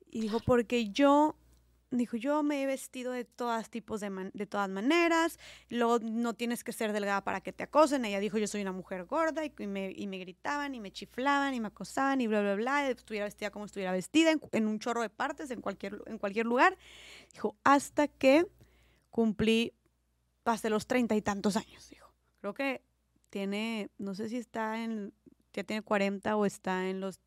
[0.09, 1.35] Y dijo, porque yo
[1.97, 5.39] dijo, yo me he vestido de todas tipos de, de todas maneras,
[5.69, 8.05] luego no tienes que ser delgada para que te acosen.
[8.05, 11.53] Ella dijo, yo soy una mujer gorda y, me, y me, gritaban y me chiflaban
[11.53, 15.01] y me acosaban y bla, bla, bla, estuviera vestida como estuviera vestida, en, un chorro
[15.01, 16.77] de partes, en cualquier, en cualquier lugar.
[17.33, 18.45] Dijo, hasta que
[19.09, 19.73] cumplí,
[20.45, 22.11] hasta los treinta y tantos años, dijo.
[22.41, 22.81] Creo que
[23.29, 25.13] tiene, no sé si está en,
[25.53, 27.19] ya tiene cuarenta o está en los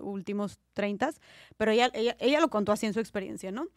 [0.00, 1.10] últimos 30,
[1.56, 3.68] pero ella, ella, lo contó así en su experiencia, ¿no?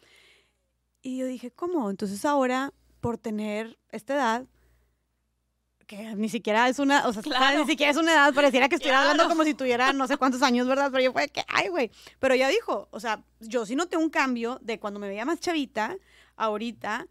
[1.01, 1.89] Y yo dije, ¿cómo?
[1.89, 4.45] Entonces ahora, por tener esta edad,
[5.87, 7.21] que ni siquiera es una, o sea,
[7.57, 10.41] ni siquiera es una edad, pareciera que estuviera hablando como si tuviera no sé cuántos
[10.41, 10.89] años, ¿verdad?
[10.91, 11.91] Pero yo fue que, ay, güey.
[12.19, 15.39] Pero ella dijo, o sea, yo sí noté un cambio de cuando me veía más
[15.39, 15.97] chavita,
[16.37, 17.07] ahorita,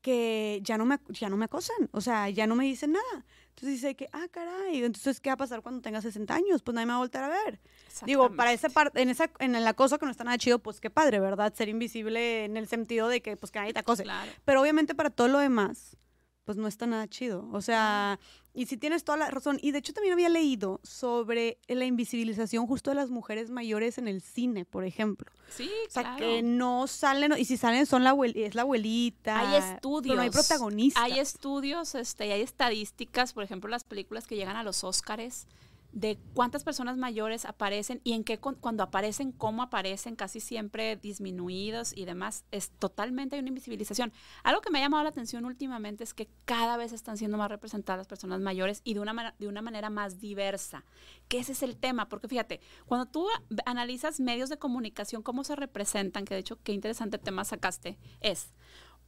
[0.00, 3.24] que ya no me, ya no me acosan, o sea, ya no me dicen nada.
[3.54, 6.62] Entonces dice que, ah, caray, entonces, ¿qué va a pasar cuando tenga 60 años?
[6.62, 7.60] Pues nadie me va a volver a ver.
[8.06, 10.80] Digo, para esa parte, en esa, en el acoso que no está nada chido, pues
[10.80, 11.52] qué padre, ¿verdad?
[11.54, 14.04] Ser invisible en el sentido de que, pues que nadie te acose.
[14.44, 15.96] Pero obviamente para todo lo demás,
[16.44, 17.48] pues no está nada chido.
[17.52, 18.18] O sea,
[18.54, 22.66] y si tienes toda la razón, y de hecho también había leído sobre la invisibilización
[22.66, 25.30] justo de las mujeres mayores en el cine, por ejemplo.
[25.48, 29.38] Sí, O sea, que no salen, y si salen son la es la abuelita.
[29.38, 30.16] Hay estudios.
[30.16, 31.02] no hay protagonistas.
[31.02, 35.46] Hay estudios, este, y hay estadísticas, por ejemplo, las películas que llegan a los Óscares,
[35.92, 41.96] de cuántas personas mayores aparecen y en qué cuando aparecen, cómo aparecen, casi siempre disminuidos
[41.96, 44.12] y demás, es totalmente una invisibilización.
[44.42, 47.50] Algo que me ha llamado la atención últimamente es que cada vez están siendo más
[47.50, 50.84] representadas las personas mayores y de una, de una manera más diversa,
[51.28, 53.26] que ese es el tema, porque fíjate, cuando tú
[53.66, 58.52] analizas medios de comunicación, cómo se representan, que de hecho qué interesante tema sacaste, es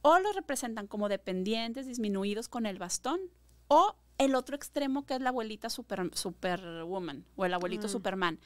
[0.07, 3.19] o los representan como dependientes, disminuidos con el bastón,
[3.67, 7.89] o el otro extremo que es la abuelita super, superwoman o el abuelito mm.
[7.89, 8.39] Superman.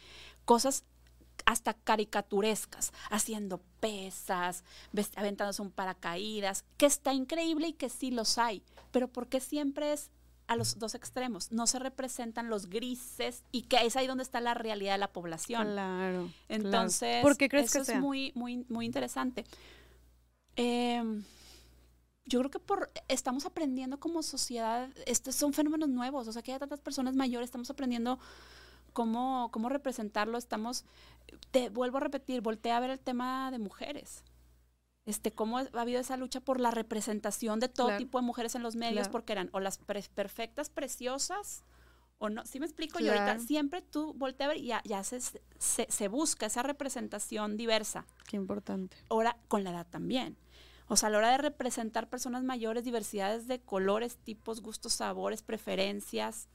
[0.46, 0.84] Cosas
[1.46, 4.64] hasta caricaturescas, haciendo pesas,
[5.16, 10.12] aventándose un paracaídas, que está increíble y que sí los hay, pero porque siempre es
[10.48, 14.42] a los dos extremos, no se representan los grises y que es ahí donde está
[14.42, 15.68] la realidad de la población.
[15.72, 16.30] Claro.
[16.50, 17.96] Entonces, ¿Por qué crees eso que sea?
[17.96, 19.46] es muy, muy, muy interesante.
[20.56, 21.24] Em,
[22.26, 26.54] yo creo que por estamos aprendiendo como sociedad, estos son fenómenos nuevos, o sea, que
[26.54, 28.20] hay tantas personas mayores, estamos aprendiendo
[28.94, 30.86] cómo, cómo representarlo, estamos,
[31.52, 34.24] te vuelvo a repetir, voltea a ver el tema de mujeres.
[35.06, 37.98] Este, cómo ha habido esa lucha por la representación de todo Claro.
[38.00, 39.12] tipo de mujeres en los medios, Claro.
[39.12, 41.64] porque eran o las pre- perfectas, preciosas,
[42.20, 42.46] o no.
[42.46, 43.00] ¿Sí me explico?
[43.00, 43.40] Y ahorita Claro.
[43.42, 48.06] siempre tú voltea a ver y ya, ya se, se, se busca esa representación diversa.
[48.28, 48.98] Qué importante.
[49.10, 50.38] Ahora, con la edad también.
[50.90, 55.42] O sea, a la hora de representar personas mayores, diversidades de colores, tipos, gustos, sabores,
[55.44, 56.48] preferencias,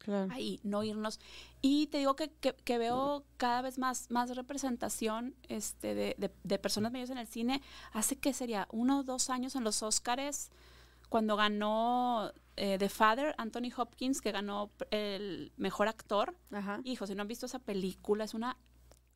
[0.00, 0.32] Claro.
[0.32, 1.20] ahí, no irnos.
[1.60, 6.32] Y te digo que, que- que veo cada vez más, más representación este, de, de-
[6.42, 7.62] de personas mayores en el cine.
[7.92, 10.50] Hace que sería uno o dos años en los Óscares,
[11.08, 16.34] cuando ganó eh, The Father, Anthony Hopkins, que ganó el mejor actor.
[16.50, 16.80] Ajá.
[16.84, 18.56] Hijo, si no han visto esa película, es una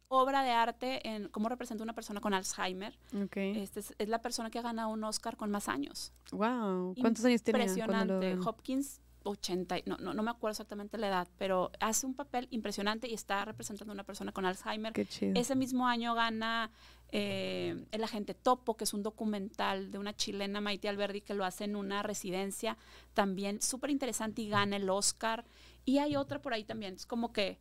[0.08, 2.98] obra de arte en cómo representa una persona con Alzheimer.
[3.14, 3.36] Ok.
[3.36, 6.12] Este es, es la persona que ha ganado un Oscar con más años.
[6.32, 6.94] wow.
[7.00, 8.38] ¿Cuántos años lo Impresionante.
[8.44, 12.46] Hopkins, 80, y- no, no, no me acuerdo exactamente la edad, pero hace un papel
[12.50, 14.92] impresionante y está representando a una persona con Alzheimer.
[14.92, 15.32] Qué chido.
[15.34, 16.70] Ese mismo año gana
[17.10, 21.44] eh, El Agente Topo, que es un documental de una chilena, Maite Alberdi, que lo
[21.44, 22.76] hace en una residencia,
[23.14, 25.44] también súper interesante y gana el Oscar.
[25.84, 27.58] Y hay otra por ahí también, es como que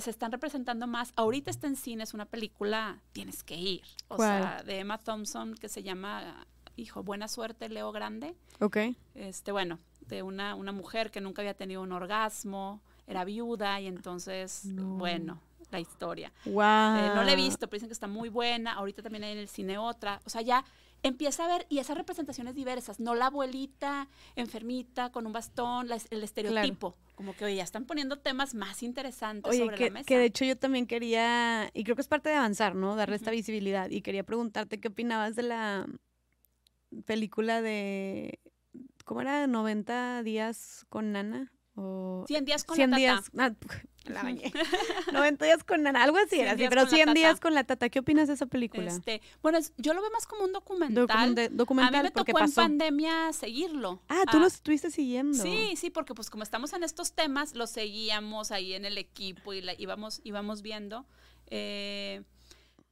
[0.00, 1.12] se están representando más.
[1.16, 3.82] Ahorita está en cine, es una película, tienes que ir.
[4.08, 4.42] O ¿Cuál?
[4.42, 6.46] sea, de Emma Thompson, que se llama,
[6.76, 8.78] hijo, Buena Suerte, Leo Grande Ok.
[9.14, 13.86] este, bueno, de una, una mujer que nunca había tenido un orgasmo, era viuda y
[13.86, 14.96] entonces, No.
[14.96, 15.40] bueno,
[15.70, 16.32] la historia.
[16.44, 16.54] Wow.
[16.62, 18.74] Eh, no la he visto, pero dicen que está muy buena.
[18.74, 20.20] Ahorita también hay en el cine otra.
[20.26, 20.64] O sea, ya
[21.02, 25.98] empieza a ver, y esas representaciones diversas, no la abuelita enfermita con un bastón, la-
[26.10, 26.96] el estereotipo.
[27.14, 30.06] Como que oye, ya están poniendo temas más interesantes Oye, sobre que, la mesa.
[30.06, 32.96] que de hecho yo también quería, y creo que es parte de avanzar, ¿no?
[32.96, 33.90] Darle esta visibilidad.
[33.90, 35.86] Y quería preguntarte qué opinabas de la
[37.04, 38.40] película de,
[39.04, 39.46] ¿cómo era?
[39.46, 41.52] 90 días con Nana.
[41.74, 43.30] O 100 días con 100 la días.
[43.38, 43.52] ah,
[44.10, 44.52] la bañé.
[45.12, 47.18] 90 días con Nana, algo así 100 era, pero con la 100 tata.
[47.18, 47.88] días con la tata.
[47.88, 48.88] ¿Qué opinas de esa película?
[48.90, 50.94] Este, bueno, yo lo veo más como un documental.
[51.06, 54.00] Documente- a mí documental, me tocó en pandemia seguirlo.
[54.08, 55.40] Ah, tú Ah, lo estuviste siguiendo.
[55.42, 59.52] Sí, sí, porque pues como estamos en estos temas, lo seguíamos ahí en el equipo
[59.52, 61.06] y la, íbamos, íbamos viendo.
[61.48, 62.22] Eh,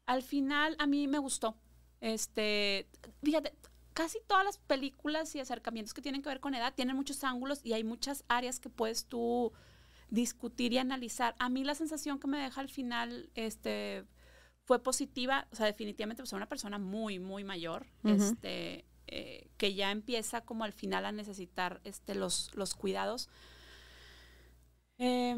[0.07, 1.57] al final a mí me gustó.
[2.01, 2.87] Este,
[3.23, 3.55] fíjate,
[3.93, 7.61] casi todas las películas y acercamientos que tienen que ver con edad tienen muchos ángulos
[7.65, 9.53] y hay muchas áreas que puedes tú
[10.11, 11.35] discutir y analizar.
[11.39, 14.05] A mí la sensación que me deja al final, este,
[14.65, 19.74] fue positiva, o sea, definitivamente pues, era una persona muy, muy mayor, este, eh, que
[19.74, 23.28] ya empieza como al final a necesitar este, los, los cuidados.
[24.99, 25.37] Eh,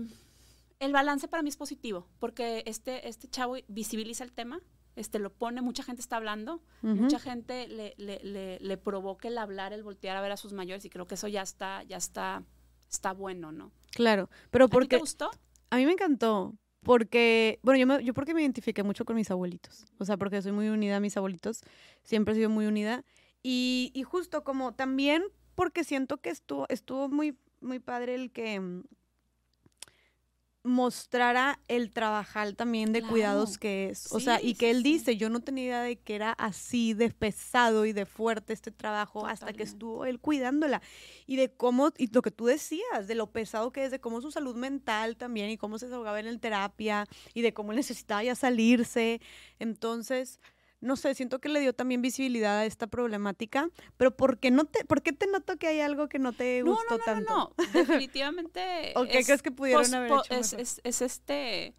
[0.80, 4.60] el balance para mí es positivo, porque este, este chavo visibiliza el tema,
[4.96, 9.38] este, lo pone, mucha gente está hablando, mucha gente le, le, le, le provoca el
[9.38, 11.96] hablar, el voltear a ver a sus mayores, y creo que eso ya está, ya
[11.96, 12.44] está,
[12.90, 13.72] está bueno, ¿no?
[13.94, 15.30] Claro, pero ¿A ti te porque gustó?
[15.70, 16.54] a mí me encantó.
[16.82, 19.84] Porque, bueno, yo, me- yo porque me identifiqué mucho con mis abuelitos.
[19.98, 21.60] O sea, porque soy muy unida a mis abuelitos.
[22.02, 23.04] Siempre he sido muy unida.
[23.42, 25.22] Y, y justo como también
[25.54, 28.82] porque siento que estuvo, estuvo muy, muy padre el que mm,
[30.64, 33.12] mostrara el trabajar también de Claro.
[33.12, 34.12] cuidados que es.
[34.12, 37.10] O sea, y que él dice, yo no tenía idea de que era así de
[37.10, 40.80] pesado y de fuerte este trabajo hasta que estuvo él cuidándola.
[41.26, 44.20] Y de cómo, y lo que tú decías, de lo pesado que es, de cómo
[44.20, 47.76] su salud mental también y cómo se desahogaba en el terapia y de cómo él
[47.76, 49.20] necesitaba ya salirse.
[49.58, 50.38] Entonces,
[50.82, 54.64] no sé, siento que le dio también visibilidad a esta problemática, pero ¿por qué, no
[54.66, 57.04] te, ¿por qué te noto que hay algo que no te No, gustó no, no,
[57.04, 57.34] tanto?
[57.34, 58.92] no, no, definitivamente.
[58.96, 60.60] ¿O qué es crees que pudieron haber hecho es, mejor?
[60.60, 61.74] es, es este,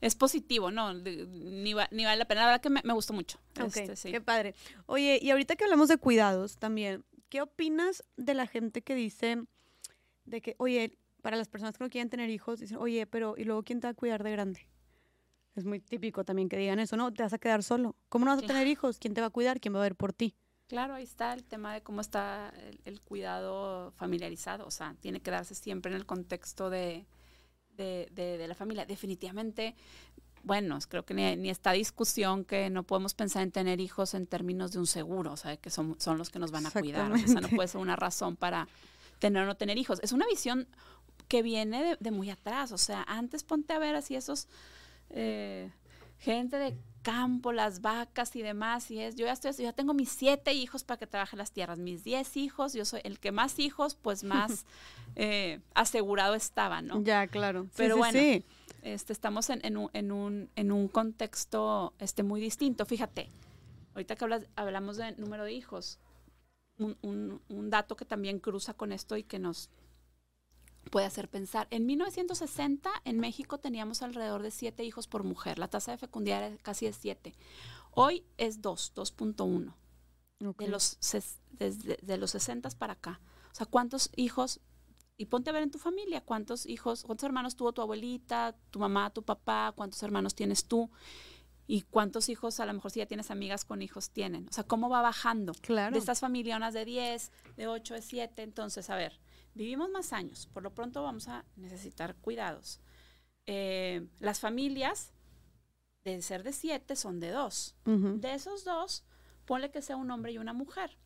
[0.00, 0.94] es positivo, ¿no?
[0.94, 2.42] De- Ni, va- ni vale la pena.
[2.42, 3.38] La verdad que me, me gustó mucho.
[3.60, 4.10] Ok, Este, sí.
[4.10, 4.54] qué padre.
[4.86, 9.44] Oye, y ahorita que hablamos de cuidados también, ¿qué opinas de la gente que dice
[10.24, 13.44] de que, oye, para las personas que no quieren tener hijos, dicen, oye, pero ¿y
[13.44, 14.66] luego quién te va a cuidar de grande?
[15.56, 17.12] Es muy típico también que digan eso, ¿no?
[17.12, 17.96] Te vas a quedar solo.
[18.08, 18.98] ¿Cómo no vas a tener hijos?
[18.98, 19.60] ¿Quién te va a cuidar?
[19.60, 20.34] ¿Quién va a ver por ti?
[20.68, 24.64] Claro, ahí está el tema de cómo está el, el cuidado familiarizado.
[24.66, 27.04] O sea, tiene que darse siempre en el contexto de,
[27.76, 28.86] de, de- de la familia.
[28.86, 29.74] Definitivamente,
[30.44, 34.28] bueno, creo que ni, ni esta discusión que no podemos pensar en tener hijos en
[34.28, 37.10] términos de un seguro, o sea, que son, son los que nos van a cuidar.
[37.10, 38.68] O sea, no puede ser una razón para
[39.18, 39.98] tener o no tener hijos.
[40.04, 40.68] Es una visión
[41.26, 42.70] que viene de, de muy atrás.
[42.70, 44.46] O sea, antes ponte a ver así esos
[45.10, 45.70] eh,
[46.18, 49.94] gente de campo, las vacas y demás, y es, yo ya estoy, yo ya tengo
[49.94, 53.32] mis siete hijos para que trabaje las tierras, mis diez hijos, yo soy el que
[53.32, 54.66] más hijos, pues más
[55.16, 57.02] eh, asegurado estaba, ¿no?
[57.02, 57.66] Ya, claro.
[57.76, 58.18] Pero bueno,
[58.82, 62.86] Este, estamos en, un, en, un, en un contexto este, muy distinto.
[62.86, 63.30] Fíjate,
[63.94, 65.98] ahorita que hablas, hablamos de número de hijos,
[66.78, 69.68] un dato que también cruza con esto y que nos,
[70.90, 71.68] puede hacer pensar.
[71.70, 75.58] En 1960 en México teníamos alrededor de siete hijos por mujer.
[75.58, 77.34] La tasa de fecundidad era casi de siete.
[77.92, 79.74] Hoy es 2, 2.1.
[80.58, 80.98] De los
[81.50, 83.20] desde de los 60 para acá.
[83.52, 84.60] O sea, ¿cuántos hijos?
[85.18, 88.78] Y ponte a ver en tu familia, ¿cuántos hijos, cuántos hermanos tuvo tu abuelita, tu
[88.78, 90.90] mamá, tu papá, cuántos hermanos tienes tú?
[91.70, 94.48] y cuántos hijos, a lo mejor si ya tienes amigas con hijos, tienen.
[94.48, 95.52] O sea, cómo va bajando.
[95.60, 95.92] Claro.
[95.92, 98.42] De estas familias de 10, de 8, de 7.
[98.42, 99.20] Entonces, a ver,
[99.54, 102.80] Vivimos más años, por lo pronto vamos a necesitar cuidados.
[103.46, 105.12] Eh, las familias,
[106.04, 107.74] de ser de siete, son de dos.
[107.84, 109.04] De esos dos,
[109.44, 110.96] ponle que sea un hombre y una mujer.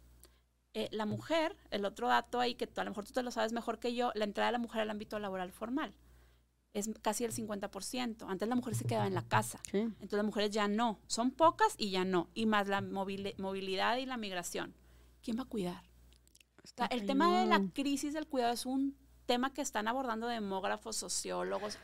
[0.74, 3.52] Eh, la mujer, el otro dato ahí que a lo mejor tú te lo sabes
[3.52, 5.94] mejor que yo, la entrada de la mujer al ámbito laboral formal
[6.74, 8.26] es casi el 50%.
[8.28, 9.60] Antes la mujer se quedaba en la casa.
[9.72, 10.98] Entonces las mujeres ya no.
[11.06, 12.28] Son pocas y ya no.
[12.34, 14.74] Y más la movilidad y la migración.
[15.22, 15.84] ¿Quién va a cuidar?
[16.90, 18.96] El tema de la crisis del cuidado es un
[19.26, 21.78] tema que están abordando demógrafos, sociólogos,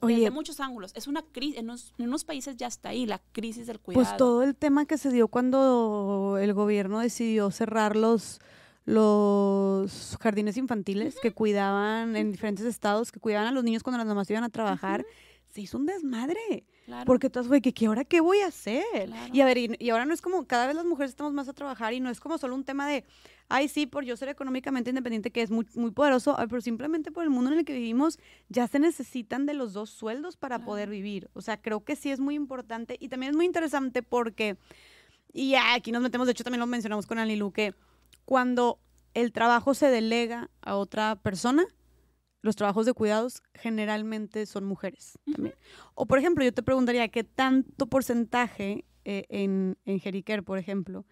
[0.00, 0.92] desde muchos ángulos.
[0.94, 4.04] Es una crisis, en unos, países ya está ahí la crisis del pues cuidado.
[4.04, 8.40] Pues todo el tema que se dio cuando el gobierno decidió cerrar los,
[8.84, 14.06] los jardines infantiles que cuidaban en diferentes estados, que cuidaban a los niños cuando las
[14.06, 15.04] mamás iban a trabajar,
[15.50, 16.64] se hizo un desmadre.
[17.04, 18.82] Porque todas fue que, ¿qué ahora qué voy a hacer?
[19.32, 21.52] Y a ver, y, ahora no es como, cada vez las mujeres estamos más a
[21.52, 23.04] trabajar y no es como solo un tema de,
[23.50, 27.24] ay, sí, por yo ser económicamente independiente, que es muy, muy poderoso, pero simplemente por
[27.24, 28.18] el mundo en el que vivimos
[28.48, 31.28] ya se necesitan de los dos sueldos para poder vivir.
[31.34, 34.56] O sea, creo que sí es muy importante y también es muy interesante porque,
[35.34, 37.74] y aquí nos metemos, de hecho también lo mencionamos con Anilu, que
[38.24, 38.78] cuando
[39.12, 41.66] el trabajo se delega a otra persona,
[42.48, 45.54] los trabajos de cuidados generalmente son mujeres también.
[45.94, 51.04] O, por ejemplo, yo te preguntaría qué tanto porcentaje eh, en, en Jeriquer, por ejemplo,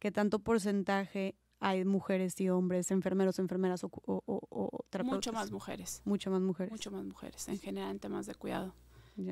[0.00, 6.02] qué tanto porcentaje hay mujeres y hombres, enfermeros, enfermeras o, o, Mucho más mujeres.
[6.04, 6.72] Mucho más mujeres.
[6.72, 8.74] Mucho más mujeres, en general en temas de cuidado.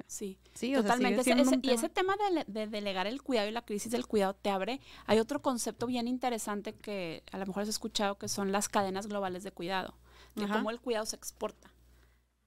[0.06, 1.22] Sí, sí totalmente.
[1.62, 4.80] y ese tema de, de, delegar el cuidado y la crisis del cuidado te abre.
[5.06, 9.08] Hay otro concepto bien interesante que a lo mejor has escuchado, que son las cadenas
[9.08, 9.94] globales de cuidado
[10.38, 11.72] de cómo el cuidado se exporta.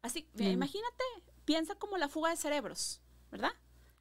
[0.04, 1.04] Así, imagínate,
[1.46, 3.02] piensa como la fuga de cerebros,
[3.32, 3.52] ¿verdad?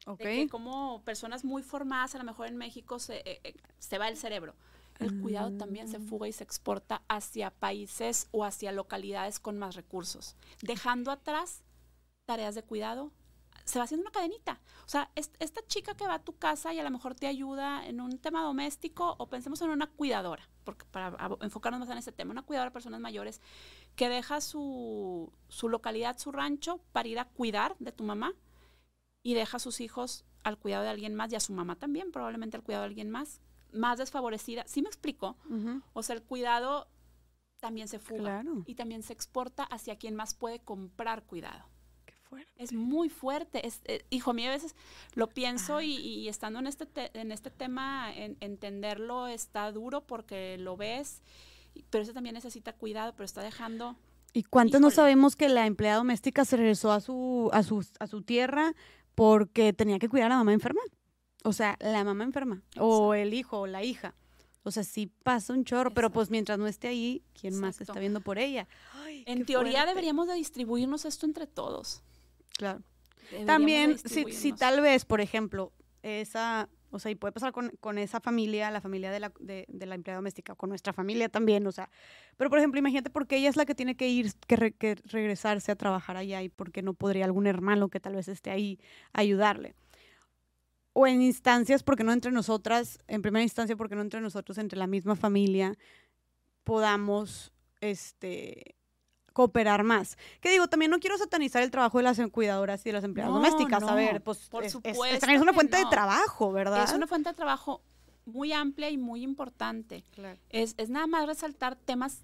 [0.07, 0.19] Ok.
[0.19, 3.97] De que como personas muy formadas, a lo mejor en México se, eh, eh, se
[3.97, 4.55] va el cerebro.
[4.99, 9.75] El cuidado también se fuga y se exporta hacia países o hacia localidades con más
[9.75, 11.63] recursos, dejando atrás
[12.27, 13.11] tareas de cuidado
[13.71, 14.59] se va haciendo una cadenita.
[14.85, 17.85] O sea, esta chica que va a tu casa y a lo mejor te ayuda
[17.87, 22.11] en un tema doméstico o pensemos en una cuidadora, porque para enfocarnos más en ese
[22.11, 23.39] tema, una cuidadora de personas mayores
[23.95, 28.33] que deja su, su localidad, su rancho, para ir a cuidar de tu mamá
[29.23, 32.11] y deja a sus hijos al cuidado de alguien más y a su mamá también,
[32.11, 33.39] probablemente al cuidado de alguien más,
[33.71, 34.65] más desfavorecida.
[34.67, 35.37] ¿Sí me explico?
[35.93, 36.89] O sea, el cuidado
[37.61, 41.69] también se fuga y también se exporta hacia quien más puede comprar cuidado.
[42.57, 43.65] Es muy fuerte.
[43.65, 44.75] Es, eh, hijo, a mí a veces
[45.15, 45.83] lo pienso ah.
[45.83, 51.21] y, estando en este, en este tema, entenderlo está duro porque lo ves,
[51.89, 53.95] pero eso también necesita cuidado, pero está dejando...
[54.33, 58.07] ¿Y cuántos no sabemos que la empleada doméstica se regresó a su, a, su, a
[58.07, 58.73] su tierra
[59.13, 60.79] porque tenía que cuidar a la mamá enferma?
[61.43, 64.15] O sea, la mamá enferma, o el hijo, o la hija.
[64.63, 67.99] O sea, sí pasa un chorro, pero pues mientras no esté ahí, ¿quién más está
[67.99, 68.67] viendo por ella?
[69.25, 72.03] en teoría deberíamos de distribuirnos esto entre todos.
[72.57, 72.81] Claro.
[73.45, 75.71] También, si, si, tal vez, por ejemplo,
[76.03, 79.65] esa, o sea, y puede pasar con, con esa familia, la familia de la, de,
[79.69, 81.89] de, la empleada doméstica, con nuestra familia también, o sea,
[82.37, 85.71] pero por ejemplo, imagínate porque ella es la que tiene que ir, que, que regresarse
[85.71, 88.79] a trabajar allá y porque no podría algún hermano que tal vez esté ahí
[89.13, 89.75] ayudarle.
[90.93, 94.77] O en instancias, porque no entre nosotras, en primera instancia, porque no entre nosotros, entre
[94.77, 95.77] la misma familia,
[96.65, 98.75] podamos, este,
[99.33, 100.17] cooperar más.
[100.39, 103.33] Que digo, también no quiero satanizar el trabajo de las cuidadoras y de las empleadas
[103.33, 103.83] domésticas.
[103.83, 106.83] a ver, pues por es, supuesto es, es, una fuente de trabajo, ¿verdad?
[106.83, 107.81] Es una fuente de trabajo
[108.25, 110.03] muy amplia y muy importante.
[110.49, 112.21] Es, es nada más resaltar temas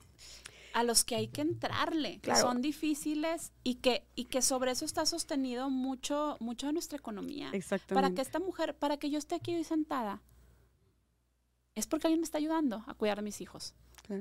[0.74, 4.86] a los que hay que entrarle, que son difíciles y que, y que sobre eso
[4.86, 7.50] está sostenido mucho, mucho de nuestra economía.
[7.52, 7.96] Exactamente.
[7.96, 10.22] Para que esta mujer, para que yo esté aquí hoy sentada,
[11.74, 13.74] es porque alguien me está ayudando a cuidar a mis hijos.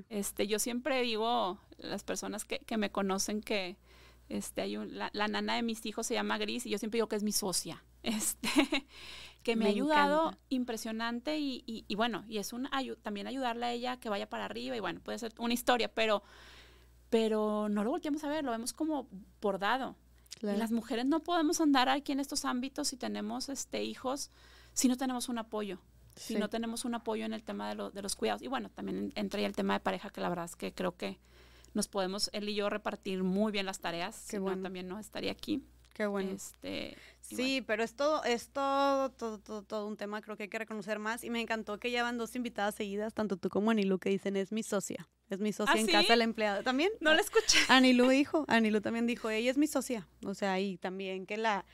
[0.08, 3.76] Este, yo siempre digo, las personas que, que me conocen que
[4.28, 7.16] este, hay la, nana de mis hijos se llama Gris y yo siempre digo que
[7.16, 7.82] es mi socia.
[8.06, 8.48] Este,
[9.42, 12.68] que me, ha ayudado impresionante y, y, bueno, y es un
[13.02, 16.22] también ayudarle a ella que vaya para arriba y bueno, puede ser una historia, pero,
[17.10, 19.08] pero no lo volteamos a ver, lo vemos como
[19.40, 19.96] bordado.
[20.40, 24.30] Y las mujeres no podemos andar aquí en estos ámbitos si tenemos este, hijos,
[24.72, 25.80] si no tenemos un apoyo.
[26.16, 28.42] Si no tenemos un apoyo en el tema de, de los cuidados.
[28.42, 30.96] Y bueno, también entra ya el tema de pareja, que la verdad es que creo
[30.96, 31.18] que
[31.74, 34.26] nos podemos, él y yo, repartir muy bien las tareas.
[34.28, 34.62] Que bueno.
[34.62, 35.62] también no estaría aquí.
[35.92, 36.30] Qué bueno.
[36.30, 40.58] Este, sí, pero es todo, es todo, todo, todo, un tema, creo que hay que
[40.58, 41.24] reconocer más.
[41.24, 44.36] Y me encantó que ya van dos invitadas seguidas, tanto tú como Anilu, que dicen
[44.36, 45.08] es mi socia.
[45.30, 46.62] Es mi socia ¿Ah, en casa, la empleada.
[46.62, 46.90] ¿También?
[47.00, 47.58] No la escuché.
[47.68, 50.06] Anilu dijo, Anilu también dijo, ella es mi socia.
[50.24, 51.64] O sea, y también que la,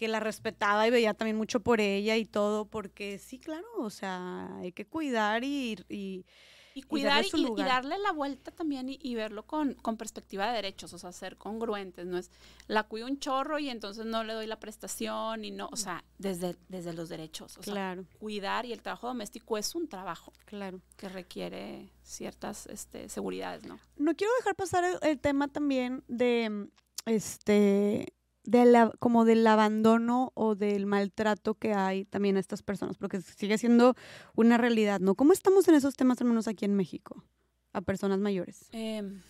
[0.00, 3.90] que la respetaba y veía también mucho por ella y todo, porque sí, claro, o
[3.90, 6.24] sea, hay que cuidar y, y
[6.72, 10.98] y cuidar y, darle la vuelta también y, verlo con, con, perspectiva de derechos, o
[10.98, 12.30] sea, ser congruentes, no es
[12.66, 16.02] la cuido un chorro y entonces no le doy la prestación y no, o sea,
[16.16, 18.04] desde, desde los derechos, o claro.
[18.04, 20.80] sea, cuidar y el trabajo doméstico es un trabajo claro.
[20.96, 23.78] que requiere ciertas este, seguridades, ¿no?
[23.98, 26.70] No quiero dejar pasar el tema también de
[27.04, 28.14] este
[28.44, 33.58] de como del abandono o del maltrato que hay también a estas personas, porque sigue
[33.58, 33.94] siendo
[34.34, 35.14] una realidad, ¿no?
[35.14, 37.24] ¿Cómo estamos en esos temas, al menos aquí en México,
[37.72, 38.68] a personas mayores?
[38.72, 39.22] Em,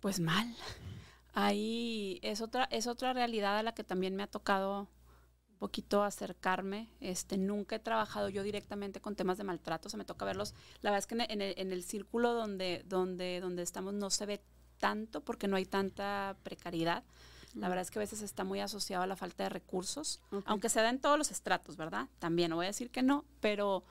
[0.00, 0.54] pues mal.
[1.34, 4.88] Ahí es otra, es otra realidad a la que también me ha tocado
[5.50, 6.88] un poquito acercarme.
[7.00, 10.54] Este, nunca he trabajado yo directamente con temas de maltrato, se me toca verlos.
[10.80, 14.26] La verdad es que en el, en el círculo donde, donde, donde estamos no se
[14.26, 14.40] ve
[14.78, 17.04] tanto porque no hay tanta precariedad
[17.54, 20.68] la verdad es que a veces está muy asociado a la falta de recursos, aunque
[20.68, 22.08] se da en todos los estratos, ¿verdad?
[22.18, 23.84] También, no voy a decir que no, pero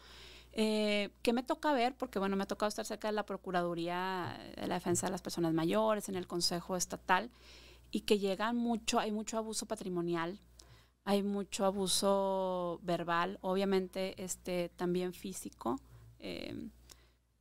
[0.51, 1.95] eh, ¿qué me toca ver?
[1.95, 5.21] Porque, bueno, me ha tocado estar cerca de la Procuraduría de la Defensa de las
[5.21, 7.31] Personas Mayores, en el Consejo Estatal,
[7.91, 10.39] y que llegan mucho, hay mucho abuso patrimonial,
[11.05, 15.79] hay mucho abuso verbal, obviamente este, también físico.
[16.19, 16.69] Eh,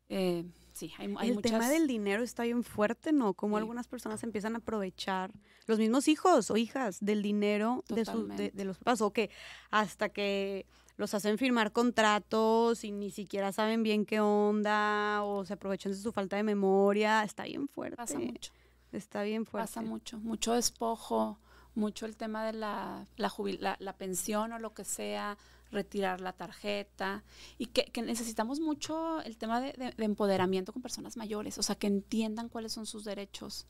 [0.08, 3.34] eh, sí, hay, hay El tema del dinero está bien fuerte, ¿no?
[3.34, 5.32] Como algunas personas empiezan a aprovechar
[5.66, 9.30] los mismos hijos o hijas del dinero de, de, los papás, o que
[9.70, 10.66] hasta que
[10.96, 15.98] los hacen firmar contratos y ni siquiera saben bien qué onda, o se aprovechan de
[15.98, 17.96] su falta de memoria, está bien fuerte.
[17.96, 18.52] Pasa mucho.
[18.92, 19.68] Está bien fuerte.
[19.68, 21.38] Pasa mucho, mucho despojo,
[21.74, 25.38] mucho el tema de la, la, la pensión o lo que sea,
[25.72, 27.24] retirar la tarjeta
[27.58, 32.48] y que, necesitamos mucho el tema de, empoderamiento con personas mayores, o sea, que entiendan
[32.48, 33.66] cuáles son sus derechos.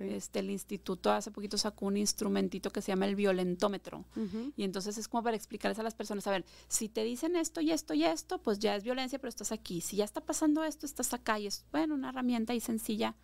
[0.00, 4.04] Este, el instituto hace poquito sacó un instrumentito que se llama el violentómetro
[4.56, 7.60] y entonces es como para explicarles a las personas, a ver, si te dicen esto
[7.60, 9.80] y esto y esto, pues ya es violencia, pero estás aquí.
[9.80, 13.14] Si ya está pasando esto, estás acá y es, bueno, una herramienta ahí sencilla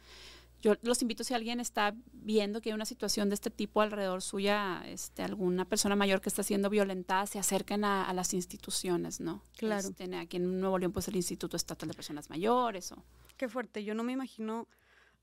[0.62, 4.20] yo los invito si alguien está viendo que hay una situación de este tipo alrededor
[4.20, 9.42] suya, este, alguna persona mayor que está siendo violentada, se acerquen a, las instituciones, ¿no?
[9.56, 9.88] Claro.
[9.88, 12.92] Este, aquí en Nuevo León, pues el Instituto Estatal de Personas Mayores.
[12.92, 13.02] O...
[13.36, 14.68] Qué fuerte, yo no me imagino,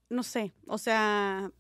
[0.09, 1.51] no sé, o sea,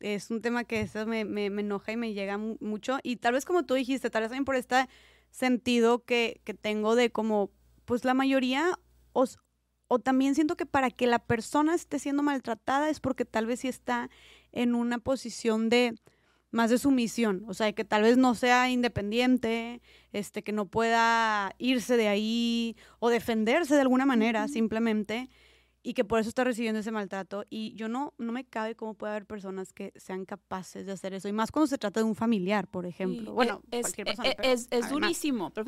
[0.00, 2.98] es un tema que eso me, me, enoja y me llega mucho.
[3.02, 4.86] Y tal vez como tú dijiste, tal vez también por este
[5.30, 7.50] sentido que, que tengo de como,
[7.86, 8.78] pues la mayoría
[9.12, 9.38] os,
[9.88, 13.60] o también siento que para que la persona esté siendo maltratada es porque tal vez
[13.60, 14.10] sí está
[14.52, 15.94] en una posición de
[16.50, 19.82] más de sumisión, o sea, que tal vez no sea independiente,
[20.12, 25.28] este, que no pueda irse de ahí o defenderse de alguna manera, simplemente,
[25.82, 27.44] y que por eso está recibiendo ese maltrato.
[27.50, 31.12] Y yo no, no me cabe cómo puede haber personas que sean capaces de hacer
[31.12, 33.32] eso, y más cuando se trata de un familiar, por ejemplo.
[33.32, 34.28] bueno, es, cualquier persona.
[34.28, 35.64] E, es, es durísimo, pero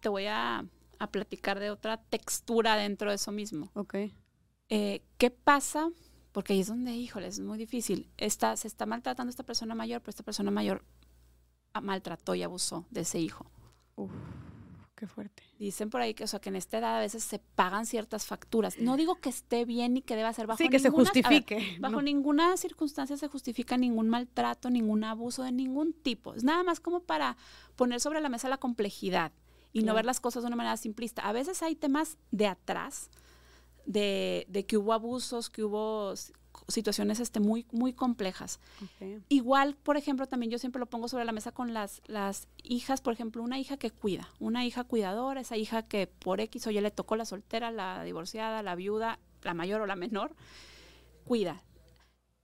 [0.00, 0.64] te voy a a
[0.98, 3.70] platicar de otra textura dentro de eso mismo.
[3.74, 3.94] Ok.
[4.68, 5.90] Eh, ¿Qué pasa?
[6.32, 8.10] Porque ahí es donde, híjole, es muy difícil.
[8.16, 10.84] Está, se está maltratando a esta persona mayor, pero esta persona mayor
[11.80, 13.50] maltrató y abusó de ese hijo.
[13.96, 14.12] Uf,
[14.94, 15.42] qué fuerte.
[15.58, 18.26] Dicen por ahí que, o sea, que en esta edad a veces se pagan ciertas
[18.26, 18.78] facturas.
[18.78, 21.76] No digo que esté bien y que deba ser bajo sí, que se justifique.
[21.80, 26.34] bajo ninguna circunstancia se justifica ningún maltrato, ningún abuso de ningún tipo.
[26.34, 27.36] Es nada más como para
[27.76, 29.32] poner sobre la mesa la complejidad
[29.76, 31.20] y no ver las cosas de una manera simplista.
[31.28, 33.10] A veces hay temas de atrás,
[33.84, 36.14] de, que hubo abusos, que hubo
[36.66, 38.58] situaciones este, muy, muy complejas.
[39.28, 43.02] Igual, por ejemplo, también yo siempre lo pongo sobre la mesa con las, las hijas,
[43.02, 46.70] por ejemplo, una hija que cuida, una hija cuidadora, esa hija que por X o
[46.70, 50.34] Y le tocó la soltera, la divorciada, la viuda, la mayor o la menor,
[51.24, 51.62] cuida.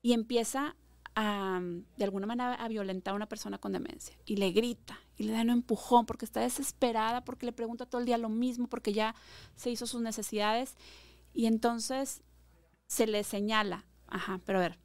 [0.02, 0.76] Y empieza
[1.14, 4.16] de alguna manera a violentar a una persona con demencia.
[4.24, 8.01] Y le grita y le da un empujón porque está desesperada, porque le pregunta todo
[8.01, 9.14] el día lo mismo, porque ya
[9.55, 10.76] se hizo sus necesidades.
[11.34, 12.22] Y entonces
[12.86, 14.78] se le señala, ajá, pero a ver,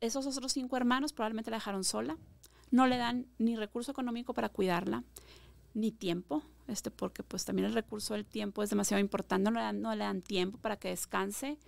[0.00, 2.16] esos otros cinco hermanos probablemente la dejaron sola,
[2.70, 5.04] no le dan ni recurso económico para cuidarla,
[5.74, 9.64] ni tiempo, este, porque pues también el recurso del tiempo es demasiado importante, no le
[9.64, 11.58] dan, no le dan tiempo para que descanse.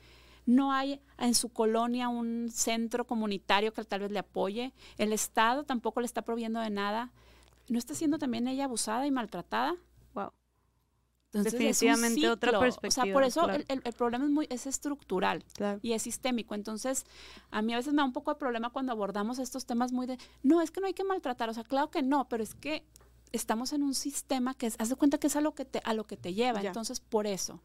[0.47, 4.73] No hay en su colonia un centro comunitario que tal vez le apoye.
[4.97, 7.13] El Estado tampoco le está proviendo de nada.
[7.69, 9.75] ¿No está siendo también ella abusada y maltratada?
[10.15, 10.31] Wow.
[11.33, 13.03] Entonces, Definitivamente es un otra perspectiva.
[13.03, 13.55] O sea, por eso claro.
[13.57, 15.81] el, el- el problema es, muy, es estructural Claro.
[15.83, 16.55] y es sistémico.
[16.55, 17.05] Entonces,
[17.51, 20.07] a mí a veces me da un poco de problema cuando abordamos estos temas muy
[20.07, 21.51] de, no, es que no hay que maltratar.
[21.51, 22.87] O sea, claro que no, pero es que
[23.33, 25.81] estamos en un sistema que es, haz de cuenta que es a lo que te,
[25.85, 26.63] a lo que te lleva.
[26.63, 26.69] Ya.
[26.69, 27.61] Entonces, por eso,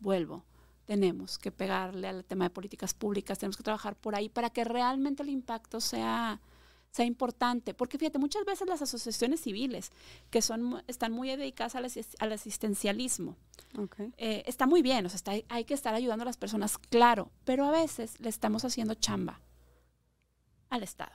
[0.00, 0.44] vuelvo,
[0.86, 4.64] tenemos que pegarle al tema de políticas públicas, tenemos que trabajar por ahí para que
[4.64, 6.40] realmente el impacto sea
[6.92, 9.90] sea importante, porque fíjate, muchas veces las asociaciones civiles
[10.30, 11.84] que son están muy dedicadas al,
[12.20, 13.36] al asistencialismo,
[14.16, 17.30] eh, está muy bien, o sea, está- hay que estar ayudando a las personas, claro,
[17.44, 19.40] pero a veces le estamos haciendo chamba
[20.70, 21.12] al Estado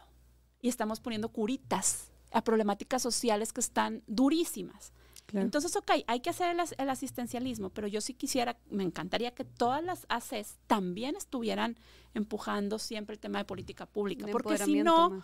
[0.62, 4.94] y estamos poniendo curitas a problemáticas sociales que están durísimas.
[5.32, 5.46] Claro.
[5.46, 9.32] Entonces, ok, hay que hacer el, as- el asistencialismo, pero yo sí quisiera, me encantaría
[9.34, 11.78] que todas las ACES también estuvieran
[12.14, 15.24] empujando siempre el tema de política pública, De porque si no, más.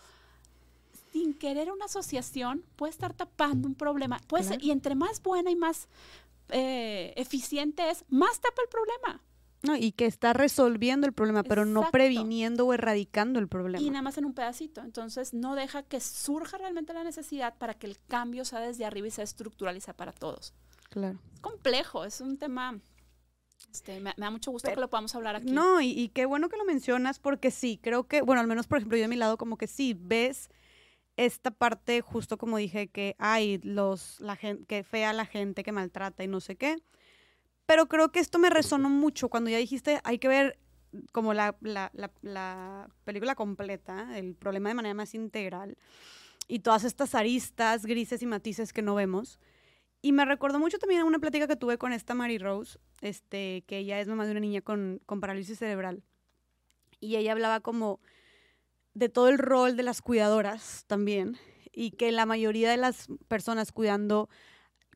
[1.12, 4.20] sin querer una asociación puede estar tapando un problema.
[4.28, 5.88] Puede ser- y entre más buena y más
[6.50, 9.22] eh, eficiente es, más tapa el problema.
[9.64, 11.92] No, y que está resolviendo el problema, pero no Exacto.
[11.94, 13.84] previniendo o erradicando el problema.
[13.84, 14.82] Y nada más en un pedacito.
[14.82, 19.08] Entonces no deja que surja realmente la necesidad para que el cambio sea desde arriba
[19.08, 20.54] y sea estructural y sea para todos.
[20.90, 21.20] Claro.
[21.34, 22.80] Es complejo, es un tema...
[23.72, 25.52] Este, me, me da mucho gusto Pero- que lo podamos hablar aquí.
[25.52, 28.68] No, y, y qué bueno que lo mencionas porque sí, creo que, bueno, al menos
[28.68, 30.50] por ejemplo yo de mi lado como que sí, ves
[31.18, 35.72] esta parte justo como dije que hay los, la gente, que fea la gente que
[35.72, 36.78] maltrata y no sé qué,
[37.68, 40.58] pero creo que esto me resonó mucho cuando ya dijiste hay que ver
[41.12, 45.78] como la, la, la, la película completa, el problema de manera más integral
[46.48, 49.40] y todas estas aristas grises y matices que no vemos.
[50.02, 53.64] Y me recordó mucho también a una plática que tuve con esta Mary Rose, este,
[53.68, 56.04] que ella es mamá de una niña con, con parálisis cerebral.
[57.00, 58.00] Y ella hablaba como
[58.94, 61.38] de todo el rol de las cuidadoras también.
[61.72, 64.30] Y que la mayoría de las personas cuidando,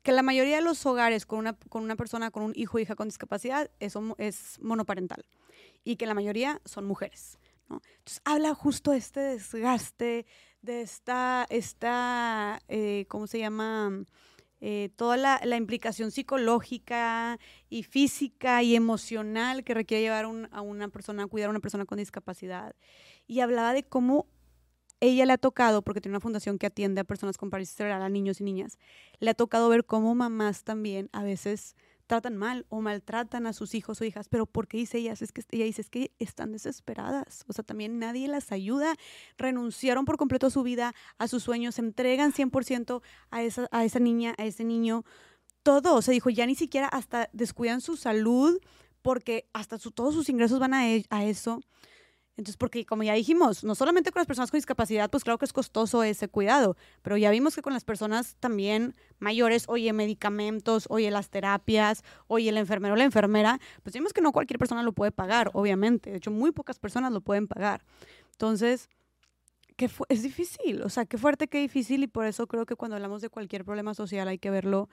[0.02, 2.80] que la mayoría de los hogares con una, con una persona, con un hijo o
[2.80, 5.24] hija con discapacidad, es, homo- es monoparental.
[5.84, 7.38] Y que la mayoría son mujeres.
[7.68, 7.80] ¿no?
[7.98, 10.26] Entonces habla justo de este desgaste,
[10.60, 14.04] de esta, esta eh, ¿cómo se llama?
[14.64, 20.60] Eh, toda la, la implicación psicológica y física y emocional que requiere llevar un- a
[20.60, 22.76] una persona, cuidar a una persona con discapacidad.
[23.26, 24.26] Y hablaba de cómo
[25.02, 28.02] ella le ha tocado, porque tiene una fundación que atiende a personas con parálisis cerebral,
[28.02, 28.78] a niños y niñas,
[29.18, 31.74] le ha tocado ver cómo mamás también a veces
[32.06, 35.12] tratan mal o maltratan a sus hijos o hijas, pero ¿por qué dice ella?
[35.18, 38.94] Es que ella dice es que están desesperadas, o sea, también nadie las ayuda,
[39.38, 43.84] renunciaron por completo a su vida, a sus sueños, se entregan 100% a esa, a
[43.84, 45.04] esa niña, a ese niño,
[45.64, 48.58] todo, o sea, dijo, ya ni siquiera hasta descuidan su salud
[49.00, 51.60] porque hasta su- todos sus ingresos van a, e- a eso.
[52.36, 55.44] Entonces, porque como ya dijimos, no solamente con las personas con discapacidad, pues claro que
[55.44, 60.86] es costoso ese cuidado, pero ya vimos que con las personas también mayores, oye, medicamentos,
[60.88, 64.82] oye, las terapias, oye, el enfermero o la enfermera, pues vimos que no cualquier persona
[64.82, 66.10] lo puede pagar, obviamente.
[66.10, 67.84] De hecho, muy pocas personas lo pueden pagar.
[68.32, 68.88] Entonces,
[69.88, 72.96] fu- es difícil, o sea, qué fuerte, qué difícil, y por eso creo que cuando
[72.96, 74.88] hablamos de cualquier problema social hay que verlo,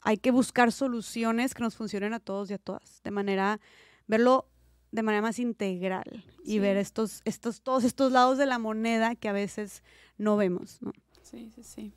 [0.00, 3.60] hay que buscar soluciones que nos funcionen a todos y a todas, de manera,
[4.06, 4.46] verlo
[4.94, 6.58] de manera más integral y Sí.
[6.60, 9.82] ver estos, estos, todos estos lados de la moneda que a veces
[10.18, 10.92] no vemos, ¿no?
[11.22, 11.92] Sí, sí, sí.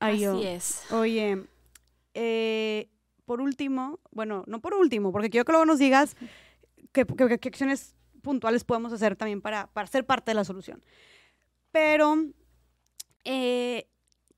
[0.00, 0.92] Ay, Así es.
[0.92, 1.46] Oye,
[2.14, 2.88] eh,
[3.24, 6.14] por último, bueno, no por último, porque quiero que luego nos digas
[6.92, 10.82] qué, qué- qué acciones puntuales podemos hacer también para, para ser parte de la solución.
[11.72, 12.16] Pero
[13.24, 13.86] eh,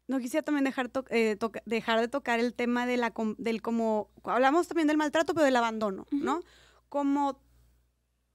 [0.07, 3.61] no quisiera también dejar, to- eh, dejar de tocar el tema de la, com- del
[3.63, 6.43] como, hablamos también del maltrato, pero del abandono, ¿no?
[6.93, 7.41] Como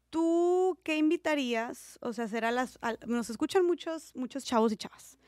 [0.09, 1.99] tú, ¿qué invitarías?
[2.01, 5.19] O sea, a las, nos escuchan muchos, muchos chavos y chavas,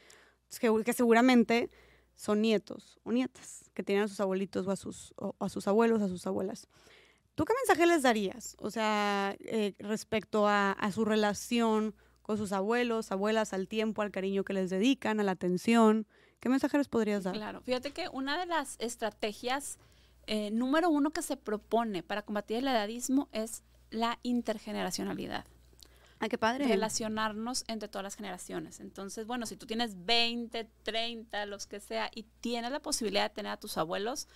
[0.59, 1.69] que, que seguramente
[2.15, 5.67] son nietos o nietas que tienen a sus abuelitos o a sus, o a sus
[5.67, 6.67] abuelos, a sus abuelas.
[7.35, 8.55] ¿Tú qué mensaje les darías?
[8.57, 11.93] O sea, eh, respecto a, a su relación
[12.23, 16.07] con sus abuelos, abuelas, al tiempo, al cariño que les dedican, a la atención.
[16.39, 17.35] ¿Qué mensaje les podrías dar?
[17.35, 19.77] Claro, fíjate que una de las estrategias
[20.31, 25.45] eh, número uno que se propone para combatir el edadismo es la intergeneracionalidad.
[26.19, 26.67] Ay, qué padre.
[26.67, 28.79] relacionarnos entre todas las generaciones.
[28.79, 33.33] Entonces, bueno, si tú tienes 20, 30, los que sea, y tienes la posibilidad de
[33.33, 34.27] tener a tus abuelos,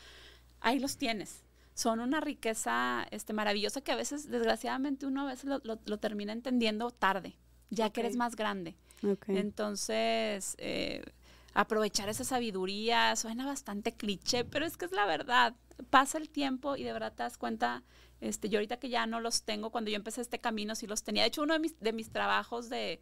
[0.62, 1.44] ahí los tienes.
[1.76, 5.98] Son una riqueza este, maravillosa que a veces, desgraciadamente, uno a veces lo, lo- lo
[6.00, 7.36] termina entendiendo tarde,
[7.70, 8.76] ya que eres más grande.
[9.06, 9.30] Ok.
[9.30, 11.04] Entonces, eh,
[11.54, 13.16] aprovechar esa sabiduría.
[13.16, 15.56] Suena bastante cliché, pero es que es la verdad.
[15.90, 17.84] Pasa el tiempo y de verdad te das cuenta.
[18.22, 21.04] Este, yo ahorita que ya no los tengo, cuando yo empecé este camino sí los
[21.04, 21.24] tenía.
[21.24, 23.02] De hecho, uno de mis, de mis trabajos de,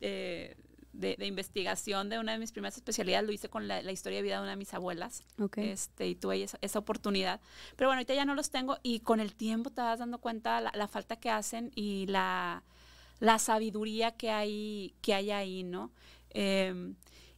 [0.00, 4.36] de, investigación de una de mis primeras especialidades lo hice con la, historia de vida
[4.36, 5.22] de una de mis abuelas.
[5.56, 7.40] Este, y tuve esa, esa, oportunidad.
[7.76, 10.60] Pero bueno, ahorita ya no los tengo y con el tiempo te vas dando cuenta
[10.60, 12.64] la, la falta que hacen y la,
[13.20, 15.92] la sabiduría que hay, que hay ahí, ¿no?
[16.30, 16.94] Em,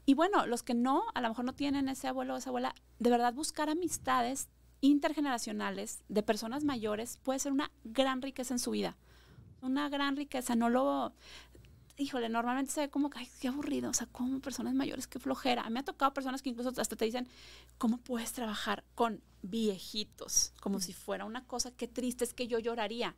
[0.06, 2.74] y bueno, los que no, a lo mejor no tienen ese abuelo o esa abuela,
[2.98, 4.48] de verdad buscar amistades
[4.80, 8.96] intergeneracionales de personas mayores puede ser una gran riqueza en su vida.
[9.62, 11.12] Una gran riqueza, no lo...
[11.98, 15.18] Híjole, normalmente se ve como que, ay, qué aburrido, o sea, como personas mayores, qué
[15.18, 15.62] flojera.
[15.62, 17.28] A mí me ha tocado personas que incluso hasta te dicen,
[17.76, 20.54] ¿cómo puedes trabajar con viejitos?
[20.62, 23.16] Como si fuera una cosa, qué triste es que yo lloraría.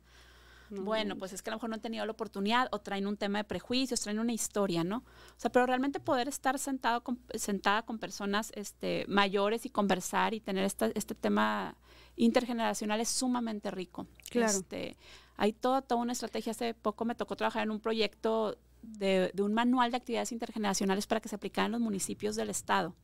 [0.81, 3.17] Bueno, pues es que a lo mejor no han tenido la oportunidad o traen un
[3.17, 4.97] tema de prejuicios, traen una historia, ¿no?
[4.97, 7.03] O sea, pero realmente poder estar sentado
[7.35, 11.77] sentada con personas este, mayores y conversar y tener este tema
[12.15, 14.07] intergeneracional es sumamente rico.
[14.29, 14.51] Claro.
[14.51, 14.97] Este,
[15.35, 16.51] hay toda, toda una estrategia.
[16.51, 21.21] Hace poco me tocó trabajar en un proyecto de, un manual de actividades intergeneracionales para
[21.21, 22.95] que se aplicaran en los municipios del estado.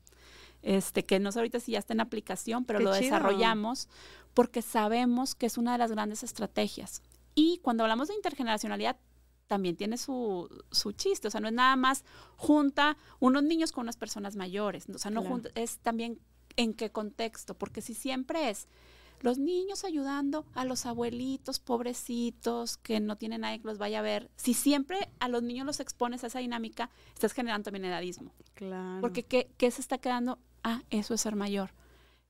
[0.62, 3.88] Este, que no sé ahorita si ya está en aplicación, pero lo desarrollamos
[4.34, 7.02] porque sabemos que es una de las grandes estrategias.
[7.40, 8.98] Y cuando hablamos de intergeneracionalidad,
[9.48, 12.04] también tiene su, su, chiste, o sea, no es nada más
[12.36, 15.24] junta unos niños con unas personas mayores, o sea, no
[15.56, 16.20] es también
[16.58, 18.68] en qué contexto, porque si siempre es
[19.22, 24.02] los niños ayudando a los abuelitos pobrecitos que no tienen nadie que los vaya a
[24.02, 28.34] ver, si siempre a los niños los expones a esa dinámica, estás generando también edadismo.
[28.54, 29.00] Claro.
[29.00, 30.40] Porque ¿qué, qué se está quedando?
[30.62, 31.72] Ah, eso es ser mayor.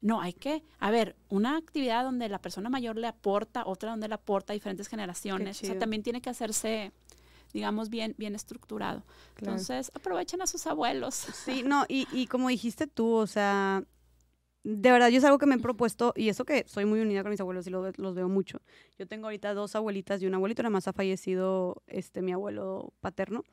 [0.01, 4.07] No, hay que, a ver, una actividad donde la persona mayor le aporta, otra donde
[4.07, 5.61] le aporta a diferentes generaciones.
[5.61, 6.93] O sea, también tiene que hacerse,
[7.51, 9.03] digamos, bien, bien estructurado.
[9.37, 11.15] Entonces, aprovechen a sus abuelos.
[11.15, 13.83] Sí, no, y, y como dijiste tú, o sea,
[14.63, 17.21] de verdad, yo es algo que me he propuesto, y eso que soy muy unida
[17.21, 18.61] con mis abuelos y los veo mucho.
[18.97, 22.93] Yo tengo ahorita dos abuelitas y un abuelito, nada más ha fallecido este, mi abuelo
[23.01, 23.43] paterno,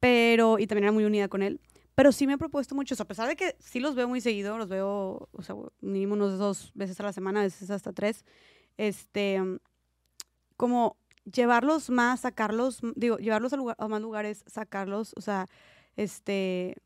[0.00, 1.60] pero, y también era muy unida con él.
[1.94, 4.56] Pero sí me he propuesto mucho a pesar de que sí los veo muy seguido,
[4.56, 8.24] los veo, o mínimo unos dos veces a la semana, a veces hasta tres,
[8.78, 9.40] este,
[10.56, 10.96] como
[11.30, 15.46] llevarlos más, sacarlos, digo, llevarlos a, a más lugares, sacarlos, o sea,
[15.96, 16.76] este,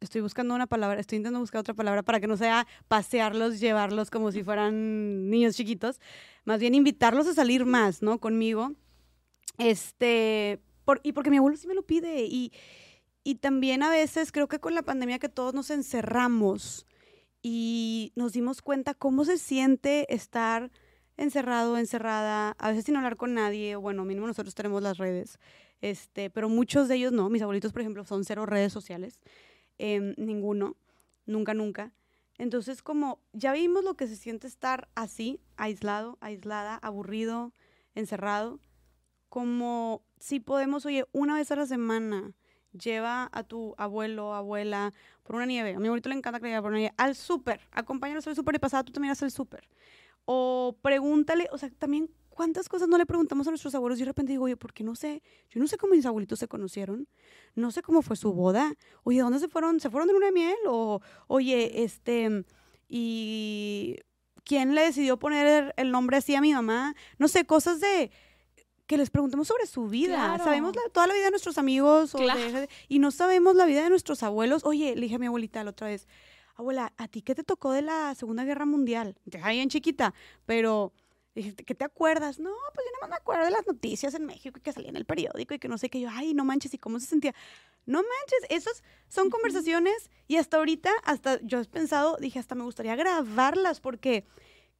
[0.00, 4.10] estoy buscando una palabra, estoy intentando buscar otra palabra para que no sea pasearlos, llevarlos
[4.10, 6.00] como si fueran niños chiquitos,
[6.44, 8.18] más bien invitarlos a salir más, ¿no?
[8.18, 8.72] Conmigo,
[9.58, 10.60] este,
[11.02, 12.52] y porque mi abuelo sí me lo pide y
[13.24, 16.86] y también a veces creo que con la pandemia que todos nos encerramos
[17.42, 20.70] y nos dimos cuenta cómo se siente estar
[21.16, 25.38] encerrado, encerrada, a veces sin hablar con nadie, bueno, mínimo nosotros tenemos las redes,
[25.80, 27.30] este, pero muchos de ellos no.
[27.30, 29.20] Mis abuelitos, por ejemplo, son cero redes sociales,
[29.78, 30.76] em, ninguno,
[31.26, 31.92] nunca, nunca.
[32.36, 37.52] Entonces, como ya vimos lo que se siente estar así, aislado, aislada, aburrido,
[37.94, 38.60] encerrado,
[39.28, 42.32] como si podemos, oye, una vez a la semana,
[42.78, 44.92] lleva a tu abuelo, abuela
[45.22, 45.74] por una nieve.
[45.74, 46.94] A mi abuelito le encanta que le por una nieve.
[46.96, 49.68] Al súper, acompáñanos al súper y pasada tú también haz el súper.
[50.24, 54.06] O pregúntale, o sea, también cuántas cosas no le preguntamos a nuestros abuelos y de
[54.06, 55.22] repente digo, oye, ¿por qué no sé?
[55.50, 57.08] Yo no sé cómo mis abuelitos se conocieron,
[57.54, 58.74] no sé cómo fue su boda.
[59.04, 59.80] Oye, ¿dónde se fueron?
[59.80, 60.56] ¿Se fueron de luna de miel?
[60.66, 62.44] O, oye, este,
[62.88, 63.96] y
[64.44, 66.94] quién le decidió poner el nombre así a mi mamá?
[67.18, 68.10] No sé, cosas de
[68.86, 70.38] que les preguntemos sobre su vida.
[70.38, 72.14] Sabemos toda la vida de nuestros amigos
[72.88, 74.64] y no sabemos la vida de nuestros abuelos.
[74.64, 76.06] Oye, le dije a mi abuelita la otra vez,
[76.54, 79.16] abuela, ¿a ti qué te tocó de la Segunda Guerra Mundial?
[79.30, 80.14] Te ahí en chiquita,
[80.46, 80.92] pero
[81.34, 82.38] ¿qué te acuerdas?
[82.38, 84.90] No, pues yo nada más me acuerdo de las noticias en México y que salía
[84.90, 86.00] en el periódico y que no sé qué.
[86.00, 87.34] Yo, ay, no manches, ¿y cómo se sentía?
[87.86, 92.64] No manches, esas son conversaciones y hasta ahorita, hasta yo he pensado, dije, hasta me
[92.64, 94.24] gustaría grabarlas porque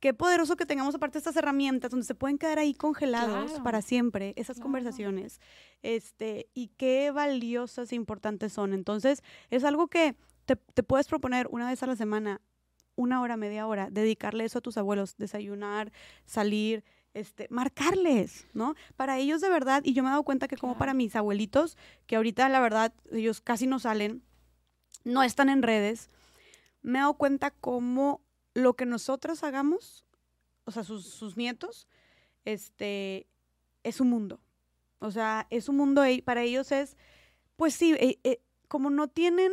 [0.05, 4.35] qué poderoso que tengamos aparte estas herramientas donde se pueden quedar ahí congelados para siempre
[4.37, 5.41] esas conversaciones.
[5.81, 8.75] Este, y qué valiosas e importantes son.
[8.75, 10.15] Entonces, es algo que
[10.45, 12.43] te, puedes proponer una vez a la semana,
[12.97, 15.91] una hora, media hora, dedicarle eso a tus abuelos, desayunar,
[16.27, 18.75] salir, este, marcarles, ¿no?
[18.97, 21.79] Para ellos de verdad, y yo me he dado cuenta que como para mis abuelitos,
[22.07, 24.23] que ahorita la verdad ellos casi no salen,
[25.03, 26.11] no están en redes,
[26.83, 28.21] me he dado cuenta cómo
[28.55, 30.05] lo que nosotros hagamos,
[30.65, 31.87] o sea, sus, nietos,
[32.45, 33.27] este,
[33.83, 34.41] es un mundo.
[35.01, 36.97] O sea, es un mundo, para ellos es,
[37.57, 39.53] pues sí, eh, eh, como no tienen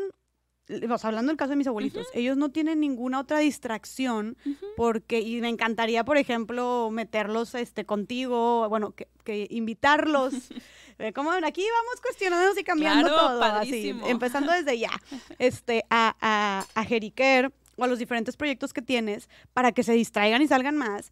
[0.89, 4.37] o sea, hablando del caso de mis abuelitos, ellos no tienen ninguna otra distracción
[4.77, 10.33] porque, y me encantaría, por ejemplo, meterlos este, contigo, bueno, que, que invitarlos.
[10.99, 14.91] eh, como aquí vamos cuestionándonos y cambiando Claro, todo, así, empezando desde ya,
[15.39, 19.93] este, a, a, a Jeriquer o a los diferentes proyectos que tienes para que se
[19.93, 21.11] distraigan y salgan más.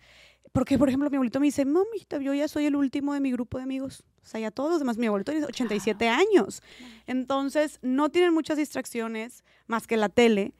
[0.51, 3.31] Porque, por ejemplo, mi abuelito me dice, mami, yo ya soy el último de mi
[3.31, 4.03] grupo de amigos.
[4.23, 6.61] O sea, ya todos los demás, mi abuelito tiene 87 años.
[7.07, 10.53] Entonces, no tienen muchas distracciones más que la tele.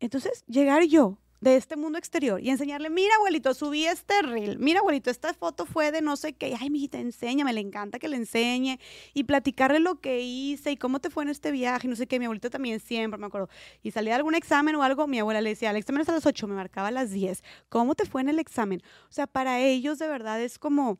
[0.00, 4.80] Entonces, llegar yo de este mundo exterior y enseñarle, mira, abuelito, subí este reel, mira,
[4.80, 8.16] abuelito, esta foto fue de no sé qué, ay, mijita, enséñame, le encanta que le
[8.16, 8.78] enseñe
[9.12, 12.18] y platicarle lo que hice y cómo te fue en este viaje, no sé qué,
[12.18, 13.50] mi abuelito también siempre, me acuerdo,
[13.82, 16.12] y salía de algún examen o algo, mi abuela le decía, el examen es a
[16.12, 18.82] las 8, me marcaba a las 10, ¿cómo te fue en el examen?
[19.10, 20.98] O sea, para ellos de verdad es como,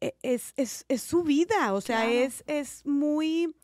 [0.00, 2.10] e- es, es, es su vida, o sea, Claro.
[2.10, 3.54] es, es muy,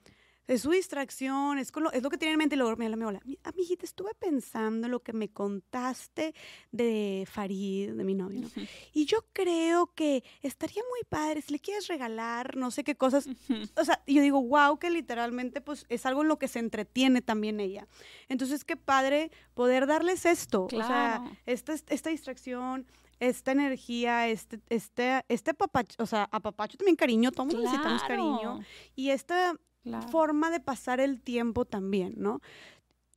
[0.47, 2.55] es su distracción, es, con lo, es lo que tiene en mente.
[2.55, 6.35] Y luego me habla mi abuela, "Mi- amiguita, estuve pensando en lo que me contaste
[6.73, 8.51] de Farid, de mi novio, ¿no?
[8.93, 13.29] Y yo creo que estaría muy padre si le quieres regalar no sé qué cosas.
[13.77, 16.59] O sea, y yo digo, wow, que literalmente pues es algo en lo que se
[16.59, 17.87] entretiene también ella.
[18.29, 20.65] Entonces, qué padre poder darles esto.
[20.67, 21.31] O sea, Claro.
[21.47, 22.87] esta, esta distracción,
[23.19, 28.39] esta energía, este, este, este apapacho, o sea, apapacho también cariño, todos necesitamos cariño.
[28.57, 28.61] Claro,
[28.95, 29.55] Y esta
[30.11, 32.41] forma de pasar el tiempo también, ¿no?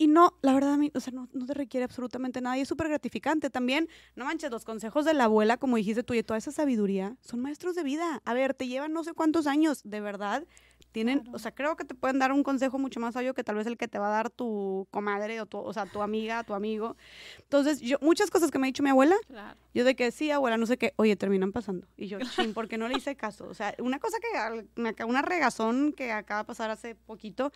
[0.01, 2.61] Y no, la verdad, a mí, o sea, no, no te requiere absolutamente nada y
[2.61, 3.49] es súper gratificante.
[3.49, 7.17] También, no manches, los consejos de la abuela, como dijiste tú, y toda esa sabiduría,
[7.19, 8.21] son maestros de vida.
[8.23, 10.47] A ver, te llevan no sé cuántos años, de verdad.
[10.91, 11.35] Tienen, Claro.
[11.35, 13.67] o sea, creo que te pueden dar un consejo mucho más sabio que tal vez
[13.67, 16.53] el que te va a dar tu comadre o, tu, o sea, tu amiga, tu
[16.55, 16.95] amigo.
[17.43, 19.59] Entonces, yo, muchas cosas que me ha dicho mi abuela, Claro.
[19.73, 21.87] yo de que sí, abuela, no sé qué, oye, terminan pasando.
[21.95, 22.17] Y yo,
[22.51, 23.47] chin, ¿por qué no le hice caso?
[23.47, 24.67] O sea, una cosa que,
[25.05, 27.51] una regazón que acaba de pasar hace poquito,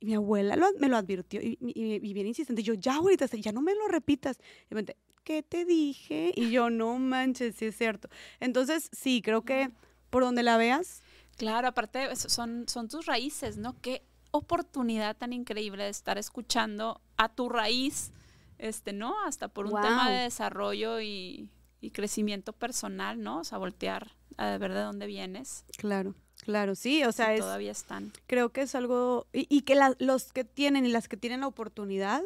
[0.00, 2.62] y mi abuela lo- me lo advirtió y, y, y bien insistente.
[2.62, 4.38] Yo, ya, abuelita, ya no me lo repitas.
[4.70, 4.84] Y me
[5.22, 6.32] ¿qué te dije?
[6.34, 8.08] Y yo, no manches, sí es cierto.
[8.40, 9.70] Entonces, sí, creo que
[10.10, 11.02] por donde la veas,
[11.36, 13.74] Claro, aparte son, son tus raíces, ¿no?
[13.80, 18.12] Qué oportunidad tan increíble de estar escuchando a tu raíz,
[18.58, 19.14] este, ¿no?
[19.24, 21.50] Hasta por un tema de desarrollo y,
[21.80, 23.38] y crecimiento personal, ¿no?
[23.40, 25.64] O sea, voltear a ver de dónde vienes.
[25.76, 28.12] claro, claro, sí, o sea, es, todavía están.
[28.26, 31.40] creo que es algo, y, y que la- los que tienen y las que tienen
[31.40, 32.22] la oportunidad,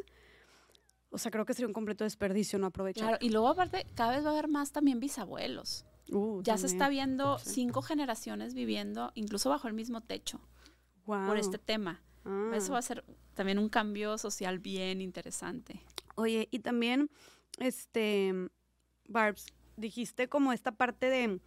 [1.11, 3.09] o sea, creo que sería un completo desperdicio no aprovechar.
[3.09, 5.85] Claro, y luego aparte, cada vez va a haber más también bisabuelos.
[6.11, 10.41] Uh, Ya se está viendo cinco generaciones viviendo incluso bajo el mismo techo
[11.05, 12.03] por este tema.
[12.25, 12.53] Ah.
[12.55, 13.05] Eso va a ser
[13.35, 15.81] también un cambio social bien interesante.
[16.17, 17.11] Oye, y también,
[17.59, 18.35] este,
[19.07, 21.41] Barbs, dijiste como esta parte de,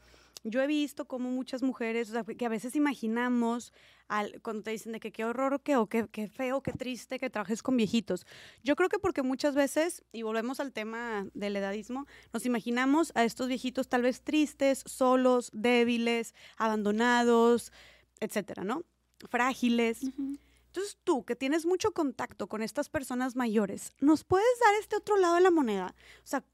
[0.44, 3.74] yo he visto como muchas mujeres, o sea, que a veces imaginamos,
[4.08, 7.20] al, cuando te dicen de que qué horror, que, o qué, qué feo, qué triste
[7.20, 8.26] que trabajes con viejitos.
[8.64, 13.24] Yo creo que porque muchas veces, y volvemos al tema del edadismo, nos imaginamos a
[13.24, 17.72] estos viejitos tal vez tristes, solos, débiles, abandonados,
[18.20, 18.84] etcétera, ¿no?
[19.30, 20.02] Frágiles.
[20.04, 25.18] Entonces tú, que tienes mucho contacto con estas personas mayores, ¿nos puedes dar este otro
[25.18, 25.94] lado de la moneda?
[26.24, 26.46] O sea,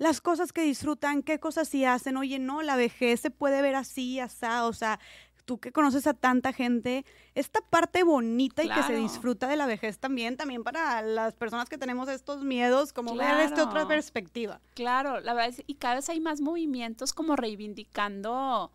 [0.00, 2.16] las cosas que disfrutan, qué cosas sí hacen.
[2.16, 4.66] Oye, no, la vejez se puede ver así, asá.
[4.66, 4.98] O sea,
[5.44, 7.04] tú que conoces a tanta gente,
[7.34, 11.68] esta parte bonita y que se disfruta de la vejez también, también para las personas
[11.68, 14.58] que tenemos estos miedos, como ver esta otra perspectiva.
[14.72, 18.72] Claro, la verdad es, y cada vez hay más movimientos como reivindicando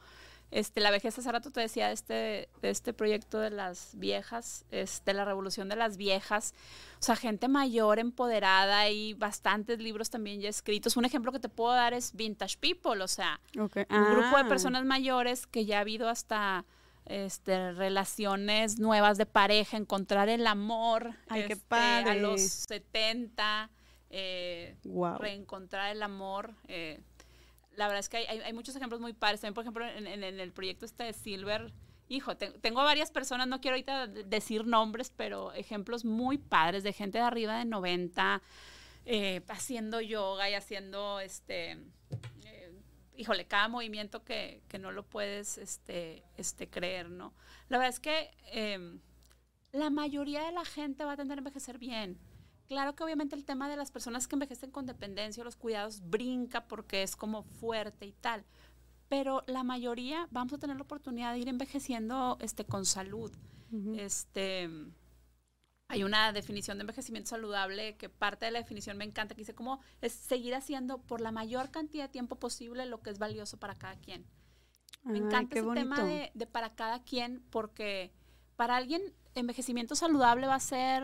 [0.52, 1.18] este la vejez.
[1.18, 5.68] Hace rato te decía de este, de este proyecto de las viejas, este, la revolución
[5.70, 6.54] de las viejas.
[7.00, 10.96] O sea, gente mayor, empoderada, y bastantes libros también ya escritos.
[10.98, 13.86] Un ejemplo que te puedo dar es Vintage People, o sea, Okay.
[13.90, 16.66] un grupo de Ah, personas mayores que ya ha habido hasta
[17.06, 22.10] este, relaciones nuevas de pareja, encontrar el amor Ay, qué este, padre.
[22.12, 23.70] a los 70,
[24.10, 25.18] eh, Guau.
[25.20, 26.54] reencontrar el amor.
[26.68, 27.00] eh,
[27.78, 29.42] la verdad es que hay, hay- muchos ejemplos muy padres.
[29.42, 31.74] También, por ejemplo, en, el proyecto este de Silver,
[32.08, 36.84] hijo, te- tengo varias personas, no quiero ahorita de- decir nombres, pero ejemplos muy padres
[36.84, 38.42] de gente de arriba de 90,
[39.06, 41.78] eh, haciendo yoga y haciendo este
[42.46, 42.72] eh,
[43.18, 47.34] híjole, cada movimiento que, que no lo puedes este, este, creer, ¿no?
[47.70, 49.00] La verdad es que em,
[49.72, 52.18] la mayoría de la gente va a tender a envejecer bien.
[52.68, 56.02] Claro que obviamente el tema de las personas que envejecen con dependencia o los cuidados
[56.10, 58.44] brinca porque es como fuerte y tal.
[59.08, 63.32] Pero la mayoría vamos a tener la oportunidad de ir envejeciendo este, con salud.
[63.98, 64.70] Este,
[65.88, 69.54] hay una definición de envejecimiento saludable que parte de la definición me encanta, que dice
[69.54, 73.58] cómo es seguir haciendo por la mayor cantidad de tiempo posible lo que es valioso
[73.58, 74.26] para cada quien.
[75.04, 78.12] Me Ay, encanta ese tema de, de para cada quien, porque
[78.56, 79.02] para alguien
[79.36, 81.04] envejecimiento saludable va a ser,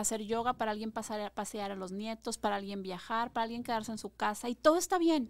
[0.00, 3.90] hacer yoga, para alguien pasar, pasear a los nietos, para alguien viajar, para alguien quedarse
[3.90, 5.28] en su casa y todo está bien,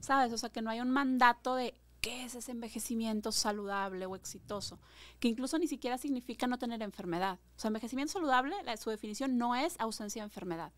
[0.00, 0.32] ¿sabes?
[0.32, 4.80] O sea, que no hay un mandato de qué es ese envejecimiento saludable o exitoso,
[5.20, 7.38] que incluso ni siquiera significa no tener enfermedad.
[7.56, 10.72] O sea, envejecimiento saludable, su definición no es ausencia de enfermedad.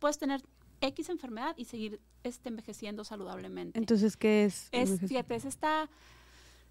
[0.00, 0.42] Puedes tener
[0.80, 3.78] X enfermedad y seguir este, envejeciendo saludablemente.
[3.78, 4.68] Entonces, ¿qué es?
[4.72, 5.88] Es, fíjate, es esta,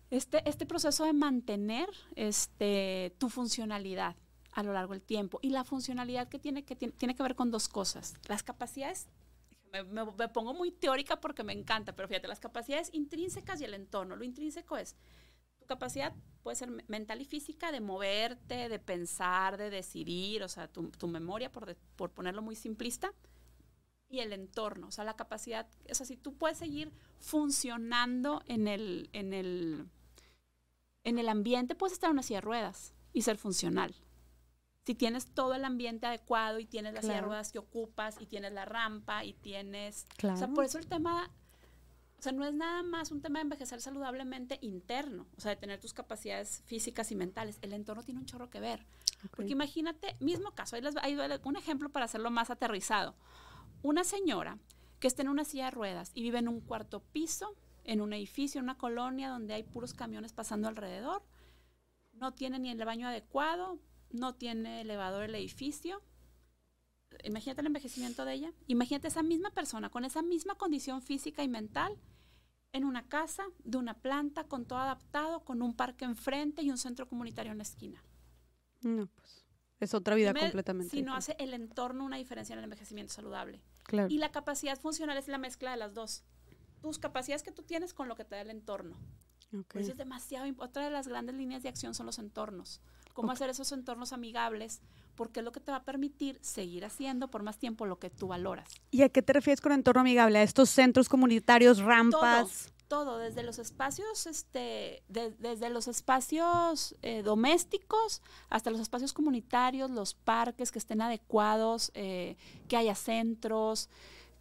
[0.09, 4.17] este, este proceso de mantener este, tu funcionalidad
[4.59, 5.39] a lo largo del tiempo.
[5.41, 8.15] Y la funcionalidad que tiene que, tiene, que ver con dos cosas.
[8.27, 9.07] Las capacidades,
[9.71, 14.15] me, pongo muy teórica porque me encanta, pero fíjate, las capacidades intrínsecas y el entorno.
[14.15, 14.95] Lo intrínseco es
[15.59, 20.67] tu capacidad puede ser mental y física de moverte, de pensar, de decidir, o sea,
[20.67, 23.13] tu, tu memoria, por, por ponerlo muy simplista,
[24.07, 28.67] y el entorno, o sea, la capacidad, o sea, si tú puedes seguir funcionando en
[28.67, 29.85] el, en el,
[31.03, 33.93] en el ambiente, puedes estar en una silla de ruedas y ser funcional
[34.89, 37.27] si tienes todo el ambiente adecuado y tienes las claro.
[37.27, 40.07] ruedas que ocupas y tienes la rampa y tienes...
[40.23, 41.29] O sea, por eso el tema,
[42.17, 45.57] o sea, no es nada más un tema de envejecer saludablemente interno, o sea, de
[45.57, 47.59] tener tus capacidades físicas y mentales.
[47.61, 48.83] El entorno tiene un chorro que ver.
[49.35, 53.13] Porque imagínate, mismo caso, hay, hay un ejemplo para hacerlo más aterrizado.
[53.83, 54.57] Una señora
[54.99, 58.11] que está en una silla de ruedas y vive en un cuarto piso, en un
[58.11, 61.21] edificio, en una colonia donde hay puros camiones pasando alrededor,
[62.13, 63.77] no tiene ni el baño adecuado,
[64.11, 66.01] no tiene elevador el edificio.
[67.23, 68.53] Imagínate el envejecimiento de ella.
[68.67, 71.97] Imagínate esa misma persona con esa misma condición física y mental
[72.71, 76.77] en una casa de una planta con todo adaptado, con un parque enfrente y un
[76.77, 78.03] centro comunitario en la esquina.
[78.81, 79.45] No, pues
[79.79, 80.95] es otra vida completamente.
[80.95, 83.61] Si no hace el entorno una diferencia en el envejecimiento saludable.
[83.83, 84.07] Claro.
[84.11, 86.23] Y la capacidad funcional es la mezcla de las dos.
[86.81, 88.97] Tus capacidades que tú tienes con lo que te da el entorno.
[89.47, 89.81] Okay.
[89.81, 90.47] Eso es demasiado.
[90.57, 92.81] Otra de las grandes líneas de acción son los entornos
[93.19, 94.79] cómo hacer esos entornos amigables,
[95.15, 98.09] porque es lo que te va a permitir seguir haciendo por más tiempo lo que
[98.09, 98.69] tú valoras.
[98.91, 100.39] ¿Y a qué te refieres con entorno amigable?
[100.39, 102.71] ¿A estos centros comunitarios, rampas?
[102.87, 110.13] Todo, desde los espacios, este, desde los espacios eh, domésticos hasta los espacios comunitarios, los
[110.13, 112.37] parques que estén adecuados, eh,
[112.69, 113.89] que haya centros,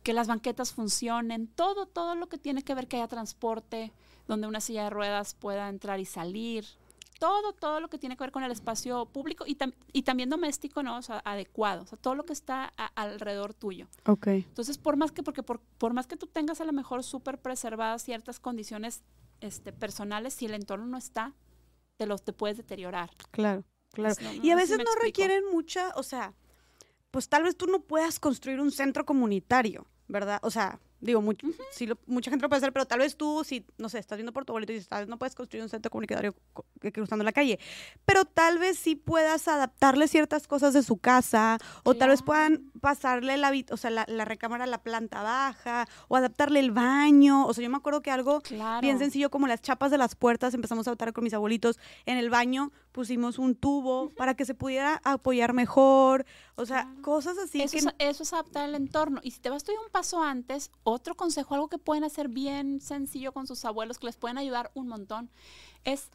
[0.05, 3.93] que las banquetas funcionen, todo, todo lo que tiene que ver que haya transporte,
[4.29, 6.65] donde una silla de ruedas pueda entrar y salir,
[7.19, 9.57] todo, todo lo que tiene que ver con el espacio público y,
[9.93, 10.97] y también doméstico, ¿no?
[10.97, 13.89] O sea, adecuado, o sea, todo lo que está alrededor tuyo.
[14.07, 14.29] Ok.
[14.29, 17.39] Entonces, por más que, porque por, por más que tú tengas a lo mejor súper
[17.39, 19.03] preservadas ciertas condiciones
[19.41, 21.35] este, personales, si el entorno no está,
[21.97, 23.11] te los te puedes deteriorar.
[23.31, 24.15] Claro, claro.
[24.43, 26.35] y a veces no requieren mucha, o sea,
[27.11, 30.39] pues tal vez tú no puedas construir un centro comunitario, ¿verdad?
[30.43, 34.01] O sea, Digo, mucha gente lo puede hacer, pero tal vez tú, si, no sé,
[34.01, 36.35] estás viendo Puerto Bolito y dices, tal vez no puedes construir un centro comunicatorio
[36.93, 37.61] cruzando la calle,
[38.05, 42.71] pero tal vez sí puedas adaptarle ciertas cosas de su casa, o tal vez puedan
[42.81, 47.47] pasarle la, o sea, la, recámara a la planta baja, o adaptarle el baño.
[47.47, 48.43] O sea, yo me acuerdo que algo
[48.81, 51.79] bien sencillo como las chapas de las puertas, empezamos a adaptar con mis abuelitos.
[52.07, 56.27] En el baño pusimos un tubo para que se pudiera apoyar mejor.
[56.59, 57.63] O sea, cosas así.
[57.63, 59.21] Eso, es, eso es adaptar el entorno.
[59.23, 62.81] Y si te vas tú un paso antes, otro consejo, algo que pueden hacer bien
[62.81, 65.31] sencillo con sus abuelos, que les pueden ayudar un montón,
[65.85, 66.11] es,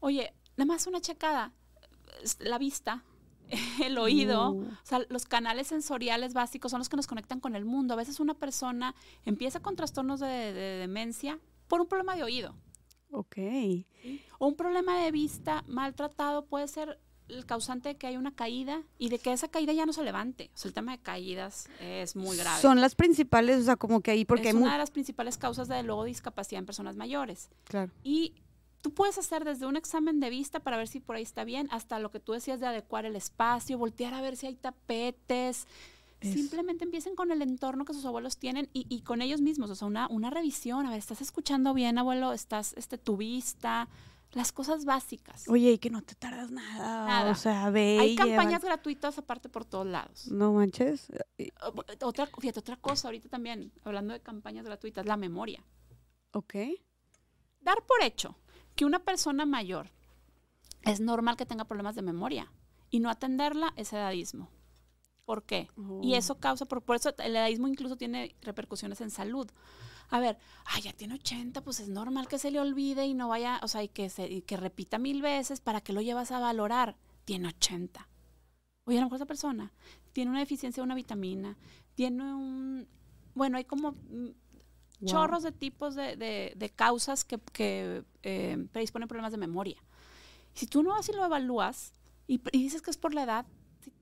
[0.00, 1.52] oye, nada más una checada,
[2.40, 3.04] la vista,
[3.80, 7.64] el oído, o sea, los canales sensoriales básicos son los que nos conectan con el
[7.64, 7.94] mundo.
[7.94, 8.92] A veces una persona
[9.24, 11.38] empieza con trastornos de, demencia
[11.68, 12.56] por un problema de oído.
[13.12, 13.36] Ok.
[14.38, 16.98] O un problema de vista maltratado puede ser
[17.28, 20.02] el causante de que hay una caída y de que esa caída ya no se
[20.02, 20.50] levante.
[20.54, 22.60] O sea, el tema de caídas es muy grave.
[22.60, 25.68] Son las principales, o sea, como que ahí porque es una de las principales causas
[25.68, 27.50] de luego discapacidad en personas mayores.
[27.64, 27.90] Claro.
[28.02, 28.34] Y
[28.80, 31.68] tú puedes hacer desde un examen de vista para ver si por ahí está bien,
[31.72, 35.66] hasta lo que tú decías de adecuar el espacio, voltear a ver si hay tapetes.
[36.22, 39.86] Simplemente empiecen con el entorno que sus abuelos tienen y, con ellos mismos, o sea,
[39.86, 40.86] una, una revisión.
[40.86, 42.32] A ver, ¿estás escuchando bien, abuelo?
[42.32, 43.88] ¿Estás, este, tu vista?
[44.36, 45.48] Las cosas básicas.
[45.48, 47.30] Oye, y que no te tardas nada.
[47.30, 47.96] O sea, ve.
[47.98, 50.28] Hay campañas gratuitas aparte por todos lados.
[50.28, 51.10] No manches.
[52.02, 55.64] Otra, fíjate, otra cosa ahorita también, hablando de campañas gratuitas, la memoria.
[56.32, 56.54] Ok.
[57.62, 58.36] Dar por hecho
[58.74, 59.90] que una persona mayor
[60.82, 62.52] es normal que tenga problemas de memoria
[62.90, 64.50] y no atenderla es edadismo.
[65.24, 65.70] ¿Por qué?
[66.02, 66.16] Y oh.
[66.18, 69.50] eso causa, por, por eso el edadismo incluso tiene repercusiones en salud
[70.08, 73.28] a ver, ay, ya tiene 80, pues es normal que se le olvide y no
[73.28, 76.38] vaya, o sea, y que, se, que repita mil veces, ¿para que lo llevas a
[76.38, 76.96] valorar?
[77.24, 78.08] Tiene 80.
[78.84, 79.72] Oye, a lo mejor esa persona
[80.12, 81.56] tiene una deficiencia de una vitamina,
[81.94, 82.88] tiene un,
[83.34, 83.94] bueno, hay como
[85.04, 89.76] chorros de tipos de, de, causas que, que eh, predisponen problemas de memoria.
[90.54, 91.92] Si tú no así lo evalúas
[92.26, 93.46] y, dices que es por la edad,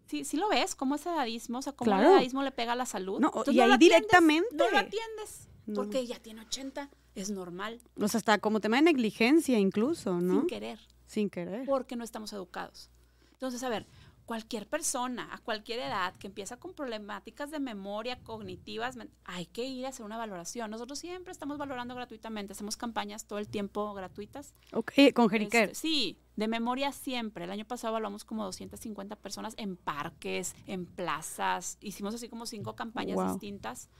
[0.06, 2.08] Sí, sí lo ves, cómo es edadismo, o sea, cómo Claro.
[2.08, 3.18] el edadismo le pega a la salud.
[3.20, 4.54] No, Entonces, y no ahí atiendes, directamente.
[4.54, 5.74] No lo atiendes, No.
[5.76, 10.40] porque ya tiene 80, es normal, O sea, hasta como tema de negligencia incluso, ¿no?
[10.40, 11.64] sin querer, Sin querer.
[11.66, 12.90] porque no estamos educados.
[13.32, 13.86] Entonces, a ver,
[14.26, 19.84] cualquier persona a cualquier edad que empieza con problemáticas de memoria cognitivas, hay que ir
[19.84, 20.70] a hacer una valoración.
[20.70, 24.54] Nosotros siempre estamos valorando gratuitamente, hacemos campañas todo el tiempo gratuitas.
[24.72, 25.70] Ok, con Jeriker.
[25.70, 27.44] Este, sí, de memoria siempre.
[27.44, 31.76] El año pasado evaluamos como 250 personas en parques, en plazas.
[31.82, 33.32] Hicimos así como cinco campañas Wow.
[33.32, 33.90] distintas.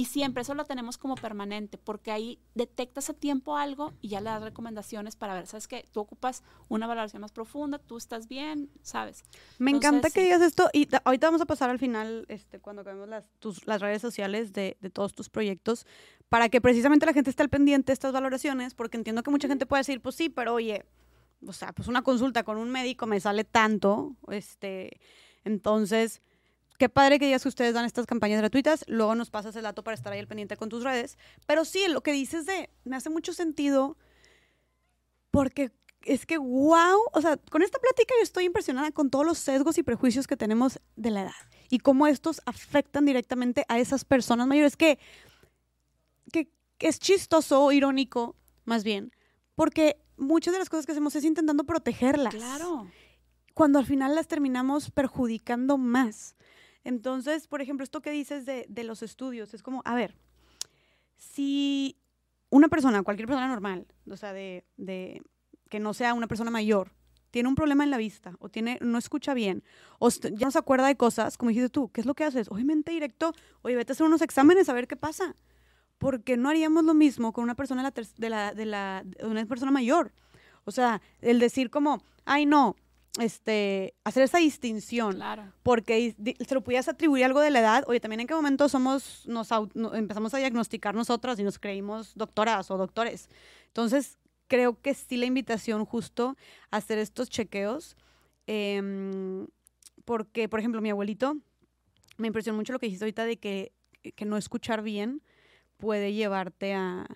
[0.00, 4.20] Y siempre eso lo tenemos como permanente, porque ahí detectas a tiempo algo y ya
[4.20, 5.84] le das recomendaciones para ver, ¿sabes qué?
[5.90, 9.24] Tú ocupas una valoración más profunda, tú estás bien, ¿sabes?
[9.58, 12.82] Me encanta que digas esto y ta- ahorita vamos a pasar al final, este, cuando
[12.82, 15.84] acabemos las, tus, las redes sociales de, de todos tus proyectos,
[16.28, 19.48] para que precisamente la gente esté al pendiente de estas valoraciones, porque entiendo que mucha
[19.48, 20.84] gente puede decir, pues sí, pero oye,
[21.44, 25.00] o sea, pues una consulta con un médico me sale tanto, este,
[25.42, 26.22] entonces,
[26.78, 29.82] qué padre que digas que ustedes dan estas campañas gratuitas, luego nos pasas el dato
[29.84, 32.96] para estar ahí al pendiente con tus redes, pero sí, lo que dices de, me
[32.96, 33.96] hace mucho sentido,
[35.30, 35.72] porque
[36.02, 39.76] es que, wow, o sea, con esta plática yo estoy impresionada con todos los sesgos
[39.76, 41.32] y prejuicios que tenemos de la edad
[41.68, 44.98] y cómo estos afectan directamente a esas personas mayores que,
[46.32, 46.48] que,
[46.78, 49.12] que es chistoso, irónico, más bien,
[49.56, 52.34] porque muchas de las cosas que hacemos es intentando protegerlas.
[52.34, 52.88] Claro.
[53.54, 56.36] Cuando al final las terminamos perjudicando más.
[56.84, 60.14] Entonces, por ejemplo, esto que dices de, los estudios, es como, a ver,
[61.16, 61.98] si
[62.50, 65.22] una persona, cualquier persona normal, o sea, de, de
[65.68, 66.92] que no sea una persona mayor,
[67.30, 69.62] tiene un problema en la vista o tiene no escucha bien
[69.98, 72.48] o ya no se acuerda de cosas, como dijiste tú, ¿qué es lo que haces?
[72.50, 75.34] Obviamente directo, oye, vete a hacer unos exámenes a ver qué pasa.
[75.98, 80.12] Porque no haríamos lo mismo con una persona de una persona mayor.
[80.64, 82.76] O sea, el decir como, ay no,
[83.20, 85.52] este, hacer esa distinción Claro.
[85.62, 86.14] porque
[86.46, 87.84] se lo pudieras atribuir algo de la edad.
[87.88, 89.48] Oye, también en qué momento somos, nos
[89.94, 93.28] empezamos a diagnosticar nosotras y nos creímos doctoras o doctores.
[93.68, 96.36] Entonces, creo que sí la invitación justo
[96.70, 97.96] a hacer estos chequeos,
[98.46, 99.46] em,
[100.04, 101.36] porque, por ejemplo, mi abuelito,
[102.16, 103.72] me impresionó mucho lo que dijiste ahorita de que,
[104.14, 105.22] que no escuchar bien
[105.76, 107.06] puede llevarte a,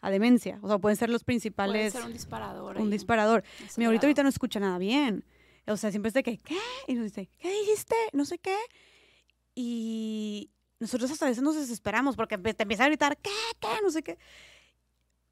[0.00, 0.58] a demencia.
[0.62, 2.76] O sea, pueden ser los Puede principales, ser un disparador.
[2.76, 3.44] un ahí, disparador.
[3.76, 5.24] Mi abuelito ahorita no escucha nada bien.
[5.70, 6.58] O sea, siempre es de que, ¿qué?
[6.88, 7.94] Y nos dice, ¿qué dijiste?
[8.12, 8.56] No sé qué.
[9.54, 13.30] Y nosotros hasta a veces nos desesperamos porque te empieza a gritar, ¿qué?
[13.60, 13.68] ¿Qué?
[13.82, 14.18] No sé qué.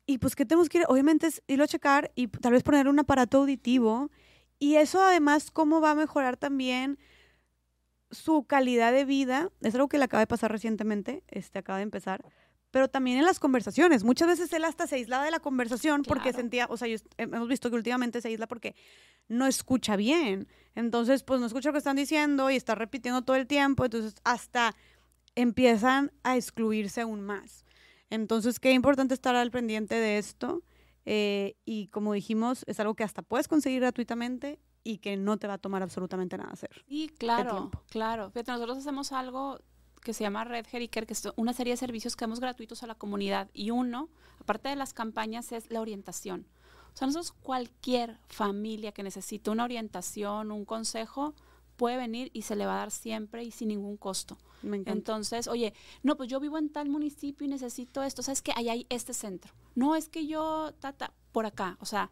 [0.07, 0.85] Y pues, ¿qué tenemos que ir?
[0.89, 4.11] Obviamente es irlo a checar y tal vez poner un aparato auditivo.
[4.59, 6.99] Y eso además, ¿cómo va a mejorar también
[8.11, 9.51] su calidad de vida?
[9.61, 12.25] Es algo que le acaba de pasar recientemente, este acaba de empezar.
[12.71, 14.05] Pero también en las conversaciones.
[14.05, 17.49] Muchas veces él hasta se aislaba de la conversación porque sentía, o sea, yo- hemos
[17.49, 18.75] visto que últimamente se aísla porque
[19.29, 20.49] no escucha bien.
[20.75, 23.85] Entonces, pues no escucha lo que están diciendo y está repitiendo todo el tiempo.
[23.87, 24.75] Entonces, hasta
[25.35, 27.65] empiezan a excluirse aún más.
[28.11, 30.63] Entonces, qué importante estar al pendiente de esto.
[31.11, 35.47] eh, y como dijimos, es algo que hasta puedes conseguir gratuitamente y que no te
[35.47, 36.85] va a tomar absolutamente nada hacer.
[36.87, 38.31] Sí, claro, claro.
[38.31, 39.59] Fíjate, nosotros hacemos algo
[40.01, 42.87] que se llama Red Heriker, que es una serie de servicios que damos gratuitos a
[42.87, 43.49] la comunidad.
[43.53, 44.09] Y uno,
[44.41, 46.47] aparte de las campañas, es la orientación.
[46.95, 51.35] O sea, nosotros cualquier familia que necesite una orientación, un consejo,
[51.77, 54.37] puede venir y se le va a dar siempre y sin ningún costo.
[54.63, 54.83] Me.
[54.87, 55.73] Entonces, oye,
[56.03, 58.23] no, pues yo vivo en tal municipio y necesito esto.
[58.23, 59.55] ¿Sabes que Ahí hay este centro.
[59.77, 61.77] No, es que yo, tata, por acá.
[61.81, 62.11] O sea,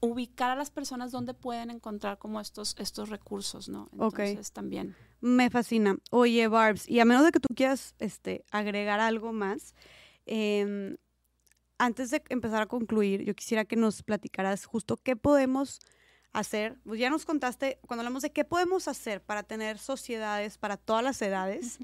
[0.00, 3.88] ubicar a las personas donde pueden encontrar como estos, estos recursos, ¿no?
[3.92, 4.96] Entonces, también.
[5.24, 5.96] Me fascina.
[6.10, 9.74] Oye, Barbs, y a menos de que tú quieras este, agregar algo más,
[10.26, 10.98] em,
[11.78, 15.80] antes de empezar a concluir, yo quisiera que nos platicaras justo qué podemos
[16.34, 16.76] hacer.
[16.84, 21.02] Pues ya nos contaste, cuando hablamos de qué podemos hacer para tener sociedades para todas
[21.02, 21.78] las edades,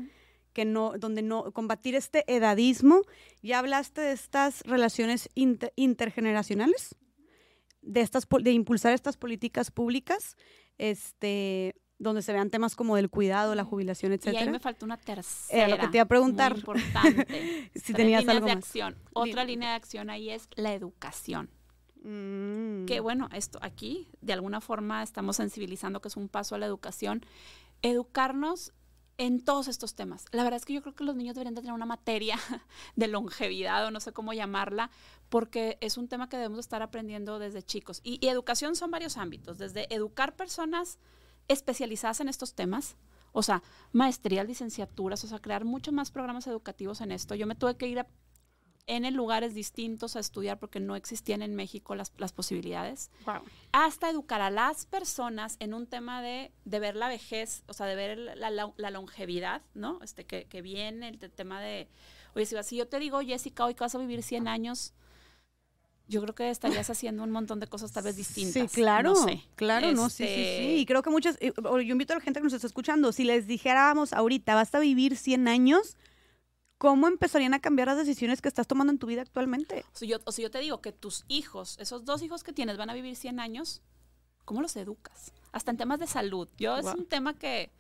[0.53, 3.01] que no, donde no, combatir este edadismo,
[3.43, 6.95] ya hablaste de estas relaciones inter- intergeneracionales,
[7.81, 10.37] de, estas, de impulsar estas políticas públicas,
[10.77, 14.41] este, donde se vean temas como del cuidado, la jubilación, Y etcétera.
[14.43, 15.67] ahí me falta una tercera.
[15.67, 16.53] Era lo que te iba a preguntar.
[16.53, 17.71] Muy importante.
[17.75, 18.65] Si Tres tenías líneas algo de más.
[18.65, 18.97] acción.
[19.13, 21.51] Otra línea de acción ahí es la educación.
[22.03, 22.87] Mm.
[22.87, 26.65] Que bueno, esto aquí de alguna forma estamos sensibilizando que es un paso a la
[26.65, 27.25] educación.
[27.83, 28.73] Educarnos
[29.19, 30.25] en todos estos temas.
[30.33, 32.39] La verdad es que yo creo que los niños deberían de tener una materia
[32.97, 34.91] de longevidad o no sé cómo llamarla,
[35.29, 38.01] porque es un tema que debemos estar aprendiendo desde chicos.
[38.03, 40.99] Y, y educación son varios ámbitos, desde educar personas
[41.49, 42.97] especializadas en estos temas,
[43.33, 43.63] o sea,
[43.93, 47.35] maestrías, licenciaturas, o sea, crear muchos más programas educativos en esto.
[47.35, 48.07] Yo me tuve que ir a
[48.87, 53.43] en lugares distintos a estudiar porque no existían en México las, las posibilidades, Wow.
[53.71, 57.87] hasta educar a las personas en un tema de, de ver la vejez, o sea,
[57.87, 60.01] de ver la, la- la longevidad, ¿no?
[60.03, 61.89] Este, que, que viene el te- tema de,
[62.35, 64.93] oye, si yo te digo, Jessica, hoy que vas a vivir 100 años,
[66.11, 68.53] yo creo que estarías haciendo un montón de cosas tal vez distintas.
[68.53, 69.43] Sí, claro, no sé.
[69.55, 70.81] claro, no, sí, sí, Este, sí.
[70.81, 73.25] Y creo que muchas, eh, yo invito a la gente que nos está escuchando, si
[73.25, 75.97] les dijéramos ahorita, vas a vivir 100 años,
[76.79, 79.85] ¿cómo empezarían a cambiar las decisiones que estás tomando en tu vida actualmente?
[79.95, 82.53] O sea, yo, o sea, yo te digo que tus hijos, esos dos hijos que
[82.53, 83.81] tienes, van a vivir 100 años,
[84.45, 85.33] ¿cómo los educas?
[85.53, 86.49] Hasta en temas de salud.
[86.59, 87.71] Yo es un tema que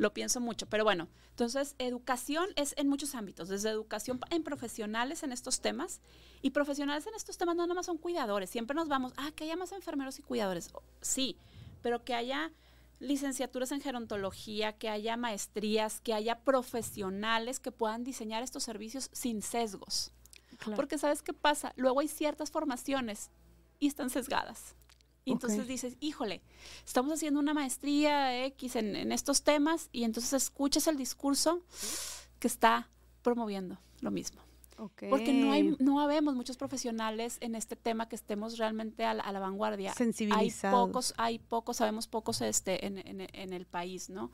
[0.00, 5.22] lo pienso mucho, pero bueno, entonces educación es en muchos ámbitos, desde educación en profesionales
[5.22, 6.00] en estos temas
[6.40, 9.44] y profesionales en estos temas no nada más son cuidadores, siempre nos vamos, ah, que
[9.44, 10.70] haya más enfermeros y cuidadores,
[11.02, 11.36] sí,
[11.82, 12.50] pero que haya
[12.98, 19.42] licenciaturas en gerontología, que haya maestrías, que haya profesionales que puedan diseñar estos servicios sin
[19.42, 20.12] sesgos.
[20.76, 23.30] Porque sabes qué pasa, luego hay ciertas formaciones
[23.78, 24.76] y están sesgadas.
[25.24, 26.42] Y entonces dices, híjole,
[26.84, 31.62] estamos haciendo una maestría X en, en estos temas y entonces escuchas el discurso
[32.38, 32.88] que está
[33.22, 34.40] promoviendo lo mismo.
[35.10, 39.22] Porque no hay, no habemos muchos profesionales en este tema que estemos realmente a la,
[39.22, 39.90] a la vanguardia.
[39.90, 40.86] Hay sensibilizados.
[40.88, 44.30] pocos, hay pocos, sabemos pocos este, en, en- en el país, ¿no?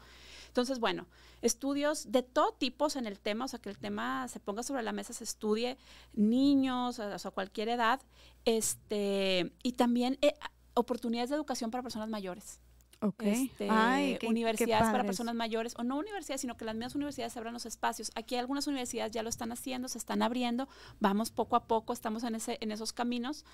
[0.46, 1.06] Entonces, bueno,
[1.42, 4.84] estudios de todo tipo en el tema, o sea, que el tema se ponga sobre
[4.84, 5.78] la mesa, se estudie
[6.14, 8.00] niños, o sea, cualquier edad,
[8.44, 10.32] este, y también eh,
[10.76, 12.60] oportunidades de educación para personas mayores.
[13.02, 13.22] Ok.
[13.24, 16.94] Este, Ay, qué- qué universidades para personas mayores, o no universidades, sino que las mismas
[16.94, 18.10] universidades abran los espacios.
[18.14, 20.66] Aquí algunas universidades ya lo están haciendo, se están abriendo,
[20.98, 23.44] vamos poco a poco, estamos en, ese, en esos caminos,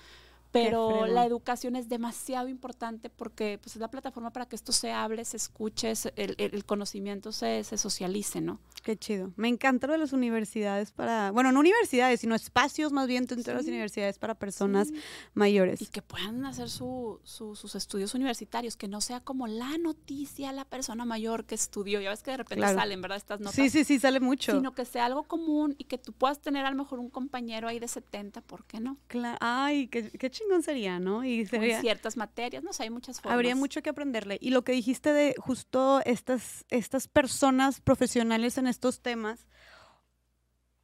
[0.53, 4.93] pero la educación es demasiado importante porque pues, es la plataforma para que esto se
[4.93, 8.61] hable, se escuche, se- el, el- conocimiento se, se socialice, ¿no?
[8.85, 9.33] Qué chido.
[9.37, 13.53] Me encanta lo de las universidades para, bueno, no universidades, sino espacios más bien dentro
[13.53, 13.71] de las Sí.
[13.71, 14.95] universidades para personas Sí.
[15.35, 15.81] mayores.
[15.83, 20.53] Y que puedan hacer su- su- sus estudios universitarios, que no sea como la noticia,
[20.53, 22.01] la persona mayor que estudió.
[22.01, 22.79] Ya ves que de repente Claro.
[22.79, 23.17] salen, ¿verdad?
[23.19, 23.55] Estas notas.
[23.55, 24.53] Sí, sí, sí, sale mucho.
[24.53, 27.69] sino que sea algo común y que tú puedas tener a lo mejor un compañero
[27.69, 28.97] ahí de 70, ¿por qué no?
[29.09, 31.25] Cla- Ay, qué, qué chingón sería, ¿no?
[31.25, 33.35] Y sería, ciertas materias, no sé, hay muchas formas.
[33.35, 34.39] habría mucho que aprenderle.
[34.41, 39.47] Y lo que dijiste de justo estas, estas personas profesionales en estos temas,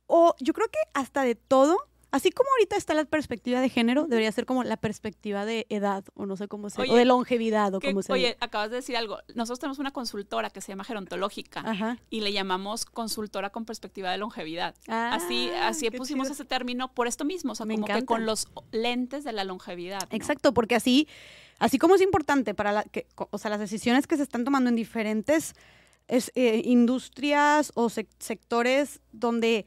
[0.06, 1.76] o yo creo que hasta de todo,
[2.10, 6.04] así como ahorita está la perspectiva de género, debería ser como la perspectiva de edad,
[6.14, 8.70] o no sé cómo se, Oye, o de longevidad, o Que- como se oye, acabas
[8.70, 9.18] de decir algo.
[9.34, 11.98] Nosotros tenemos una consultora que se llama Gerontológica Ajá.
[12.10, 14.74] y le llamamos consultora con perspectiva de longevidad.
[14.88, 16.34] Ah, así así pusimos chido.
[16.34, 19.44] ese término por esto mismo, o sea, Me como que con los lentes de la
[19.44, 20.00] longevidad.
[20.10, 20.16] ¿no?
[20.16, 21.08] Exacto, porque así,
[21.58, 24.70] así como es importante para la, que, o sea, las decisiones que se están tomando
[24.70, 25.54] en diferentes
[26.06, 29.66] es, eh, industrias o sec- sectores donde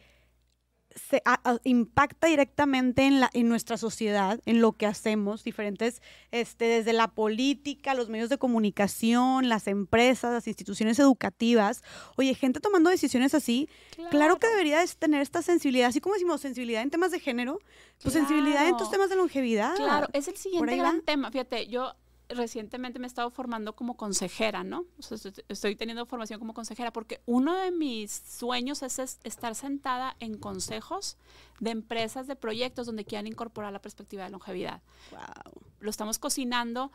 [0.95, 6.01] se a- a- impacta directamente en, la, en nuestra sociedad, en lo que hacemos, diferentes,
[6.31, 11.83] este, desde la política, los medios de comunicación, las empresas, las instituciones educativas.
[12.17, 13.69] Oye, gente tomando decisiones así,
[14.09, 17.59] claro, que debería tener esta sensibilidad, así como decimos sensibilidad en temas de género,
[18.01, 19.75] pues sensibilidad en tus temas de longevidad.
[19.75, 21.01] Claro, es el siguiente gran va.
[21.05, 21.31] tema.
[21.31, 21.93] Fíjate, yo
[22.35, 24.85] recientemente me he estado formando como consejera, ¿no?
[24.97, 29.19] O sea, estoy- estoy teniendo formación como consejera porque uno de mis sueños es, es
[29.23, 31.17] estar sentada en consejos
[31.59, 34.81] de empresas, de proyectos donde quieran incorporar la perspectiva de longevidad.
[35.11, 35.63] Wow.
[35.79, 36.91] Lo estamos cocinando,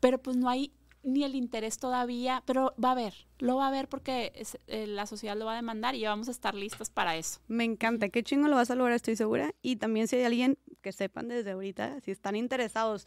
[0.00, 0.72] pero pues no hay
[1.02, 4.86] ni el interés todavía, pero va a haber, lo va a haber porque es- eh,
[4.86, 7.40] la sociedad lo va a demandar y ya vamos a estar listas para eso.
[7.48, 9.54] Me encanta, qué chingo lo vas a lograr, estoy segura.
[9.62, 13.06] Y también si hay alguien que sepan desde ahorita, si están interesados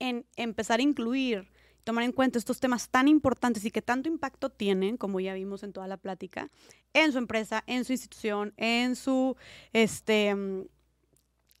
[0.00, 1.48] en empezar a incluir,
[1.84, 5.62] tomar en cuenta estos temas tan importantes y que tanto impacto tienen, como ya vimos
[5.62, 6.50] en toda la plática,
[6.92, 9.36] en su empresa, en su institución, en su
[9.72, 10.64] este mm,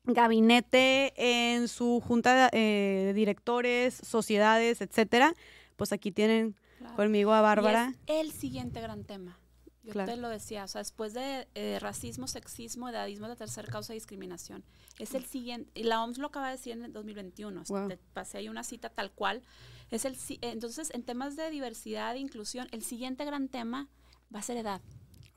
[0.04, 5.34] gabinete, en su junta eh, de directores, sociedades, etcétera,
[5.76, 6.96] pues aquí tienen Claro.
[6.96, 7.92] conmigo a Bárbara.
[8.06, 9.38] Y es el siguiente gran tema.
[9.82, 10.12] Yo Claro.
[10.12, 13.96] te lo decía, o sea, después de eh, racismo, sexismo, edadismo, la tercera causa de
[13.96, 14.62] discriminación.
[14.98, 17.78] Es el siguiente, y la OMS lo acaba de decir en el 2021, o sea,
[17.80, 17.88] Wow.
[17.88, 19.42] te pasé ahí una cita tal cual.
[19.90, 23.88] Es el, entonces, en temas de diversidad e inclusión, el siguiente gran tema
[24.34, 24.82] va a ser edad,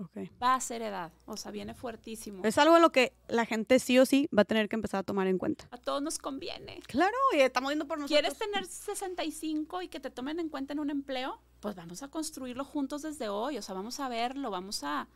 [0.03, 0.29] Ok.
[0.41, 2.43] va a ser edad, o sea, viene fuertísimo.
[2.43, 4.99] Es algo a lo que la gente sí o sí va a tener que empezar
[4.99, 5.67] a tomar en cuenta.
[5.71, 6.79] A todos nos conviene.
[6.87, 8.19] Claro, y estamos viendo por nosotros.
[8.19, 11.39] ¿Quieres tener 65 y que te tomen en cuenta en un empleo?
[11.59, 15.07] Pues vamos a construirlo juntos desde hoy, o sea, vamos a verlo, vamos a,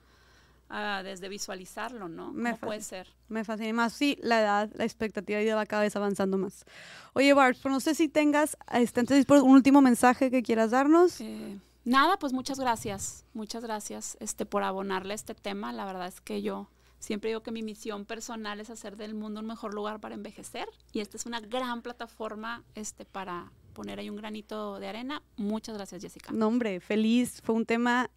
[0.70, 2.32] a desde visualizarlo, ¿no?
[2.32, 3.08] Me ¿Cómo puede ser?
[3.28, 3.94] Me fascina más.
[3.94, 6.66] Sí, la edad, la expectativa de vida va cada vez avanzando más.
[7.14, 10.72] Oye, Bart, pues no sé si tengas, este, entonces, por un último mensaje que quieras
[10.72, 11.20] darnos.
[11.22, 15.74] Eh, nada, pues muchas gracias, muchas gracias este, por abonarle este tema.
[15.74, 16.70] La verdad es que yo
[17.00, 20.68] Siempre digo que mi misión personal es hacer del mundo un mejor lugar para envejecer
[20.92, 25.22] y esta es una gran plataforma este, para poner ahí un granito de arena.
[25.36, 26.32] Muchas gracias, Jessica.
[26.32, 27.40] No, hombre, feliz.
[27.44, 28.10] Fue un tema,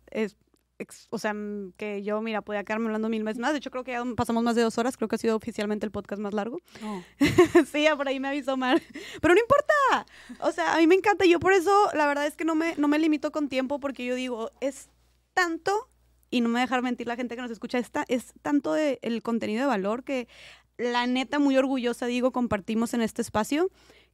[0.80, 3.52] ex- o sea, mm, que yo, mira, podía quedarme hablando mil veces más.
[3.52, 4.96] De hecho, creo que ya pasamos más de dos horas.
[4.96, 6.58] Creo que ha sido oficialmente el podcast más largo.
[6.80, 7.04] No.
[7.72, 8.82] sí, por ahí me avisó Mar.
[9.20, 10.06] Pero no importa.
[10.40, 11.24] O sea, a mí me encanta.
[11.26, 14.04] Yo por eso, la verdad es que no me, no me limito con tiempo porque
[14.04, 14.88] yo digo, es
[15.34, 15.88] tanto,
[16.30, 19.22] y no me dejar mentir la gente que nos escucha, esta, es tanto de- el
[19.22, 20.28] contenido de valor que
[20.78, 23.70] la neta, muy orgullosa, digo, compartimos en este espacio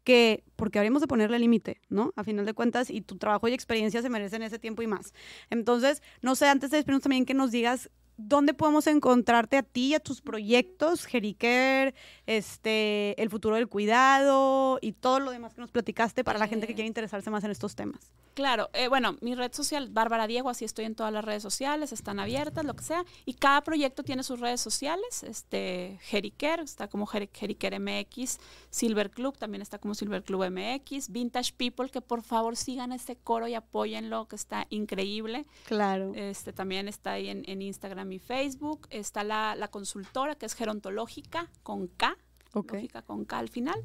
[0.07, 2.13] que, porque habríamos de ponerle límite, ¿no?
[2.15, 5.13] A final de cuentas, y tu trabajo y experiencia se merecen ese tiempo y más.
[5.51, 9.89] Entonces, no sé, antes de despedirnos también que nos digas dónde podemos encontrarte a ti
[9.89, 11.95] y a tus proyectos, Jeriker,
[12.27, 16.67] este, el futuro del cuidado y todo lo demás que nos platicaste para la gente
[16.67, 18.13] que quiere interesarse más en estos temas.
[18.35, 21.91] Claro, eh, bueno, mi red social, Bárbara Diego, así estoy en todas las redes sociales,
[21.93, 26.87] están abiertas, lo que sea, y cada proyecto tiene sus redes sociales, este, Jeriker, está
[26.89, 28.39] como Jeri- Jeriker MX,
[28.69, 33.17] Silver Club, también está como Silver Club MX, Vintage People, que por favor sigan este
[33.17, 36.13] coro y apóyenlo, que está increíble, Claro.
[36.15, 40.55] este, también está ahí en, en Instagram y Facebook, está la, la consultora, que es
[40.55, 42.17] gerontológica, con K,
[42.55, 42.73] ok.
[42.75, 43.83] lógica con K al final.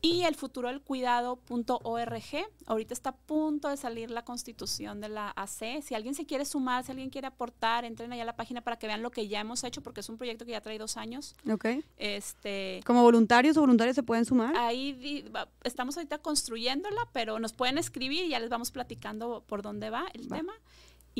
[0.00, 2.22] Y el futuro del cuidado.org.
[2.66, 5.82] Ahorita está a punto de salir la constitución de la AC.
[5.82, 8.78] Si alguien se quiere sumar, si alguien quiere aportar, entren allá a la página para
[8.78, 10.96] que vean lo que ya hemos hecho, porque es un proyecto que ya trae dos
[10.96, 11.34] años.
[11.50, 11.66] Ok.
[11.96, 14.56] Este, Como voluntarios o voluntarias se pueden sumar.
[14.56, 15.24] ahí
[15.64, 20.06] estamos ahorita construyéndola, pero nos pueden escribir y ya les vamos platicando por dónde va
[20.14, 20.36] el Va.
[20.36, 20.52] tema.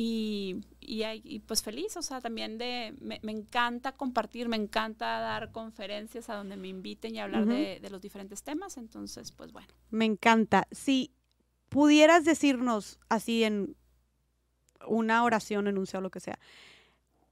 [0.01, 4.55] Y, y, ahí- y pues feliz, o sea, también de, me, me encanta compartir, me
[4.55, 9.51] encanta dar conferencias a donde me inviten y hablar de los diferentes temas, entonces, pues
[9.51, 9.67] bueno.
[9.89, 10.69] Me encanta.
[10.71, 11.11] Si
[11.67, 13.75] pudieras decirnos así en
[14.87, 16.39] una oración, enunciado, lo que sea,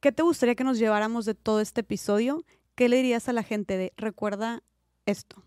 [0.01, 2.43] ¿qué te gustaría que nos lleváramos de todo este episodio?
[2.75, 4.61] ¿Qué le dirías a la gente de recuerda
[5.05, 5.41] esto?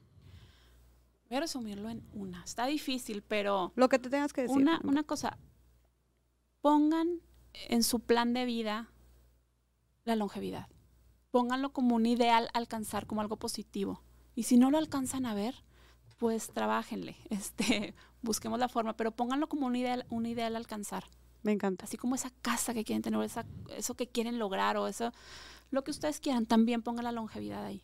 [1.29, 2.43] Voy a resumirlo en una.
[2.45, 4.57] Está difícil, pero Lo que te tengas que decir.
[4.57, 5.37] una, una cosa,
[6.61, 7.21] pongan
[7.69, 8.91] en su plan de vida
[10.05, 10.69] la longevidad.
[11.31, 14.03] Pónganlo como un ideal a alcanzar, como algo positivo.
[14.35, 15.55] Y si no lo alcanzan a ver,
[16.19, 21.05] pues trabajenle, este, busquemos la forma, pero pónganlo como un ideal, un ideal a alcanzar.
[21.43, 21.87] Me encanta.
[21.87, 25.13] Así como esa casa que quieren tener, esa, eso que quieren lograr, o eso,
[25.71, 27.83] lo que ustedes quieran, también pongan la longevidad ahí.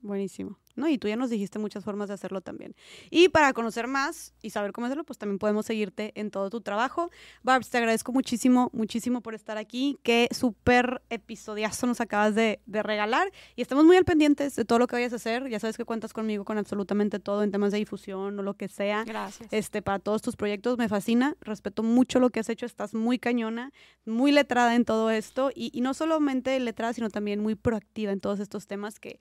[0.00, 0.58] Buenísimo.
[0.76, 2.76] No, y tú ya nos dijiste muchas formas de hacerlo también.
[3.10, 6.60] Y para conocer más y saber cómo hacerlo, pues también podemos seguirte en todo tu
[6.60, 7.10] trabajo.
[7.42, 9.98] Barbs, te agradezco muchísimo, muchísimo por estar aquí.
[10.02, 13.32] Qué súper episodiazo nos acabas de, de regalar.
[13.56, 15.48] Y estamos muy al pendientes de todo lo que vayas a hacer.
[15.48, 18.68] Ya sabes que cuentas conmigo con absolutamente todo en temas de difusión o lo que
[18.68, 19.04] sea.
[19.04, 19.50] Gracias.
[19.52, 23.18] Este, para todos tus proyectos me fascina, respeto mucho lo que has hecho, estás muy
[23.18, 23.72] cañona,
[24.04, 28.20] muy letrada en todo esto y, y no solamente letrada, sino también muy proactiva en
[28.20, 29.20] todos estos temas que,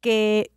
[0.00, 0.50] que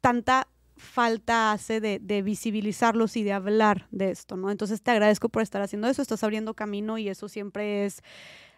[0.00, 4.50] tanta falta hace de, de visibilizarlos y de hablar de esto, ¿no?
[4.50, 8.02] Entonces te agradezco por estar haciendo eso, estás abriendo camino y eso siempre es,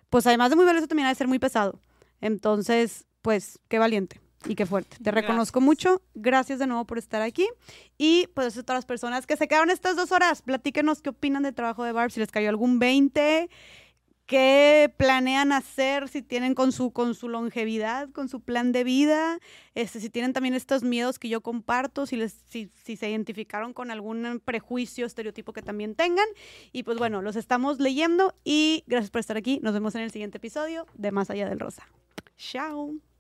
[0.09, 1.81] pues además de muy valioso, también ha de ser muy pesado.
[2.21, 4.97] Entonces, pues, qué valiente y qué fuerte.
[5.03, 6.03] Te reconozco mucho.
[6.15, 7.47] Gracias de nuevo por estar aquí.
[7.99, 11.43] Y pues a todas las personas que se quedaron estas dos horas, platíquenos qué opinan
[11.43, 13.51] del trabajo de Barb, si les cayó algún 20,
[14.27, 19.39] qué planean hacer, si tienen con su, con su longevidad, con su plan de vida,
[19.75, 23.73] este, si tienen también estos miedos que yo comparto, si, les, si, si se identificaron
[23.73, 26.27] con algún prejuicio, estereotipo que también tengan.
[26.73, 29.61] Y pues bueno, los estamos leyendo y gracias por estar aquí.
[29.63, 31.87] Nos vemos en el siguiente episodio de Más Allá del Rosa.
[32.37, 33.12] Chao.